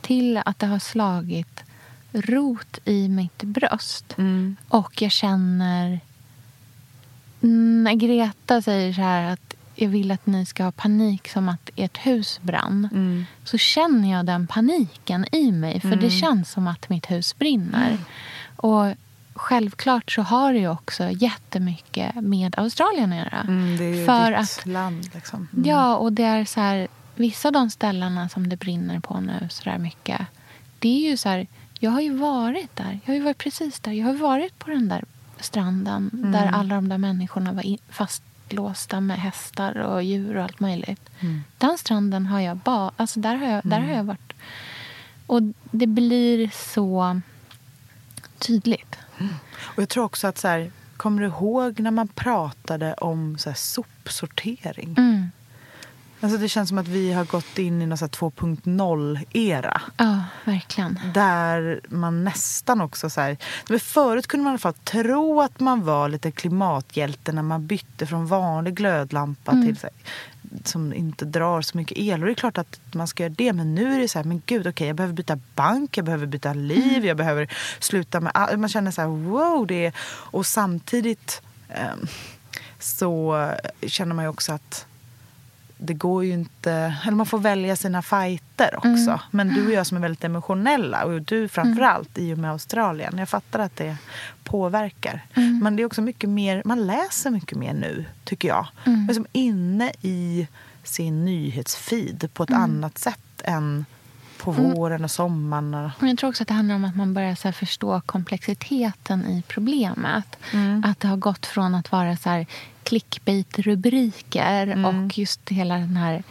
till 0.01 0.37
att 0.45 0.59
det 0.59 0.65
har 0.67 0.79
slagit 0.79 1.63
rot 2.11 2.79
i 2.85 3.07
mitt 3.07 3.43
bröst. 3.43 4.15
Och 4.67 5.01
jag 5.01 5.11
känner 5.11 5.99
när 7.83 7.93
Greta 7.93 8.61
säger 8.61 8.93
så 8.93 9.01
här 9.01 9.33
att 9.33 9.55
jag 9.75 9.89
vill 9.89 10.11
att 10.11 10.25
ni 10.25 10.45
ska 10.45 10.63
ha 10.63 10.71
panik 10.71 11.27
som 11.29 11.49
att 11.49 11.69
ert 11.75 11.97
hus 11.97 12.39
brann. 12.41 13.25
Så 13.43 13.57
känner 13.57 14.11
jag 14.11 14.25
den 14.25 14.47
paniken 14.47 15.25
i 15.31 15.51
mig. 15.51 15.79
För 15.79 15.95
det 15.95 16.09
känns 16.09 16.51
som 16.51 16.67
att 16.67 16.89
mitt 16.89 17.11
hus 17.11 17.37
brinner. 17.37 17.97
Och 18.55 18.93
självklart 19.33 20.11
så 20.11 20.21
har 20.21 20.53
det 20.53 20.59
ju 20.59 20.69
också 20.69 21.09
jättemycket 21.09 22.15
med 22.15 22.59
Australien 22.59 23.11
att 23.13 23.17
göra. 23.17 23.41
Mm, 23.41 23.77
det 23.77 23.83
är 23.83 23.95
ju 23.95 24.05
för 24.05 24.29
ditt 24.29 24.39
att 24.39 24.65
land. 24.65 25.09
Liksom. 25.13 25.47
Mm. 25.53 25.69
Ja, 25.69 25.95
och 25.95 26.13
det 26.13 26.23
är 26.23 26.45
så 26.45 26.59
här, 26.59 26.87
vissa 27.15 27.47
av 27.47 27.53
de 27.53 27.69
ställena 27.69 28.29
som 28.29 28.49
det 28.49 28.57
brinner 28.57 28.99
på 28.99 29.19
nu 29.19 29.47
så 29.49 29.69
där 29.69 29.77
mycket. 29.77 30.21
Det 30.79 31.05
är 31.05 31.09
ju 31.09 31.17
så 31.17 31.29
här, 31.29 31.47
jag 31.79 31.91
har 31.91 32.01
ju 32.01 32.17
varit 32.17 32.75
där. 32.75 32.99
Jag 33.05 33.13
har 33.13 33.15
ju 33.15 33.23
varit 33.23 33.37
precis 33.37 33.79
där. 33.79 33.91
Jag 33.91 34.07
har 34.07 34.13
varit 34.13 34.59
på 34.59 34.69
den 34.69 34.89
där 34.89 35.03
stranden 35.41 36.09
där 36.13 36.45
alla 36.45 36.75
de 36.75 36.89
där 36.89 36.97
människorna 36.97 37.53
var 37.53 37.77
fastlåsta 37.89 38.99
med 38.99 39.17
hästar 39.19 39.77
och 39.77 40.03
djur 40.03 40.37
och 40.37 40.43
allt 40.43 40.59
möjligt. 40.59 41.09
Den 41.57 41.77
stranden 41.77 42.25
har 42.25 42.39
jag 42.39 42.57
bara, 42.57 42.91
alltså 42.97 43.19
där 43.19 43.35
har 43.35 43.47
jag, 43.47 43.61
där 43.63 43.79
har 43.79 43.93
jag 43.93 44.03
varit. 44.03 44.33
Och 45.27 45.41
det 45.71 45.87
blir 45.87 46.49
så 46.73 47.21
tydligt. 48.39 48.95
Och 49.59 49.81
jag 49.81 49.89
tror 49.89 50.03
också 50.03 50.27
att 50.27 50.37
så 50.37 50.47
här, 50.47 50.71
kommer 50.97 51.21
du 51.21 51.27
ihåg 51.27 51.79
när 51.79 51.91
man 51.91 52.07
pratade 52.07 52.93
om 52.93 53.37
så 53.37 53.49
här, 53.49 53.55
sopsortering? 53.55 54.95
Mm. 54.97 55.31
Alltså 56.21 56.37
det 56.37 56.49
känns 56.49 56.69
som 56.69 56.77
att 56.77 56.87
vi 56.87 57.13
har 57.13 57.25
gått 57.25 57.57
in 57.57 57.81
i 57.81 57.85
någon 57.85 57.97
så 57.97 58.05
här 58.05 58.09
2.0-era. 58.09 59.81
Ja, 59.97 60.23
verkligen. 60.43 60.99
Där 61.13 61.81
man 61.89 62.23
nästan 62.23 62.81
också 62.81 63.09
så 63.09 63.21
här... 63.21 63.37
Men 63.69 63.79
förut 63.79 64.27
kunde 64.27 64.43
man 64.43 64.51
i 64.51 64.53
alla 64.53 64.59
fall 64.59 64.73
tro 64.73 65.41
att 65.41 65.59
man 65.59 65.83
var 65.83 66.09
lite 66.09 66.31
klimathjälte 66.31 67.31
när 67.31 67.41
man 67.41 67.67
bytte 67.67 68.05
från 68.05 68.27
vanlig 68.27 68.73
glödlampa 68.73 69.51
till 69.51 69.77
så 69.77 69.87
här, 69.87 69.95
som 70.63 70.93
inte 70.93 71.25
drar 71.25 71.61
så 71.61 71.77
mycket 71.77 71.97
el. 71.97 72.21
Och 72.21 72.25
det 72.25 72.33
är 72.33 72.35
klart 72.35 72.57
att 72.57 72.79
man 72.91 73.07
ska 73.07 73.23
göra 73.23 73.33
det. 73.37 73.53
Men 73.53 73.75
nu 73.75 73.95
är 73.95 73.99
det 73.99 74.07
så 74.07 74.19
här, 74.19 74.23
men 74.23 74.41
gud 74.45 74.67
okej, 74.67 74.87
jag 74.87 74.95
behöver 74.95 75.13
byta 75.13 75.39
bank, 75.55 75.97
jag 75.97 76.05
behöver 76.05 76.25
byta 76.25 76.53
liv, 76.53 77.05
jag 77.05 77.17
behöver 77.17 77.47
sluta 77.79 78.19
med 78.19 78.31
all... 78.35 78.57
Man 78.57 78.69
känner 78.69 78.91
så 78.91 79.01
här, 79.01 79.07
wow, 79.07 79.67
det 79.67 79.85
är... 79.85 79.93
Och 80.07 80.45
samtidigt 80.45 81.41
ehm, 81.69 82.07
så 82.79 83.35
känner 83.81 84.15
man 84.15 84.25
ju 84.25 84.29
också 84.29 84.53
att 84.53 84.85
det 85.83 85.93
går 85.93 86.25
ju 86.25 86.31
inte... 86.31 86.95
Eller 87.05 87.17
man 87.17 87.25
får 87.25 87.39
välja 87.39 87.75
sina 87.75 88.01
fighter 88.01 88.75
också. 88.77 89.19
Men 89.31 89.53
du 89.53 89.65
och 89.67 89.73
jag 89.73 89.87
som 89.87 89.97
är 89.97 90.01
väldigt 90.01 90.23
emotionella 90.23 91.03
och 91.05 91.21
du 91.21 91.47
framförallt 91.47 92.17
i 92.17 92.33
och 92.33 92.37
med 92.37 92.51
Australien. 92.51 93.17
Jag 93.17 93.29
fattar 93.29 93.59
att 93.59 93.75
det 93.75 93.97
påverkar. 94.43 95.25
Men 95.61 95.75
det 95.75 95.83
är 95.83 95.85
också 95.85 96.01
mycket 96.01 96.29
mer... 96.29 96.61
Man 96.65 96.87
läser 96.87 97.29
mycket 97.29 97.57
mer 97.57 97.73
nu, 97.73 98.05
tycker 98.23 98.47
jag. 98.47 98.67
Man 98.85 99.09
är 99.09 99.13
som 99.13 99.27
inne 99.31 99.91
i 100.01 100.47
sin 100.83 101.25
nyhetsfeed 101.25 102.29
på 102.33 102.43
ett 102.43 102.51
annat 102.51 102.97
sätt 102.97 103.41
än 103.43 103.85
på 104.43 104.51
våren 104.51 105.03
och 105.03 105.11
sommaren. 105.11 105.73
Och... 105.73 105.91
Men 105.99 106.09
jag 106.09 106.17
tror 106.17 106.29
också 106.29 106.43
att 106.43 106.47
det 106.47 106.53
handlar 106.53 106.75
om 106.75 106.85
att 106.85 106.95
man 106.95 107.13
börjar 107.13 107.35
så 107.35 107.51
förstå 107.51 108.01
komplexiteten 108.01 109.25
i 109.25 109.43
problemet. 109.47 110.37
Att 110.83 110.99
det 110.99 111.07
har 111.07 111.17
gått 111.17 111.45
från 111.45 111.75
att 111.75 111.91
vara 111.91 112.17
så 112.17 112.29
här 112.29 112.45
clickbait-rubriker 112.83 114.85
och 114.85 115.17
just 115.17 115.49
hela 115.49 115.75
den 115.75 115.97
här 115.97 116.23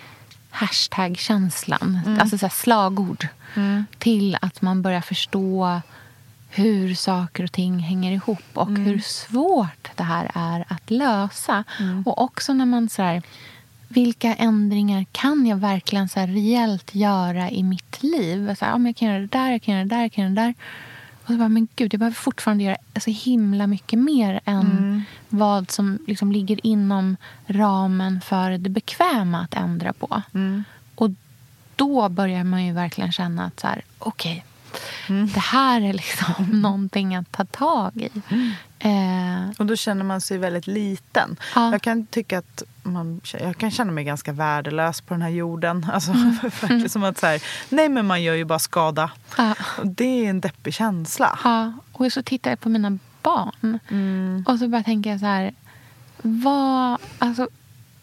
hashtag-känslan, 0.51 2.01
alltså 2.21 2.39
så 2.39 2.49
slagord 2.49 3.27
till 3.99 4.37
att 4.41 4.63
man 4.63 4.83
börjar 4.83 5.01
förstå 5.01 5.81
hur 6.49 6.95
saker 6.95 7.45
och 7.45 7.53
ting 7.53 7.79
hänger 7.79 8.13
ihop 8.13 8.45
och 8.55 8.71
hur 8.71 8.99
svårt 8.99 9.91
det 9.95 10.03
här 10.03 10.31
är 10.35 10.65
att 10.69 10.91
lösa. 10.91 11.65
Och 12.05 12.23
också 12.23 12.53
när 12.53 12.67
man 12.67 12.89
så 12.89 13.03
här, 13.03 13.23
vilka 13.93 14.35
ändringar 14.35 15.07
kan 15.13 15.47
jag 15.47 15.57
verkligen 15.57 16.09
så 16.09 16.21
här 16.21 16.27
reellt 16.27 16.95
göra 16.95 17.51
i 17.51 17.63
mitt 17.63 18.03
liv? 18.03 18.55
Så 18.55 18.65
här, 18.65 18.73
ja, 18.73 18.87
jag 18.87 18.97
kan 18.97 19.09
göra 19.09 19.21
det 19.21 19.27
där, 19.27 19.51
jag 19.51 19.63
kan 19.63 19.75
göra 19.75 19.85
det 19.85 19.95
där, 19.95 20.03
jag 20.03 20.13
kan 20.13 20.25
göra 20.25 20.35
det 20.35 20.41
där. 20.41 20.55
Och 21.23 21.27
så 21.27 21.37
bara, 21.37 21.49
men 21.49 21.69
gud, 21.77 21.95
jag 21.95 21.99
behöver 21.99 22.15
fortfarande 22.15 22.65
göra 22.65 22.77
så 23.01 23.11
himla 23.11 23.67
mycket 23.67 23.99
mer 23.99 24.41
än 24.45 25.05
vad 25.29 25.71
som 25.71 25.99
liksom 26.07 26.33
ligger 26.33 26.67
inom 26.67 27.17
ramen 27.47 28.21
för 28.21 28.51
det 28.51 28.71
bekväma 28.71 29.41
att 29.41 29.55
ändra 29.55 29.93
på. 29.93 30.23
Och 30.95 31.11
då 31.77 32.09
börjar 32.09 32.45
man 32.45 32.67
ju 32.67 32.73
verkligen 32.73 33.13
känna 33.13 33.45
att 33.45 33.61
så 33.61 33.67
här, 33.67 33.83
okej, 33.99 34.45
det 35.35 35.41
här 35.41 35.81
är 35.81 35.93
liksom 35.93 36.35
någonting 36.53 37.15
att 37.17 37.33
ta 37.33 37.45
tag 37.45 37.93
i. 37.97 38.11
Eh, 38.79 39.51
Och 39.59 39.67
då 39.67 39.77
känner 39.77 40.05
man 40.05 40.21
sig 40.21 40.39
väldigt 40.39 40.67
liten. 40.67 41.37
Ja. 41.55 41.73
Jag 41.73 41.83
kan 41.83 42.07
tycka 42.07 42.39
att 42.39 42.63
man, 42.83 43.21
jag 43.41 43.57
kan 43.59 43.71
känna 43.71 43.93
mig 43.93 44.05
ganska 44.05 44.33
värdelös 44.33 45.01
på 45.01 45.15
den 45.15 45.23
här 45.23 45.29
jorden. 45.31 45.87
Alltså, 45.93 46.13
verkligen 46.43 46.89
som 46.89 47.05
att 47.05 47.19
så 47.19 47.27
här, 47.27 47.43
nej 47.69 47.89
men 47.89 48.07
man 48.07 48.23
gör 48.23 48.35
ju 48.35 48.45
bara 48.45 48.59
skada. 48.59 49.11
ja. 49.37 49.55
Det 49.85 50.25
är 50.27 50.31
en 50.31 50.41
deppig 50.41 50.75
känsla. 50.75 51.39
Ja, 51.45 51.73
och 51.93 52.13
så 52.13 52.23
tittar 52.23 52.51
jag 52.51 52.61
på 52.61 52.69
mina 52.69 52.99
barn. 53.23 53.79
Och 54.47 54.59
så 54.59 54.69
bara 54.69 54.83
tänker 54.83 55.11
jag 55.11 55.21
så 55.21 55.27
här. 55.27 55.55
Vad, 56.23 56.99
alltså, 57.19 57.49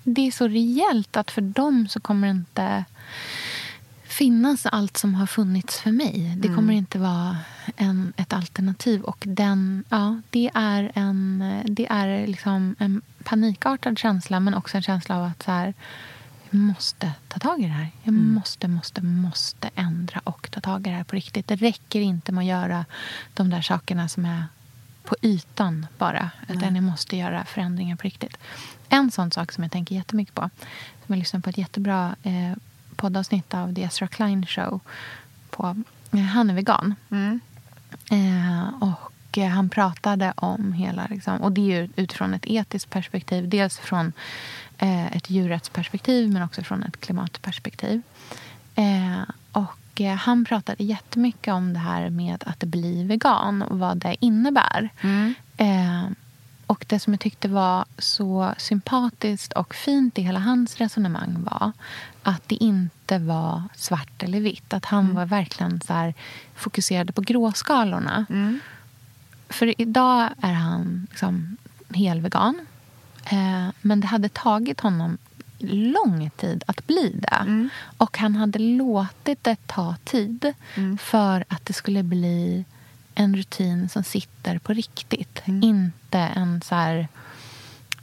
det 0.03 0.27
är 0.27 0.31
så 0.31 0.47
rejält 0.47 1.17
att 1.17 1.31
för 1.31 1.41
dem 1.41 1.87
så 1.89 1.99
kommer 1.99 2.27
det 2.27 2.31
inte 2.31 2.85
finnas 4.17 4.65
allt 4.65 4.97
som 4.97 5.15
har 5.15 5.25
funnits 5.25 5.79
för 5.79 5.91
mig. 5.91 6.35
Det 6.37 6.47
kommer 6.47 6.73
inte 6.73 6.99
vara 6.99 7.37
en, 7.75 8.13
ett 8.17 8.33
alternativ. 8.33 9.01
Och 9.01 9.23
den, 9.27 9.83
ja, 9.89 10.21
det 10.29 10.51
är, 10.53 10.91
en, 10.95 11.43
det 11.65 11.87
är 11.89 12.27
liksom 12.27 12.75
en 12.79 13.01
panikartad 13.23 13.99
känsla 13.99 14.39
men 14.39 14.53
också 14.53 14.77
en 14.77 14.83
känsla 14.83 15.17
av 15.17 15.23
att 15.23 15.43
så 15.43 15.51
här, 15.51 15.73
jag 16.49 16.59
måste 16.59 17.11
ta 17.27 17.39
tag 17.39 17.59
i 17.59 17.63
det 17.63 17.69
här. 17.69 17.89
Jag 18.03 18.13
måste, 18.13 18.67
måste, 18.67 19.01
måste 19.01 19.69
ändra 19.75 20.21
och 20.23 20.51
ta 20.51 20.61
tag 20.61 20.87
i 20.87 20.89
det 20.89 20.95
här 20.95 21.03
på 21.03 21.15
riktigt. 21.15 21.47
Det 21.47 21.55
räcker 21.55 22.01
inte 22.01 22.31
med 22.31 22.41
att 22.41 22.47
göra 22.47 22.85
de 23.33 23.49
där 23.49 23.61
sakerna 23.61 24.07
som 24.07 24.25
är 24.25 24.45
på 25.03 25.15
ytan 25.21 25.87
bara. 25.97 26.31
Utan 26.47 26.75
jag 26.75 26.83
måste 26.83 27.17
göra 27.17 27.45
förändringar 27.45 27.95
på 27.95 28.03
riktigt. 28.03 28.37
En 28.89 29.11
sån 29.11 29.31
sak 29.31 29.51
som 29.51 29.63
jag 29.63 29.71
tänker 29.71 29.95
jättemycket 29.95 30.35
på. 30.35 30.49
Som 31.05 31.15
jag 31.15 31.19
lyssnade 31.19 31.43
på 31.43 31.49
ett 31.49 31.57
jättebra 31.57 32.15
eh, 32.23 32.53
poddavsnitt 32.97 33.53
av 33.53 33.73
The 33.73 33.83
Ezra 33.83 34.07
Klein 34.07 34.45
Show 34.45 34.79
på, 35.49 35.83
eh, 36.11 36.19
han 36.19 36.49
är 36.49 36.53
vegan. 36.53 36.95
Mm. 37.09 37.39
Eh, 38.11 38.83
och 38.83 39.37
eh, 39.37 39.47
han 39.47 39.69
pratade 39.69 40.33
om 40.35 40.73
hela, 40.73 41.07
liksom, 41.09 41.37
och 41.37 41.51
det 41.51 41.73
är 41.73 41.89
utifrån 41.95 42.33
ett 42.33 42.45
etiskt 42.45 42.89
perspektiv. 42.89 43.49
Dels 43.49 43.77
från 43.77 44.13
eh, 44.77 45.15
ett 45.15 45.29
djurrättsperspektiv 45.29 46.31
men 46.31 46.43
också 46.43 46.63
från 46.63 46.83
ett 46.83 46.99
klimatperspektiv. 46.99 48.01
Eh, 48.75 49.21
och 49.51 50.01
eh, 50.01 50.15
han 50.15 50.45
pratade 50.45 50.83
jättemycket 50.83 51.53
om 51.53 51.73
det 51.73 51.79
här 51.79 52.09
med 52.09 52.43
att 52.45 52.63
bli 52.63 53.03
vegan 53.03 53.61
och 53.61 53.79
vad 53.79 53.97
det 53.97 54.15
innebär. 54.19 54.89
Mm. 55.01 55.33
Och 56.67 56.85
det 56.87 56.99
som 56.99 57.13
jag 57.13 57.19
tyckte 57.19 57.47
var 57.47 57.85
så 57.97 58.53
sympatiskt 58.57 59.53
och 59.53 59.75
fint 59.75 60.19
i 60.19 60.21
hela 60.21 60.39
hans 60.39 60.75
resonemang 60.77 61.43
var 61.51 61.71
att 62.23 62.49
det 62.49 62.55
inte 62.55 63.17
var 63.19 63.61
svart 63.75 64.23
eller 64.23 64.39
vitt. 64.39 64.73
Att 64.73 64.85
han 64.85 65.03
Mm. 65.03 65.15
var 65.15 65.25
verkligen 65.25 65.81
så 65.81 65.93
här 65.93 66.13
fokuserad 66.55 67.15
på 67.15 67.21
gråskalorna. 67.21 68.25
Mm. 68.29 68.59
För 69.49 69.81
idag 69.81 70.29
är 70.41 70.53
han 70.53 71.07
liksom 71.09 71.57
helvegan. 71.89 72.59
Eh, 73.25 73.67
men 73.81 73.99
det 74.01 74.07
hade 74.07 74.29
tagit 74.29 74.79
honom 74.79 75.17
lång 75.59 76.29
tid 76.29 76.63
att 76.67 76.87
bli 76.87 77.15
det. 77.21 77.35
Mm. 77.41 77.69
Och 77.97 78.17
han 78.17 78.35
hade 78.35 78.59
låtit 78.59 79.43
det 79.43 79.67
ta 79.67 79.95
tid 80.03 80.53
Mm. 80.75 80.97
för 80.97 81.45
att 81.47 81.65
det 81.65 81.73
skulle 81.73 82.03
bli 82.03 82.65
en 83.19 83.35
rutin 83.35 83.89
som 83.89 84.03
sitter 84.03 84.57
på 84.59 84.73
riktigt. 84.73 85.41
Mm. 85.45 85.63
Inte 85.63 86.17
en 86.19 86.61
så 86.61 86.75
här... 86.75 87.07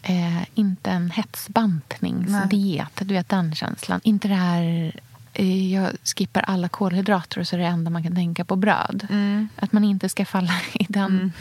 Eh, 0.02 0.42
inte 0.54 0.90
en 0.90 1.10
hetsbantningsdiet. 1.10 2.88
Du 3.00 3.14
vet 3.14 3.28
den 3.28 3.54
känslan. 3.54 4.00
Inte 4.04 4.28
det 4.28 4.34
här... 4.34 4.92
Eh, 5.32 5.72
jag 5.72 5.90
skippar 6.04 6.42
alla 6.42 6.68
kolhydrater 6.68 7.40
och 7.40 7.48
så 7.48 7.56
är 7.56 7.60
det 7.60 7.66
enda 7.66 7.90
man 7.90 8.02
kan 8.02 8.14
tänka 8.14 8.44
på 8.44 8.56
bröd. 8.56 9.06
Mm. 9.10 9.48
Att 9.56 9.72
man 9.72 9.84
inte 9.84 10.08
ska 10.08 10.24
falla 10.24 10.52
i 10.74 10.86
den, 10.88 11.10
Mm. 11.12 11.32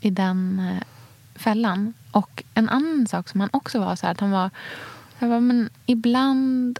i 0.00 0.10
den 0.10 0.58
eh, 0.58 0.82
fällan. 1.34 1.94
Och 2.10 2.42
en 2.54 2.68
annan 2.68 3.06
sak 3.06 3.28
som 3.28 3.40
han 3.40 3.50
också 3.52 3.80
var 3.80 3.96
så 3.96 4.06
här, 4.06 4.12
att 4.12 4.20
han 4.20 4.30
var... 4.30 4.50
Jag 5.18 5.28
var 5.28 5.40
men 5.40 5.70
ibland 5.86 6.78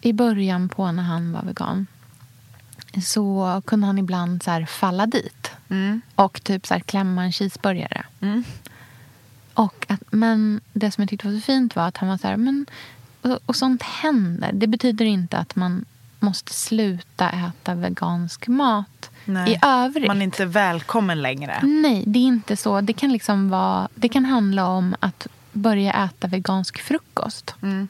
i 0.00 0.12
början 0.12 0.68
på 0.68 0.92
när 0.92 1.02
han 1.02 1.32
var 1.32 1.42
vegan 1.42 1.86
så 3.02 3.62
kunde 3.64 3.86
han 3.86 3.98
ibland 3.98 4.42
så 4.42 4.50
här 4.50 4.66
falla 4.66 5.06
dit 5.06 5.43
Mm. 5.68 6.00
och 6.14 6.44
typ 6.44 6.66
så 6.66 6.74
här 6.74 6.80
klämma 6.80 7.24
en 7.24 7.32
cheeseburgare. 7.32 8.04
Mm. 8.20 8.44
Och 9.54 9.86
att, 9.88 10.02
men 10.10 10.60
det 10.72 10.90
som 10.90 11.02
jag 11.02 11.08
tyckte 11.08 11.28
var 11.28 11.34
så 11.34 11.40
fint 11.40 11.76
var 11.76 11.88
att 11.88 11.96
han 11.96 12.08
var 12.08 12.18
så 12.18 12.28
här, 12.28 12.36
men, 12.36 12.66
och, 13.22 13.38
och 13.46 13.56
sånt 13.56 13.82
händer. 13.82 14.50
Det 14.52 14.66
betyder 14.66 15.04
inte 15.04 15.38
att 15.38 15.56
man 15.56 15.84
måste 16.20 16.52
sluta 16.52 17.30
äta 17.30 17.74
vegansk 17.74 18.48
mat 18.48 19.10
Nej. 19.24 19.52
i 19.52 19.58
övrigt. 19.62 20.06
Man 20.06 20.18
är 20.18 20.24
inte 20.24 20.46
välkommen 20.46 21.22
längre. 21.22 21.60
Nej, 21.62 22.04
det 22.06 22.18
är 22.18 22.22
inte 22.22 22.56
så. 22.56 22.80
Det 22.80 22.92
kan, 22.92 23.12
liksom 23.12 23.50
vara, 23.50 23.88
det 23.94 24.08
kan 24.08 24.24
handla 24.24 24.66
om 24.66 24.96
att 25.00 25.26
börja 25.52 26.04
äta 26.04 26.26
vegansk 26.26 26.78
frukost. 26.78 27.54
Mm. 27.62 27.88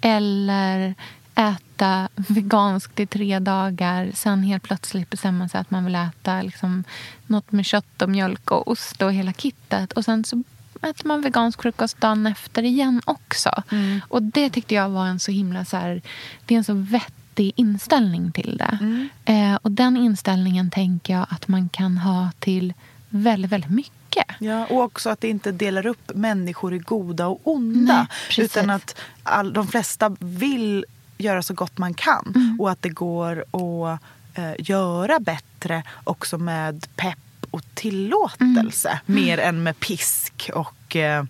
Eller 0.00 0.94
äta 1.36 2.08
veganskt 2.16 3.00
i 3.00 3.06
tre 3.06 3.38
dagar. 3.38 4.10
Sen 4.14 4.42
helt 4.42 4.62
plötsligt 4.62 5.10
bestämma 5.10 5.48
sig 5.48 5.60
att 5.60 5.70
man 5.70 5.84
vill 5.84 5.94
äta 5.94 6.42
liksom, 6.42 6.84
något 7.26 7.52
med 7.52 7.66
kött 7.66 8.02
och 8.02 8.08
mjölk 8.08 8.50
och 8.50 8.68
ost 8.68 9.02
och 9.02 9.12
hela 9.12 9.32
kittet. 9.32 9.92
Och 9.92 10.04
sen 10.04 10.24
så 10.24 10.42
äter 10.82 11.08
man 11.08 11.20
vegansk 11.20 11.62
frukost 11.62 12.00
dagen 12.00 12.26
efter 12.26 12.62
igen 12.62 13.02
också. 13.04 13.62
Mm. 13.70 14.00
Och 14.08 14.22
det 14.22 14.50
tyckte 14.50 14.74
jag 14.74 14.88
var 14.88 15.06
en 15.06 15.20
så 15.20 15.32
himla... 15.32 15.64
Så 15.64 15.76
här, 15.76 16.02
det 16.46 16.54
är 16.54 16.58
en 16.58 16.64
så 16.64 16.74
vettig 16.74 17.52
inställning 17.56 18.32
till 18.32 18.56
det. 18.56 18.78
Mm. 18.80 19.08
Eh, 19.24 19.58
och 19.62 19.70
den 19.70 19.96
inställningen 19.96 20.70
tänker 20.70 21.14
jag 21.14 21.26
att 21.30 21.48
man 21.48 21.68
kan 21.68 21.98
ha 21.98 22.30
till 22.38 22.74
väldigt, 23.08 23.50
väldigt 23.50 23.70
mycket. 23.70 24.26
Ja, 24.38 24.66
och 24.66 24.82
också 24.82 25.10
att 25.10 25.20
det 25.20 25.28
inte 25.28 25.52
delar 25.52 25.86
upp 25.86 26.14
människor 26.14 26.74
i 26.74 26.78
goda 26.78 27.26
och 27.26 27.40
onda. 27.44 28.06
Nej, 28.36 28.44
utan 28.44 28.70
att 28.70 28.96
all, 29.22 29.52
de 29.52 29.68
flesta 29.68 30.16
vill 30.20 30.84
göra 31.18 31.42
så 31.42 31.54
gott 31.54 31.78
man 31.78 31.94
kan. 31.94 32.32
Mm. 32.34 32.60
Och 32.60 32.70
att 32.70 32.82
det 32.82 32.88
går 32.88 33.40
att 33.50 34.00
eh, 34.34 34.52
göra 34.58 35.20
bättre 35.20 35.82
också 36.04 36.38
med 36.38 36.86
pepp 36.96 37.18
och 37.50 37.62
tillåtelse. 37.74 39.00
Mer 39.06 39.38
än 39.38 39.62
med 39.62 39.80
pisk 39.80 40.50
och 40.54 40.96
eh, 40.96 41.24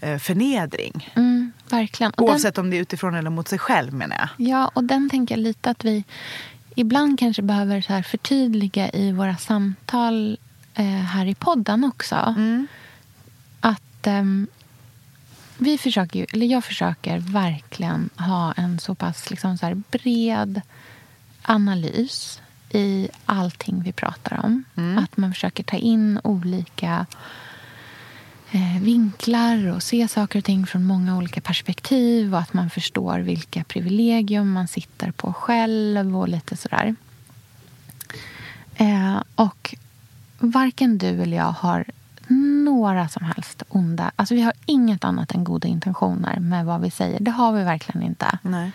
eh, 0.00 0.18
förnedring. 0.18 1.12
Mm, 1.16 1.52
verkligen. 1.70 2.12
Och 2.12 2.16
den- 2.26 2.30
Oavsett 2.30 2.58
om 2.58 2.70
det 2.70 2.76
är 2.76 2.80
utifrån 2.80 3.14
eller 3.14 3.30
mot 3.30 3.48
sig 3.48 3.58
själv 3.58 3.92
menar 3.94 4.16
jag. 4.16 4.48
Ja, 4.48 4.70
och 4.74 4.84
den 4.84 5.10
tänker 5.10 5.34
jag 5.36 5.42
lite 5.42 5.70
att 5.70 5.84
vi 5.84 6.04
ibland 6.74 7.18
kanske 7.18 7.42
behöver 7.42 7.80
så 7.80 7.92
här 7.92 8.02
förtydliga 8.02 8.90
i 8.90 9.12
våra 9.12 9.36
samtal 9.36 10.38
eh, 10.74 10.84
här 10.86 11.26
i 11.26 11.34
podden 11.34 11.84
också. 11.84 12.34
Att 13.60 14.06
ehm, 14.06 14.46
vi 15.62 15.78
försöker 15.78 16.18
ju, 16.18 16.26
eller 16.32 16.46
jag 16.46 16.64
försöker 16.64 17.18
verkligen 17.18 18.10
ha 18.16 18.52
en 18.52 18.78
så 18.78 18.94
pass 18.94 19.30
liksom 19.30 19.58
så 19.58 19.82
bred 19.90 20.60
analys 21.42 22.40
i 22.70 23.08
allting 23.26 23.82
vi 23.82 23.92
pratar 23.92 24.40
om. 24.44 24.64
Att 24.98 25.16
man 25.16 25.32
försöker 25.32 25.62
ta 25.62 25.76
in 25.76 26.20
olika 26.24 27.06
eh, 28.50 28.82
vinklar 28.82 29.66
och 29.66 29.82
se 29.82 30.08
saker 30.08 30.38
och 30.38 30.44
ting 30.44 30.66
från 30.66 30.84
många 30.84 31.16
olika 31.16 31.40
perspektiv 31.40 32.34
och 32.34 32.40
att 32.40 32.52
man 32.52 32.70
förstår 32.70 33.18
vilka 33.18 33.64
privilegium 33.64 34.52
man 34.52 34.68
sitter 34.68 35.10
på 35.10 35.32
själv 35.32 36.16
och 36.16 36.28
lite 36.28 36.56
sådär. 36.56 36.94
Eh, 38.76 39.22
och 39.34 39.74
varken 40.38 40.98
du 40.98 41.22
eller 41.22 41.36
jag 41.36 41.52
har 41.52 41.84
några 42.64 43.08
som 43.08 43.24
helst 43.24 43.62
onda... 43.68 44.10
Alltså 44.16 44.34
vi 44.34 44.42
har 44.42 44.52
inget 44.66 45.04
annat 45.04 45.32
än 45.32 45.44
goda 45.44 45.68
intentioner 45.68 46.40
med 46.40 46.66
vad 46.66 46.80
vi 46.80 46.90
säger. 46.90 47.20
Det 47.20 47.30
har 47.30 47.52
vi 47.52 47.64
verkligen 47.64 48.02
inte. 48.02 48.38
Nej. 48.42 48.72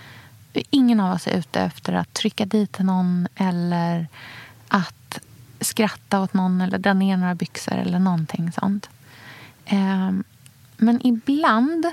Ingen 0.70 1.00
av 1.00 1.16
oss 1.16 1.28
är 1.28 1.38
ute 1.38 1.62
efter 1.62 1.94
att 1.94 2.14
trycka 2.14 2.46
dit 2.46 2.80
någon 2.80 3.28
eller 3.36 4.08
att 4.68 5.20
skratta 5.60 6.22
åt 6.22 6.34
någon 6.34 6.62
eller 6.62 6.78
dra 6.78 6.94
ner 6.94 7.18
några 7.18 7.36
byxor 7.36 7.76
eller 7.76 8.00
någonting 8.00 8.52
sånt. 8.52 8.90
Ehm, 9.66 10.24
Men 10.78 11.08
ibland 11.08 11.86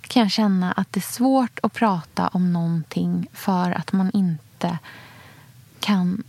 kan 0.00 0.22
jag 0.22 0.30
känna 0.30 0.72
att 0.72 0.92
det 0.92 0.98
är 0.98 1.12
svårt 1.12 1.58
att 1.62 1.72
prata 1.72 2.28
om 2.28 2.52
någonting 2.52 3.28
för 3.32 3.70
att 3.72 3.92
man 3.92 4.10
inte 4.10 4.78
kan 5.80 6.22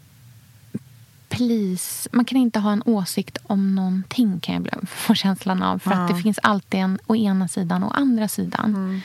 please, 1.38 2.10
man 2.12 2.26
kan 2.26 2.38
inte 2.38 2.60
ha 2.60 2.72
en 2.72 2.84
åsikt 2.86 3.38
om 3.44 3.76
någonting 3.76 4.40
kan 4.40 4.56
jag 4.56 4.62
ibland 4.62 4.90
få 4.90 5.14
känslan 5.14 5.64
av. 5.64 5.80
För 5.80 5.92
att 5.92 6.10
Ja. 6.10 6.16
det 6.16 6.22
finns 6.22 6.40
alltid 6.44 6.80
en 6.80 7.00
å 7.08 7.16
ena 7.16 7.48
sidan 7.48 7.84
och 7.84 7.98
andra 7.98 8.28
sidan. 8.28 9.02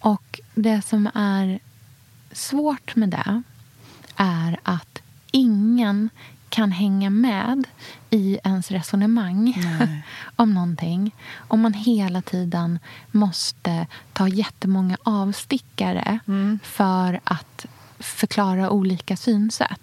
Och 0.00 0.40
det 0.54 0.82
som 0.82 1.10
är 1.14 1.58
svårt 2.32 2.96
med 2.96 3.08
det 3.08 3.42
är 4.16 4.58
att 4.62 5.02
ingen 5.30 6.10
kan 6.48 6.72
hänga 6.72 7.10
med 7.10 7.64
i 8.10 8.38
ens 8.44 8.70
resonemang 8.70 9.54
om 10.36 10.54
någonting. 10.54 11.14
Om 11.36 11.60
man 11.60 11.72
hela 11.74 12.22
tiden 12.22 12.78
måste 13.10 13.86
ta 14.12 14.28
jättemånga 14.28 14.96
avstickare 15.02 16.18
för 16.62 17.20
att 17.24 17.66
förklara 17.98 18.70
olika 18.70 19.16
synsätt. 19.16 19.80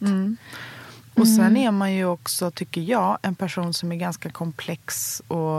Och 1.16 1.28
sen 1.28 1.40
Mm. 1.46 1.58
är 1.68 1.72
man 1.72 1.94
ju 1.94 2.06
också, 2.06 2.52
tycker 2.52 2.82
jag, 2.82 3.18
en 3.22 3.36
person 3.36 3.74
som 3.74 3.92
är 3.92 3.96
ganska 3.96 4.30
komplex. 4.30 5.22
och 5.28 5.58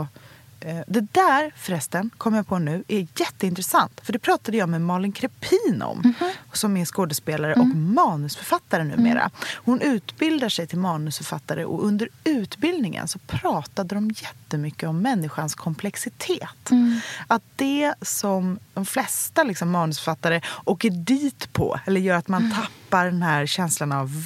eh, 0.59 0.79
Det 0.87 1.01
där 1.11 1.51
förresten, 1.57 2.09
kom 2.17 2.33
jag 2.33 2.47
på 2.47 2.59
nu, 2.59 2.83
är 2.87 3.07
jätteintressant. 3.15 4.01
För 4.03 4.13
det 4.13 4.19
pratade 4.19 4.57
jag 4.57 4.69
med 4.69 4.81
Malin 4.81 5.11
Krepin 5.11 5.81
om. 5.81 5.97
Mhm. 6.19 6.31
Som 6.53 6.77
är 6.77 6.85
skådespelare 6.85 7.53
och 7.53 7.63
Mm. 7.65 7.93
manusförfattare 7.95 8.83
numera. 8.83 9.29
Hon 9.55 9.81
utbildar 9.81 10.49
sig 10.49 10.67
till 10.67 10.77
manusförfattare 10.77 11.65
och 11.65 11.85
under 11.85 12.09
utbildningen 12.23 13.07
så 13.07 13.19
pratade 13.19 13.95
de 13.95 14.09
jättemycket 14.11 14.89
om 14.89 15.01
människans 15.01 15.55
komplexitet. 15.55 16.71
Mm. 16.71 16.99
Att 17.27 17.43
det 17.55 17.93
som 18.01 18.59
de 18.73 18.85
flesta 18.85 19.43
liksom, 19.43 19.69
manusförfattare 19.71 20.41
åker 20.65 20.89
dit 20.89 21.53
på, 21.53 21.79
eller 21.85 22.01
gör 22.01 22.15
att 22.15 22.27
man 22.27 22.41
Mm. 22.45 22.55
tappar 22.57 23.05
den 23.05 23.21
här 23.21 23.45
känslan 23.45 23.91
av 23.91 24.25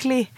verklig 0.00 0.32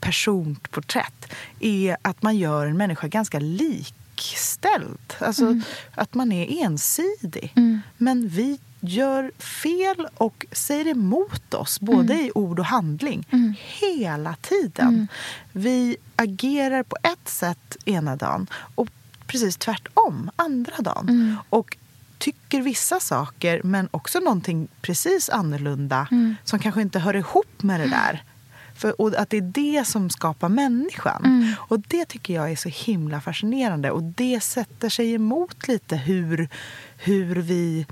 personporträtt, 0.00 1.32
är 1.60 1.96
att 2.02 2.22
man 2.22 2.36
gör 2.36 2.66
en 2.66 2.76
människa 2.76 3.08
ganska 3.08 3.38
likställd. 3.38 5.14
Alltså 5.20 5.60
att 5.94 6.14
man 6.14 6.32
är 6.32 6.64
ensidig. 6.64 7.52
Men 7.96 8.28
vi 8.28 8.58
gör 8.80 9.32
fel 9.38 10.08
och 10.14 10.46
säger 10.52 10.86
emot 10.86 11.54
oss, 11.54 11.80
både 11.80 12.14
i 12.14 12.30
ord 12.34 12.58
och 12.58 12.64
handling, 12.64 13.26
hela 13.56 14.34
tiden. 14.34 15.08
Vi 15.52 15.96
agerar 16.16 16.82
på 16.82 16.96
ett 17.02 17.28
sätt 17.28 17.76
ena 17.84 18.16
dagen 18.16 18.46
och 18.74 18.88
precis 19.26 19.56
tvärtom 19.56 20.30
andra 20.36 20.76
dagen. 20.78 21.36
Och 21.50 21.76
tycker 22.18 22.62
vissa 22.62 23.00
saker, 23.00 23.60
men 23.64 23.88
också 23.90 24.20
någonting 24.20 24.68
precis 24.80 25.28
annorlunda 25.28 26.08
som 26.44 26.58
kanske 26.58 26.82
inte 26.82 26.98
hör 26.98 27.16
ihop 27.16 27.62
med 27.62 27.80
det 27.80 27.88
där 27.88 28.22
För, 28.78 29.00
och 29.00 29.14
att 29.16 29.30
det 29.30 29.36
är 29.36 29.40
det 29.40 29.86
som 29.86 30.10
skapar 30.10 30.48
människan. 30.48 31.24
Mm. 31.24 31.54
Och 31.58 31.80
det 31.80 32.04
tycker 32.04 32.34
jag 32.34 32.50
är 32.50 32.56
så 32.56 32.68
himla 32.68 33.20
fascinerande. 33.20 33.90
Och 33.90 34.02
det 34.02 34.40
sätter 34.40 34.88
sig 34.88 35.14
emot 35.14 35.68
lite 35.68 35.96
hur, 35.96 36.48
hur 36.96 37.34
vi 37.34 37.86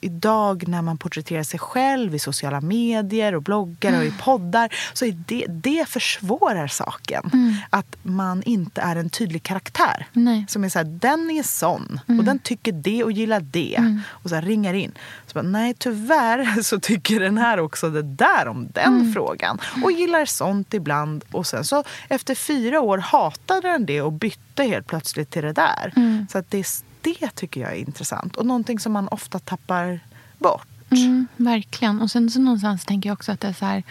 Idag 0.00 0.68
när 0.68 0.82
man 0.82 0.98
porträtterar 0.98 1.42
sig 1.42 1.60
själv 1.60 2.14
i 2.14 2.18
sociala 2.18 2.60
medier 2.60 3.34
och 3.34 3.42
bloggar 3.42 3.98
och 3.98 4.04
i 4.04 4.12
poddar 4.20 4.74
så 4.92 5.04
är 5.04 5.16
det, 5.26 5.46
det 5.48 5.88
försvårar 5.88 6.66
saken. 6.66 7.30
Att 7.70 7.96
man 8.02 8.42
inte 8.42 8.80
är 8.80 8.96
en 8.96 9.10
tydlig 9.10 9.42
karaktär. 9.42 10.06
Nej. 10.12 10.46
Som 10.48 10.64
är 10.64 10.68
så 10.68 10.78
här, 10.78 10.84
den 10.84 11.30
är 11.30 11.42
sån 11.42 12.00
och 12.06 12.24
den 12.24 12.38
tycker 12.38 12.72
det 12.72 13.04
och 13.04 13.12
gillar 13.12 13.40
det. 13.40 14.00
Och 14.08 14.28
så 14.28 14.34
här, 14.34 14.42
ringar 14.42 14.74
in. 14.74 14.92
Så 15.26 15.34
bara, 15.34 15.42
nej, 15.42 15.74
tyvärr 15.78 16.62
så 16.62 16.80
tycker 16.80 17.20
den 17.20 17.38
här 17.38 17.60
också 17.60 17.90
det 17.90 18.02
där 18.02 18.48
om 18.48 18.68
den 18.72 19.12
frågan. 19.12 19.58
Och 19.82 19.92
gillar 19.92 20.24
sånt 20.24 20.74
ibland. 20.74 21.24
Och 21.30 21.46
sen 21.46 21.64
så 21.64 21.84
efter 22.08 22.34
fyra 22.34 22.80
år 22.80 22.98
hatade 22.98 23.68
den 23.68 23.86
det 23.86 24.02
och 24.02 24.12
bytte 24.12 24.62
helt 24.62 24.86
plötsligt 24.86 25.30
till 25.30 25.42
det 25.42 25.52
där. 25.52 25.92
Så 26.30 26.38
att 26.38 26.50
det, 26.50 26.66
det 27.04 27.30
tycker 27.34 27.60
jag 27.60 27.72
är 27.72 27.76
intressant. 27.76 28.36
Och 28.36 28.46
någonting 28.46 28.78
som 28.78 28.92
man 28.92 29.08
ofta 29.08 29.38
tappar 29.38 30.00
bort. 30.38 30.68
Mm, 30.90 31.26
verkligen. 31.36 32.00
Och 32.00 32.10
sen 32.10 32.30
så 32.30 32.40
någonstans 32.40 32.84
tänker 32.84 33.08
jag 33.08 33.14
också 33.14 33.32
att 33.32 33.40
det 33.40 33.48
är 33.48 33.52
så 33.52 33.64
här... 33.66 33.82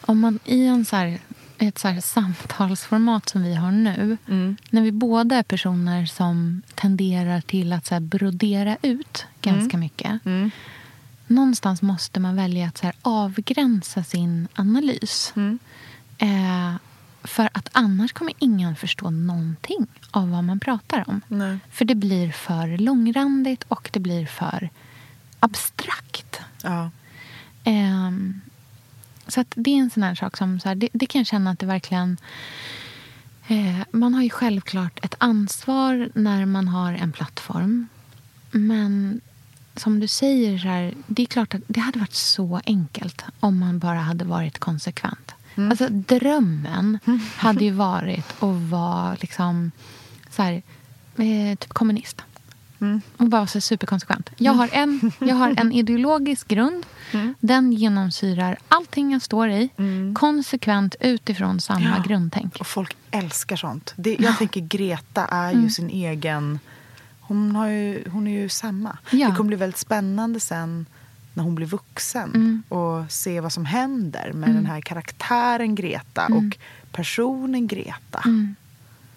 Om 0.00 0.20
man 0.20 0.38
i 0.44 0.66
en 0.66 0.84
så 0.84 0.96
här, 0.96 1.18
ett 1.58 1.78
så 1.78 1.88
här 1.88 2.00
samtalsformat 2.00 3.28
som 3.28 3.42
vi 3.42 3.54
har 3.54 3.70
nu. 3.70 4.16
När 4.70 4.82
vi 4.82 4.92
båda 4.92 5.36
är 5.36 5.42
personer 5.42 6.06
som 6.06 6.62
tenderar 6.74 7.40
till 7.40 7.72
att 7.72 7.86
så 7.86 8.00
brodera 8.00 8.76
ut 8.82 9.26
ganska 9.40 9.76
mycket. 9.78 10.20
Någonstans 11.26 11.82
måste 11.82 12.20
man 12.20 12.36
välja 12.36 12.68
att 12.68 12.78
så 12.78 12.92
avgränsa 13.02 14.04
sin 14.04 14.48
analys. 14.54 15.32
Eh, 16.18 16.74
för 17.24 17.48
att 17.52 17.68
annars 17.72 18.12
kommer 18.12 18.32
ingen 18.38 18.76
förstå 18.76 19.10
någonting 19.10 19.86
av 20.10 20.30
vad 20.30 20.44
man 20.44 20.60
pratar 20.60 21.04
om. 21.08 21.20
Nej. 21.28 21.58
För 21.70 21.84
det 21.84 21.94
blir 21.94 22.32
för 22.32 22.78
långrandigt 22.78 23.64
och 23.68 23.90
det 23.92 24.00
blir 24.00 24.26
för 24.26 24.70
abstrakt. 25.40 26.40
Ja. 26.62 26.90
Ehm, 27.64 28.40
så 29.26 29.40
att 29.40 29.52
det 29.54 29.70
är 29.70 29.78
en 29.78 29.90
sån 29.90 30.02
här 30.02 30.14
sak 30.14 30.36
som... 30.36 30.60
Så 30.60 30.68
här, 30.68 30.74
det, 30.74 30.88
det 30.92 31.06
kan 31.06 31.18
jag 31.18 31.26
känna 31.26 31.50
att 31.50 31.58
det 31.58 31.66
verkligen... 31.66 32.16
Eh, 33.48 33.80
man 33.90 34.14
har 34.14 34.22
ju 34.22 34.30
självklart 34.30 35.04
ett 35.04 35.14
ansvar 35.18 36.10
när 36.14 36.46
man 36.46 36.68
har 36.68 36.92
en 36.92 37.12
plattform. 37.12 37.88
Men 38.50 39.20
som 39.76 40.00
du 40.00 40.06
säger, 40.06 40.58
så 40.58 40.68
här, 40.68 40.94
det 41.06 41.22
är 41.22 41.26
klart 41.26 41.54
att 41.54 41.62
det 41.66 41.80
hade 41.80 41.98
varit 41.98 42.14
så 42.14 42.60
enkelt 42.66 43.24
om 43.40 43.58
man 43.58 43.78
bara 43.78 43.98
hade 43.98 44.24
varit 44.24 44.58
konsekvent. 44.58 45.34
Alltså, 45.70 45.88
drömmen 45.90 46.98
hade 47.36 47.64
ju 47.64 47.70
varit 47.70 48.42
att 48.42 48.70
vara 48.70 49.16
liksom, 49.20 49.70
så 50.30 50.42
här, 50.42 50.52
eh, 51.16 51.56
typ 51.58 51.72
kommunist. 51.72 52.22
Och 53.16 53.28
bara 53.28 53.46
så 53.46 53.60
superkonsekvent. 53.60 54.30
Jag 54.36 54.52
har, 54.52 54.68
en, 54.72 55.12
jag 55.18 55.34
har 55.34 55.54
en 55.56 55.72
ideologisk 55.82 56.48
grund. 56.48 56.86
Den 57.40 57.72
genomsyrar 57.72 58.58
allting 58.68 59.12
jag 59.12 59.22
står 59.22 59.48
i. 59.50 59.68
Konsekvent 60.14 60.94
utifrån 61.00 61.60
samma 61.60 61.94
Ja. 61.96 62.02
grundtänk. 62.06 62.56
Och 62.60 62.66
folk 62.66 62.96
älskar 63.10 63.56
sånt. 63.56 63.92
Det, 63.96 64.16
jag 64.20 64.38
tänker 64.38 64.60
Greta 64.60 65.26
är 65.26 65.52
ju 65.52 65.70
sin 65.70 65.90
egen... 65.90 66.58
Hon, 67.20 67.56
har 67.56 67.68
ju, 67.68 68.04
hon 68.10 68.26
är 68.26 68.40
ju 68.42 68.48
samma. 68.48 68.98
Ja. 69.10 69.28
Det 69.28 69.34
kommer 69.36 69.48
bli 69.48 69.56
väldigt 69.56 69.78
spännande 69.78 70.40
sen 70.40 70.86
när 71.34 71.44
hon 71.44 71.54
blir 71.54 71.66
vuxen 71.66 72.62
och 72.68 73.12
se 73.12 73.40
vad 73.40 73.52
som 73.52 73.64
händer 73.64 74.32
med 74.32 74.54
den 74.54 74.66
här 74.66 74.80
karaktären 74.80 75.74
Greta 75.74 76.26
och 76.26 76.58
personen 76.92 77.66
Greta. 77.66 78.22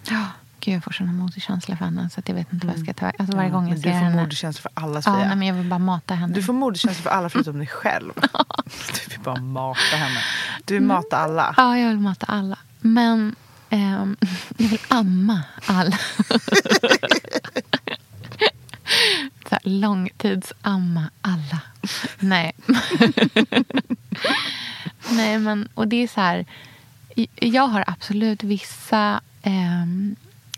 Ja. 0.10 0.26
Gud, 0.60 0.76
jag 0.76 0.84
får 0.84 0.92
sån 0.92 1.16
moderkänsla 1.16 1.76
för 1.78 1.86
henne 1.86 2.10
så 2.10 2.20
att 2.20 2.28
jag 2.28 2.36
vet 2.36 2.54
inte 2.54 2.68
vad 2.68 2.76
jag 2.76 2.84
ska 2.84 2.94
ta 2.94 3.06
Alltså 3.20 3.36
varje 3.38 3.50
Ja, 3.50 3.56
gång 3.56 3.68
jag 3.70 3.78
du 3.78 3.82
ser 3.82 3.90
får 3.92 3.98
henne. 3.98 4.22
moderkänsla 4.22 4.62
för 4.62 4.72
alla 4.84 4.96
Ja, 4.96 5.02
Sofia. 5.02 5.28
nej, 5.28 5.36
men 5.36 5.48
jag 5.48 5.56
vill 5.56 5.70
bara 5.70 5.80
mata 5.80 6.14
henne. 6.16 6.34
Du 6.34 6.44
får 6.44 6.54
moderkänsla 6.54 7.02
för 7.04 7.10
alla 7.10 7.30
förutom 7.30 7.58
dig 7.58 7.68
själv. 7.68 8.12
Du 8.94 9.10
vill 9.10 9.20
bara 9.24 9.42
mata 9.42 9.96
henne. 9.96 10.20
Du 10.66 10.74
vill 10.74 10.84
mata 10.84 11.18
alla. 11.18 11.54
Ja, 11.58 11.78
jag 11.78 11.88
vill 11.90 12.00
mata 12.00 12.26
alla. 12.26 12.58
Men 12.82 13.36
ehm, 13.70 14.16
jag 14.58 14.68
vill 14.68 14.80
amma 14.88 15.42
alla. 15.66 15.98
Så 19.50 19.56
här, 19.56 19.60
långtidsamma 19.64 21.10
alla. 21.22 21.62
Nej. 22.20 22.52
Nej, 25.12 25.40
men 25.40 25.68
och 25.74 25.88
det 25.88 26.04
är 26.04 26.08
så 26.08 26.22
här. 26.22 26.46
Jag 27.36 27.68
har 27.68 27.84
absolut 27.88 28.44
vissa, 28.44 29.22
ehm, 29.42 30.16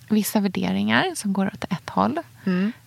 vissa 0.09 0.39
värderingar 0.39 1.05
som 1.15 1.33
går 1.33 1.47
åt 1.47 1.63
ett 1.63 1.89
håll. 1.89 2.19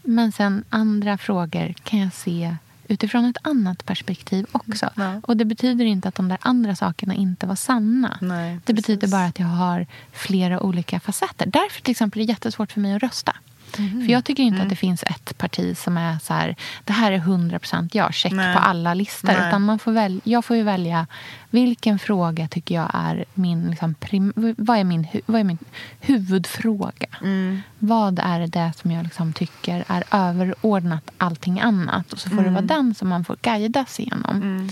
Men 0.02 0.32
sen 0.32 0.64
andra 0.68 1.18
frågor 1.18 1.72
kan 1.72 1.98
jag 1.98 2.12
se 2.12 2.56
utifrån 2.88 3.24
ett 3.24 3.36
annat 3.42 3.86
perspektiv 3.86 4.46
också. 4.52 4.90
Ja. 4.94 5.20
Och 5.22 5.36
det 5.36 5.44
betyder 5.44 5.84
inte 5.84 6.08
att 6.08 6.14
de 6.14 6.28
där 6.28 6.38
andra 6.40 6.76
sakerna 6.76 7.14
inte 7.14 7.46
var 7.46 7.56
sanna. 7.56 8.18
Nej, 8.20 8.58
det 8.64 8.72
betyder 8.72 9.08
bara 9.08 9.24
att 9.24 9.38
jag 9.38 9.46
har 9.46 9.86
flera 10.12 10.60
olika 10.60 11.00
facetter. 11.00 11.46
Därför 11.46 11.82
till 11.82 11.90
exempel 11.90 12.22
är 12.22 12.26
det 12.26 12.32
jättesvårt 12.32 12.72
för 12.72 12.80
mig 12.80 12.94
att 12.94 13.02
rösta. 13.02 13.36
Mhm. 13.78 14.04
För 14.06 14.12
jag 14.12 14.24
tycker 14.24 14.42
inte 14.42 14.54
Mm. 14.56 14.66
att 14.66 14.70
det 14.70 14.76
finns 14.76 15.02
ett 15.02 15.38
parti 15.38 15.76
som 15.78 15.96
är 15.96 16.18
så 16.18 16.34
här, 16.34 16.56
det 16.84 16.92
här 16.92 17.12
är 17.12 17.18
100% 17.18 17.88
jag, 17.92 18.14
check 18.14 18.32
Nej. 18.32 18.54
på 18.54 18.60
alla 18.60 18.94
listor. 18.94 19.28
Nej. 19.28 19.48
Utan 19.48 19.62
man 19.62 19.78
får 19.78 19.92
väl, 19.92 20.20
jag 20.24 20.44
får 20.44 20.56
ju 20.56 20.62
välja 20.62 21.06
vilken 21.50 21.98
fråga 21.98 22.48
tycker 22.48 22.74
jag 22.74 22.90
är 22.94 23.24
min, 23.34 23.70
liksom, 23.70 23.94
prim, 23.94 24.32
vad, 24.58 24.78
är 24.78 24.84
min, 24.84 25.06
vad 25.26 25.40
är 25.40 25.44
min 25.44 25.58
huvudfråga. 26.00 27.06
Mm. 27.22 27.62
Vad 27.78 28.18
är 28.18 28.46
det 28.46 28.72
som 28.76 28.90
jag 28.90 29.04
liksom 29.04 29.32
tycker 29.32 29.84
är 29.88 30.04
överordnat 30.10 31.10
allting 31.18 31.60
annat? 31.60 32.12
Och 32.12 32.18
så 32.20 32.28
får 32.28 32.36
det 32.36 32.42
Mm. 32.42 32.54
vara 32.54 32.64
den 32.64 32.94
som 32.94 33.08
man 33.08 33.24
får 33.24 33.36
guidas 33.42 34.00
igenom. 34.00 34.70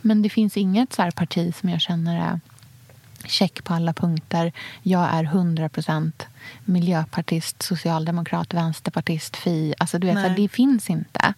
Men 0.00 0.22
det 0.22 0.28
finns 0.28 0.56
inget 0.56 0.92
så 0.92 1.02
här 1.02 1.10
parti 1.10 1.54
som 1.60 1.68
jag 1.68 1.80
känner 1.80 2.20
är 2.32 2.40
check 3.26 3.64
på 3.64 3.74
alla 3.74 3.92
punkter. 3.92 4.52
Jag 4.82 5.08
är 5.14 5.24
100% 5.24 6.12
miljöpartist, 6.64 7.62
socialdemokrat, 7.62 8.54
vänsterpartist, 8.54 9.36
fi. 9.36 9.74
Alltså, 9.78 9.98
du 9.98 10.06
vet, 10.06 10.16
så 10.16 10.20
här, 10.28 10.36
det 10.36 10.48
finns 10.48 10.90
inte. 10.90 11.34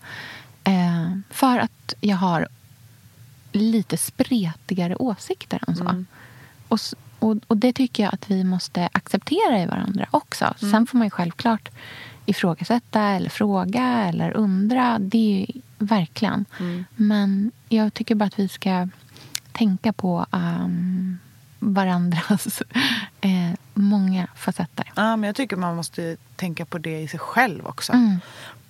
Eh, 0.65 1.11
för 1.31 1.59
att 1.59 1.95
jag 2.01 2.17
har 2.17 2.49
lite 3.53 3.97
spretigare 3.97 4.97
åsikter 4.97 5.61
än 5.69 5.77
så. 5.77 5.85
Och, 6.69 6.77
s- 6.79 6.95
och, 7.19 7.37
och 7.47 7.57
det 7.57 7.73
tycker 7.73 8.03
jag 8.03 8.15
att 8.15 8.31
vi 8.31 8.45
måste 8.45 8.89
acceptera 8.93 9.63
i 9.63 9.67
varandra 9.67 10.07
också. 10.11 10.55
Sen 10.59 10.87
får 10.87 10.99
man 10.99 11.07
ju 11.07 11.11
självklart 11.11 11.69
ifrågasätta 12.27 13.01
eller 13.03 13.31
fråga 13.31 13.85
eller 14.09 14.31
undra. 14.37 14.99
Det 14.99 15.19
är 15.43 15.55
ju 15.55 15.61
verkligen. 15.79 16.45
Men 16.97 17.53
jag 17.69 17.95
tycker 17.95 18.15
bara 18.15 18.25
att 18.25 18.39
vi 18.39 18.49
ska 18.49 18.89
tänka 19.53 19.93
på 19.93 20.27
um, 20.31 21.19
varandras 21.73 22.63
eh, 23.21 23.53
många 23.75 24.27
facetter. 24.37 24.93
Ja, 24.97 25.17
men 25.17 25.25
jag 25.29 25.37
tycker 25.37 25.57
man 25.57 25.77
måste 25.77 26.17
tänka 26.37 26.65
på 26.65 26.79
det 26.79 27.01
i 27.01 27.09
sig 27.09 27.21
själv 27.21 27.67
också. 27.67 27.93
Mm. 27.93 28.21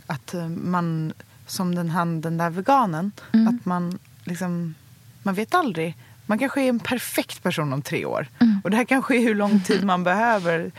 Att 0.06 0.34
eh, 0.34 0.48
man, 0.48 1.12
som 1.46 1.74
den, 1.74 1.90
han, 1.90 2.20
den 2.20 2.36
där 2.38 2.50
veganen, 2.50 3.12
Mm. 3.32 3.48
att 3.48 3.64
man 3.64 3.98
liksom, 4.24 4.74
man 5.22 5.34
vet 5.34 5.54
aldrig. 5.54 5.96
Man 6.26 6.38
kanske 6.38 6.62
är 6.62 6.68
en 6.68 6.80
perfekt 6.80 7.42
person 7.42 7.72
om 7.72 7.82
tre 7.82 8.04
år. 8.04 8.26
Mm. 8.40 8.60
Och 8.64 8.70
det 8.70 8.76
här 8.76 8.84
kanske 8.84 9.16
är 9.16 9.20
hur 9.20 9.34
lång 9.34 9.60
tid 9.60 9.84
man 9.84 10.04
behöver 10.10 10.72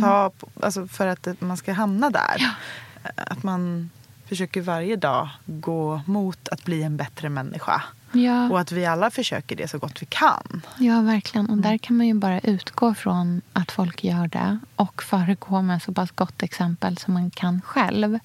ta 0.00 0.30
på, 0.38 0.48
alltså 0.62 0.86
för 0.88 1.06
att 1.06 1.22
det- 1.22 1.40
man 1.40 1.56
ska 1.56 1.72
hamna 1.72 2.10
där. 2.10 2.56
Att 3.16 3.42
man 3.42 3.90
försöker 4.28 4.60
varje 4.60 4.96
dag 4.96 5.28
gå 5.46 6.00
mot 6.06 6.48
att 6.48 6.64
bli 6.64 6.82
en 6.82 6.96
bättre 6.96 7.28
människa. 7.28 7.82
Ja. 8.12 8.50
Och 8.50 8.60
att 8.60 8.72
vi 8.72 8.86
alla 8.86 9.10
försöker 9.10 9.56
det 9.56 9.68
så 9.68 9.78
gott 9.78 10.02
vi 10.02 10.06
kan. 10.06 10.62
Ja, 10.78 11.00
verkligen. 11.00 11.50
Och 11.50 11.58
där 11.58 11.78
kan 11.78 11.96
man 11.96 12.06
ju 12.06 12.14
bara 12.14 12.40
utgå 12.40 12.94
från 12.94 13.42
att 13.52 13.72
folk 13.72 14.04
gör 14.04 14.26
det 14.26 14.58
och 14.76 15.02
föregå 15.02 15.62
med 15.62 15.82
så 15.82 15.92
pass 15.92 16.10
gott 16.10 16.42
exempel 16.42 16.98
som 16.98 17.14
man 17.14 17.30
kan 17.30 17.60
själv. 17.62 18.18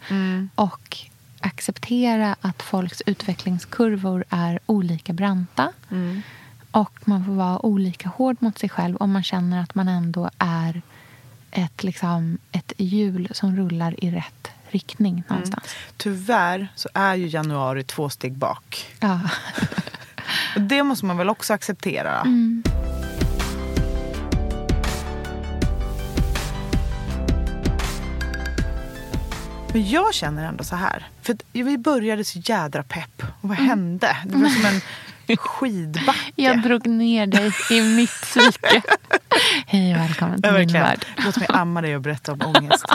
Och 0.56 0.98
acceptera 1.40 2.36
att 2.42 2.62
folks 2.62 3.02
utvecklingskurvor 3.06 4.24
är 4.30 4.60
olika 4.66 5.14
branta. 5.14 5.72
Och 6.72 7.00
man 7.06 7.26
får 7.26 7.34
vara 7.34 7.66
olika 7.66 8.10
hård 8.10 8.38
mot 8.40 8.58
sig 8.58 8.70
själv 8.70 8.98
om 8.98 9.12
man 9.12 9.24
känner 9.24 9.64
att 9.64 9.76
man 9.76 9.88
ändå 9.88 10.30
är 10.38 10.82
ett, 11.52 11.84
liksom, 11.84 12.38
ett 12.52 12.74
hjul 12.78 13.30
som 13.32 13.56
rullar 13.56 14.04
i 14.04 14.12
rätt 14.12 14.47
riktning 14.70 15.24
någonstans. 15.28 15.76
Tyvärr 15.98 16.68
så 16.76 16.90
är 16.94 17.16
ju 17.16 17.28
januari 17.28 17.84
två 17.84 18.10
steg 18.10 18.34
bak. 18.34 18.96
Ja. 19.00 19.20
Det 20.56 20.84
måste 20.84 21.06
man 21.06 21.18
väl 21.18 21.30
också 21.30 21.54
acceptera. 21.54 22.24
Men 29.74 29.90
jag 29.90 30.14
känner 30.14 30.46
ändå 30.48 30.64
så 30.64 30.76
här. 30.76 31.08
För 31.22 31.38
vi 31.52 31.78
började 31.78 32.24
så 32.24 32.40
jädra 32.40 32.84
pepp. 32.84 33.24
Och 33.42 33.50
vad 33.50 33.58
hände? 33.58 34.18
Det 34.26 34.38
var 34.38 34.50
som 34.50 34.66
en 34.66 34.82
skidbacke. 35.38 36.32
Jag 36.36 36.62
drog 36.62 36.88
ner 36.88 37.28
dig 37.28 37.52
i 37.72 37.82
mitt 37.96 38.22
psyke. 38.22 38.82
Hej 39.66 39.94
och 39.96 40.00
välkommen 40.02 40.42
till 40.42 40.52
Ja, 40.52 40.58
min 40.58 40.74
värld. 40.74 41.06
Låt 41.18 41.38
mig 41.38 41.48
amma 41.50 41.82
dig 41.82 41.96
och 41.96 42.02
berätta 42.02 42.32
om 42.32 42.42
ångest. 42.42 42.86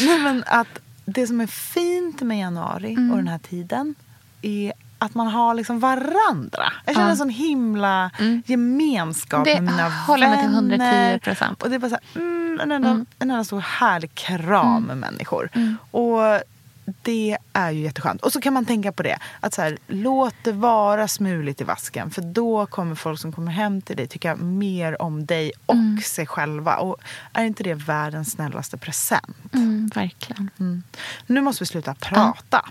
Nej, 0.00 0.18
men 0.18 0.44
att 0.46 0.68
det 1.06 1.26
som 1.26 1.40
är 1.40 1.46
fint 1.46 2.20
med 2.22 2.38
januari 2.38 2.92
Mm. 2.92 3.10
och 3.10 3.16
den 3.16 3.28
här 3.28 3.38
tiden 3.38 3.94
är 4.42 4.72
att 4.98 5.14
man 5.14 5.26
har 5.26 5.54
liksom 5.54 5.80
varandra. 5.80 6.72
Jag 6.84 6.94
känner 6.94 7.06
Ja. 7.08 7.10
en 7.10 7.16
sån 7.16 7.28
himla 7.30 8.10
gemenskap 8.46 9.44
Det 9.44 9.54
med 9.60 9.62
mina 9.72 9.88
håller 9.88 10.28
mig 10.28 10.38
till 10.42 10.50
vänner. 10.50 11.18
110%. 11.18 11.62
Och 11.62 11.68
det 11.70 11.74
är 11.74 11.78
bara 11.78 11.88
så 11.90 11.98
här, 12.14 12.22
mm, 12.22 12.60
en, 12.60 12.72
enda, 12.72 12.88
en 12.90 13.06
enda 13.30 13.44
stor 13.44 13.60
härlig 13.60 14.14
kram 14.14 14.82
med 14.82 14.96
människor. 14.96 15.48
Och 15.90 16.20
det 17.02 17.38
är 17.52 17.70
ju 17.70 17.80
jätteskönt. 17.80 18.22
Och 18.22 18.32
så 18.32 18.40
kan 18.40 18.52
man 18.52 18.64
tänka 18.64 18.92
på 18.92 19.02
det. 19.02 19.18
Att 19.40 19.54
så 19.54 19.62
här, 19.62 19.78
låt 19.86 20.34
det 20.42 20.52
vara 20.52 21.08
smuligt 21.08 21.60
i 21.60 21.64
vasken. 21.64 22.10
För 22.10 22.22
då 22.22 22.66
kommer 22.66 22.94
folk 22.94 23.20
som 23.20 23.32
kommer 23.32 23.52
hem 23.52 23.82
till 23.82 23.96
dig 23.96 24.06
tycka 24.06 24.36
mer 24.36 25.02
om 25.02 25.26
dig 25.26 25.52
och 25.66 26.02
sig 26.04 26.26
själva. 26.26 26.76
Och 26.76 26.96
är 27.32 27.44
inte 27.44 27.62
det 27.62 27.74
världens 27.74 28.30
snällaste 28.30 28.76
present? 28.76 29.36
Mm, 29.54 29.90
verkligen. 29.94 30.50
Nu 31.26 31.40
måste 31.40 31.62
vi 31.62 31.66
sluta 31.66 31.94
prata. 31.94 32.68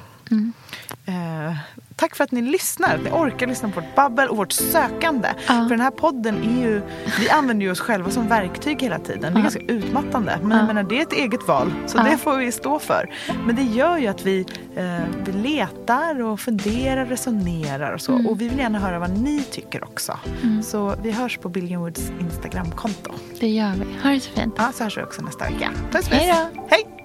Eh, 1.08 1.56
tack 1.96 2.16
för 2.16 2.24
att 2.24 2.32
ni 2.32 2.42
lyssnar. 2.42 2.96
Att 2.96 3.04
ni 3.04 3.10
orkar 3.10 3.48
lyssna 3.48 3.70
på 3.70 3.82
vårt 3.82 3.96
babbel 3.96 4.28
och 4.30 4.38
vårt 4.38 4.52
sökande. 4.52 5.28
För 5.46 5.70
den 5.70 5.80
här 5.80 5.92
podden 5.92 6.44
är 6.44 6.62
ju... 6.66 6.82
Vi 7.20 7.30
använder 7.30 7.66
ju 7.66 7.72
oss 7.72 7.80
själva 7.80 8.10
som 8.10 8.28
verktyg 8.28 8.82
hela 8.82 9.00
tiden. 9.00 9.34
Det 9.34 9.40
är 9.40 9.42
ganska 9.42 9.60
utmattande. 9.60 10.40
Men 10.44 10.58
jag 10.58 10.68
menar, 10.68 10.84
det 10.84 10.98
är 10.98 11.02
ett 11.02 11.14
eget 11.14 11.48
val. 11.48 11.74
Så 11.88 11.98
det 11.98 12.18
får 12.18 12.38
vi 12.38 12.52
stå 12.52 12.80
för. 12.80 13.10
Men 13.46 13.56
det 13.56 13.64
gör 13.64 13.98
ju 13.98 14.08
att 14.08 14.26
vi, 14.26 14.46
eh, 14.76 14.84
vi 15.26 15.32
letar 15.32 16.22
och 16.22 16.40
funderar, 16.40 17.06
resonerar 17.06 17.92
och 17.94 18.02
så. 18.02 18.14
Och 18.30 18.42
vi 18.42 18.48
vill 18.50 18.60
gärna 18.60 18.80
höra 18.80 19.00
vad 19.00 19.10
ni 19.18 19.44
tycker 19.44 19.84
också. 19.84 20.20
Så 20.64 20.96
vi 21.04 21.12
hörs 21.12 21.38
på 21.38 21.50
Billion 21.50 21.82
Woods 21.82 22.12
Instagramkonto. 22.20 23.12
Det 23.40 23.48
gör 23.48 23.72
vi. 23.72 23.86
Ha 24.04 24.10
det 24.10 24.20
så 24.20 24.32
fint. 24.32 24.54
Ja, 24.58 24.72
så 24.74 24.84
hörs 24.84 24.98
vi 24.98 25.02
också 25.02 25.22
nästa 25.22 25.46
vecka. 25.46 25.72
Puss 25.92 26.08
puss. 26.10 26.20
Hej 26.20 26.50
då. 26.54 26.62
Hej! 26.70 27.05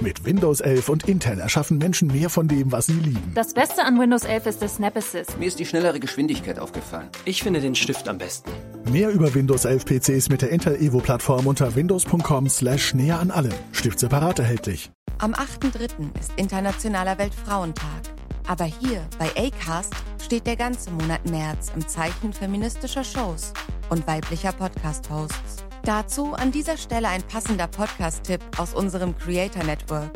Mit 0.00 0.24
Windows 0.24 0.60
11 0.60 0.88
und 0.88 1.08
Intel 1.08 1.38
erschaffen 1.38 1.76
Menschen 1.76 2.08
mehr 2.08 2.30
von 2.30 2.48
dem, 2.48 2.72
was 2.72 2.86
sie 2.86 2.94
lieben. 2.94 3.32
Das 3.34 3.52
Beste 3.52 3.84
an 3.84 4.00
Windows 4.00 4.24
11 4.24 4.46
ist 4.46 4.62
der 4.62 4.68
Snap 4.68 4.96
Assist. 4.96 5.38
Mir 5.38 5.46
ist 5.46 5.58
die 5.58 5.66
schnellere 5.66 6.00
Geschwindigkeit 6.00 6.58
aufgefallen. 6.58 7.08
Ich 7.26 7.42
finde 7.42 7.60
den 7.60 7.74
Stift 7.74 8.08
am 8.08 8.16
besten. 8.16 8.50
Mehr 8.90 9.10
über 9.10 9.34
Windows 9.34 9.66
11 9.66 9.84
PCs 9.84 10.28
mit 10.30 10.40
der 10.40 10.48
Intel 10.48 10.76
Evo-Plattform 10.76 11.46
unter 11.46 11.76
windows.com 11.76 12.48
slash 12.48 12.94
näher 12.94 13.20
an 13.20 13.30
allem. 13.30 13.52
Stift 13.72 13.98
separat 13.98 14.38
erhältlich. 14.38 14.90
Am 15.18 15.34
8.3. 15.34 16.18
ist 16.18 16.32
Internationaler 16.36 17.18
Weltfrauentag. 17.18 18.02
Aber 18.48 18.64
hier 18.64 19.06
bei 19.18 19.30
ACAST 19.36 19.94
steht 20.24 20.46
der 20.46 20.56
ganze 20.56 20.90
Monat 20.90 21.30
März 21.30 21.70
im 21.74 21.86
Zeichen 21.86 22.32
feministischer 22.32 23.04
Shows 23.04 23.52
und 23.90 24.06
weiblicher 24.06 24.52
Podcast-Hosts. 24.52 25.64
Dazu 25.84 26.34
an 26.34 26.52
dieser 26.52 26.76
Stelle 26.76 27.08
ein 27.08 27.22
passender 27.22 27.66
Podcast-Tipp 27.66 28.40
aus 28.56 28.72
unserem 28.72 29.18
Creator 29.18 29.64
Network. 29.64 30.10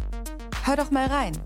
Hör 0.65 0.77
doch 0.77 0.93
mal 0.93 1.07
rein. 1.07 1.37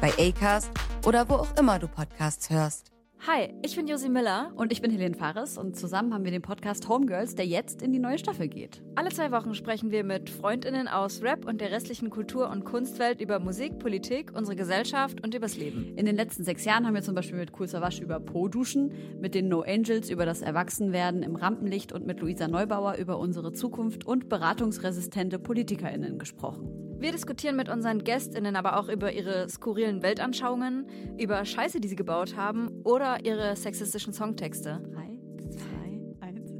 Bei 0.00 0.12
ACAST 0.16 0.70
oder 1.04 1.28
wo 1.28 1.34
auch 1.34 1.56
immer 1.56 1.80
du 1.80 1.88
Podcasts 1.88 2.50
hörst. 2.50 2.93
Hi, 3.26 3.48
ich 3.62 3.74
bin 3.74 3.86
Josi 3.86 4.10
Miller. 4.10 4.52
Und 4.54 4.70
ich 4.70 4.82
bin 4.82 4.90
Helene 4.90 5.14
Fares 5.14 5.56
und 5.56 5.78
zusammen 5.78 6.12
haben 6.12 6.26
wir 6.26 6.30
den 6.30 6.42
Podcast 6.42 6.90
Homegirls, 6.90 7.34
der 7.34 7.46
jetzt 7.46 7.80
in 7.80 7.90
die 7.90 7.98
neue 7.98 8.18
Staffel 8.18 8.48
geht. 8.48 8.82
Alle 8.96 9.08
zwei 9.08 9.32
Wochen 9.32 9.54
sprechen 9.54 9.90
wir 9.90 10.04
mit 10.04 10.28
FreundInnen 10.28 10.88
aus 10.88 11.22
Rap 11.22 11.46
und 11.46 11.62
der 11.62 11.72
restlichen 11.72 12.10
Kultur- 12.10 12.50
und 12.50 12.66
Kunstwelt 12.66 13.22
über 13.22 13.38
Musik, 13.38 13.78
Politik, 13.78 14.32
unsere 14.36 14.56
Gesellschaft 14.56 15.24
und 15.24 15.34
übers 15.34 15.56
Leben. 15.56 15.96
In 15.96 16.04
den 16.04 16.16
letzten 16.16 16.44
sechs 16.44 16.66
Jahren 16.66 16.86
haben 16.86 16.92
wir 16.92 17.00
zum 17.00 17.14
Beispiel 17.14 17.38
mit 17.38 17.58
Cool 17.58 17.66
Savage 17.66 18.02
über 18.02 18.20
Po-Duschen, 18.20 18.92
mit 19.22 19.34
den 19.34 19.48
No 19.48 19.62
Angels 19.62 20.10
über 20.10 20.26
das 20.26 20.42
Erwachsenwerden 20.42 21.22
im 21.22 21.34
Rampenlicht 21.34 21.94
und 21.94 22.04
mit 22.04 22.20
Luisa 22.20 22.46
Neubauer 22.46 22.96
über 22.96 23.18
unsere 23.18 23.52
Zukunft 23.52 24.04
und 24.04 24.28
beratungsresistente 24.28 25.38
PolitikerInnen 25.38 26.18
gesprochen. 26.18 26.83
Wir 26.98 27.12
diskutieren 27.12 27.56
mit 27.56 27.68
unseren 27.68 28.02
GästInnen 28.02 28.56
aber 28.56 28.78
auch 28.78 28.88
über 28.88 29.12
ihre 29.12 29.48
skurrilen 29.48 30.02
Weltanschauungen, 30.02 30.86
über 31.18 31.44
Scheiße, 31.44 31.80
die 31.80 31.88
sie 31.88 31.96
gebaut 31.96 32.36
haben 32.36 32.68
oder 32.84 33.24
ihre 33.24 33.56
sexistischen 33.56 34.12
Songtexte. 34.12 34.80
Drei, 34.92 35.18
zwei, 35.50 36.26
eins. 36.26 36.50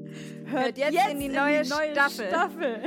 Hört 0.44 0.76
jetzt, 0.76 0.92
jetzt 0.92 1.12
in, 1.12 1.20
die 1.20 1.28
neue, 1.28 1.58
in 1.58 1.62
die 1.62 1.70
neue 1.70 1.92
Staffel. 1.92 2.28
Staffel. 2.28 2.78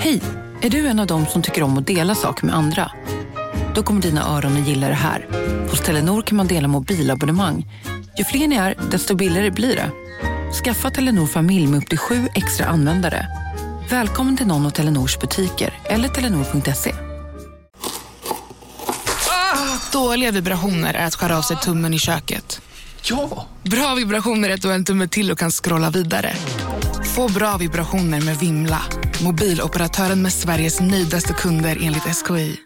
Hej! 0.00 0.20
Är 0.62 0.70
du 0.70 0.86
en 0.86 1.00
av 1.00 1.06
dem 1.06 1.26
som 1.26 1.42
tycker 1.42 1.62
om 1.62 1.78
att 1.78 1.86
dela 1.86 2.14
saker 2.14 2.46
med 2.46 2.54
andra? 2.54 2.90
Då 3.76 3.82
kommer 3.82 4.02
dina 4.02 4.36
öron 4.36 4.56
att 4.56 4.68
gilla 4.68 4.88
det 4.88 4.94
här. 4.94 5.26
Hos 5.70 5.80
Telenor 5.80 6.22
kan 6.22 6.36
man 6.36 6.46
dela 6.46 6.68
mobilabonnemang. 6.68 7.66
Ju 8.18 8.24
fler 8.24 8.48
ni 8.48 8.56
är, 8.56 8.74
desto 8.90 9.14
billigare 9.14 9.50
blir 9.50 9.76
det. 9.76 9.90
Skaffa 10.64 10.90
Telenor 10.90 11.26
familj 11.26 11.66
med 11.66 11.78
upp 11.78 11.88
till 11.88 11.98
sju 11.98 12.28
extra 12.34 12.66
användare. 12.66 13.26
Välkommen 13.90 14.36
till 14.36 14.46
någon 14.46 14.66
av 14.66 14.70
Telenors 14.70 15.18
butiker 15.18 15.78
eller 15.84 16.08
telenor.se. 16.08 16.94
Ah, 19.30 19.78
dåliga 19.92 20.30
vibrationer 20.30 20.94
är 20.94 21.06
att 21.06 21.14
skära 21.14 21.38
av 21.38 21.42
sig 21.42 21.56
tummen 21.56 21.94
i 21.94 21.98
köket. 21.98 22.60
Ja! 23.02 23.46
Bra 23.62 23.94
vibrationer 23.94 24.50
är 24.50 24.54
att 24.54 24.62
du 24.62 24.68
har 24.68 24.74
en 24.74 24.84
tumme 24.84 25.08
till 25.08 25.30
och 25.30 25.38
kan 25.38 25.50
scrolla 25.50 25.90
vidare. 25.90 26.34
Få 27.14 27.28
bra 27.28 27.56
vibrationer 27.56 28.20
med 28.20 28.38
Vimla. 28.38 28.82
Mobiloperatören 29.22 30.22
med 30.22 30.32
Sveriges 30.32 30.80
nöjdaste 30.80 31.32
kunder 31.32 31.78
enligt 31.82 32.26
SKI. 32.26 32.65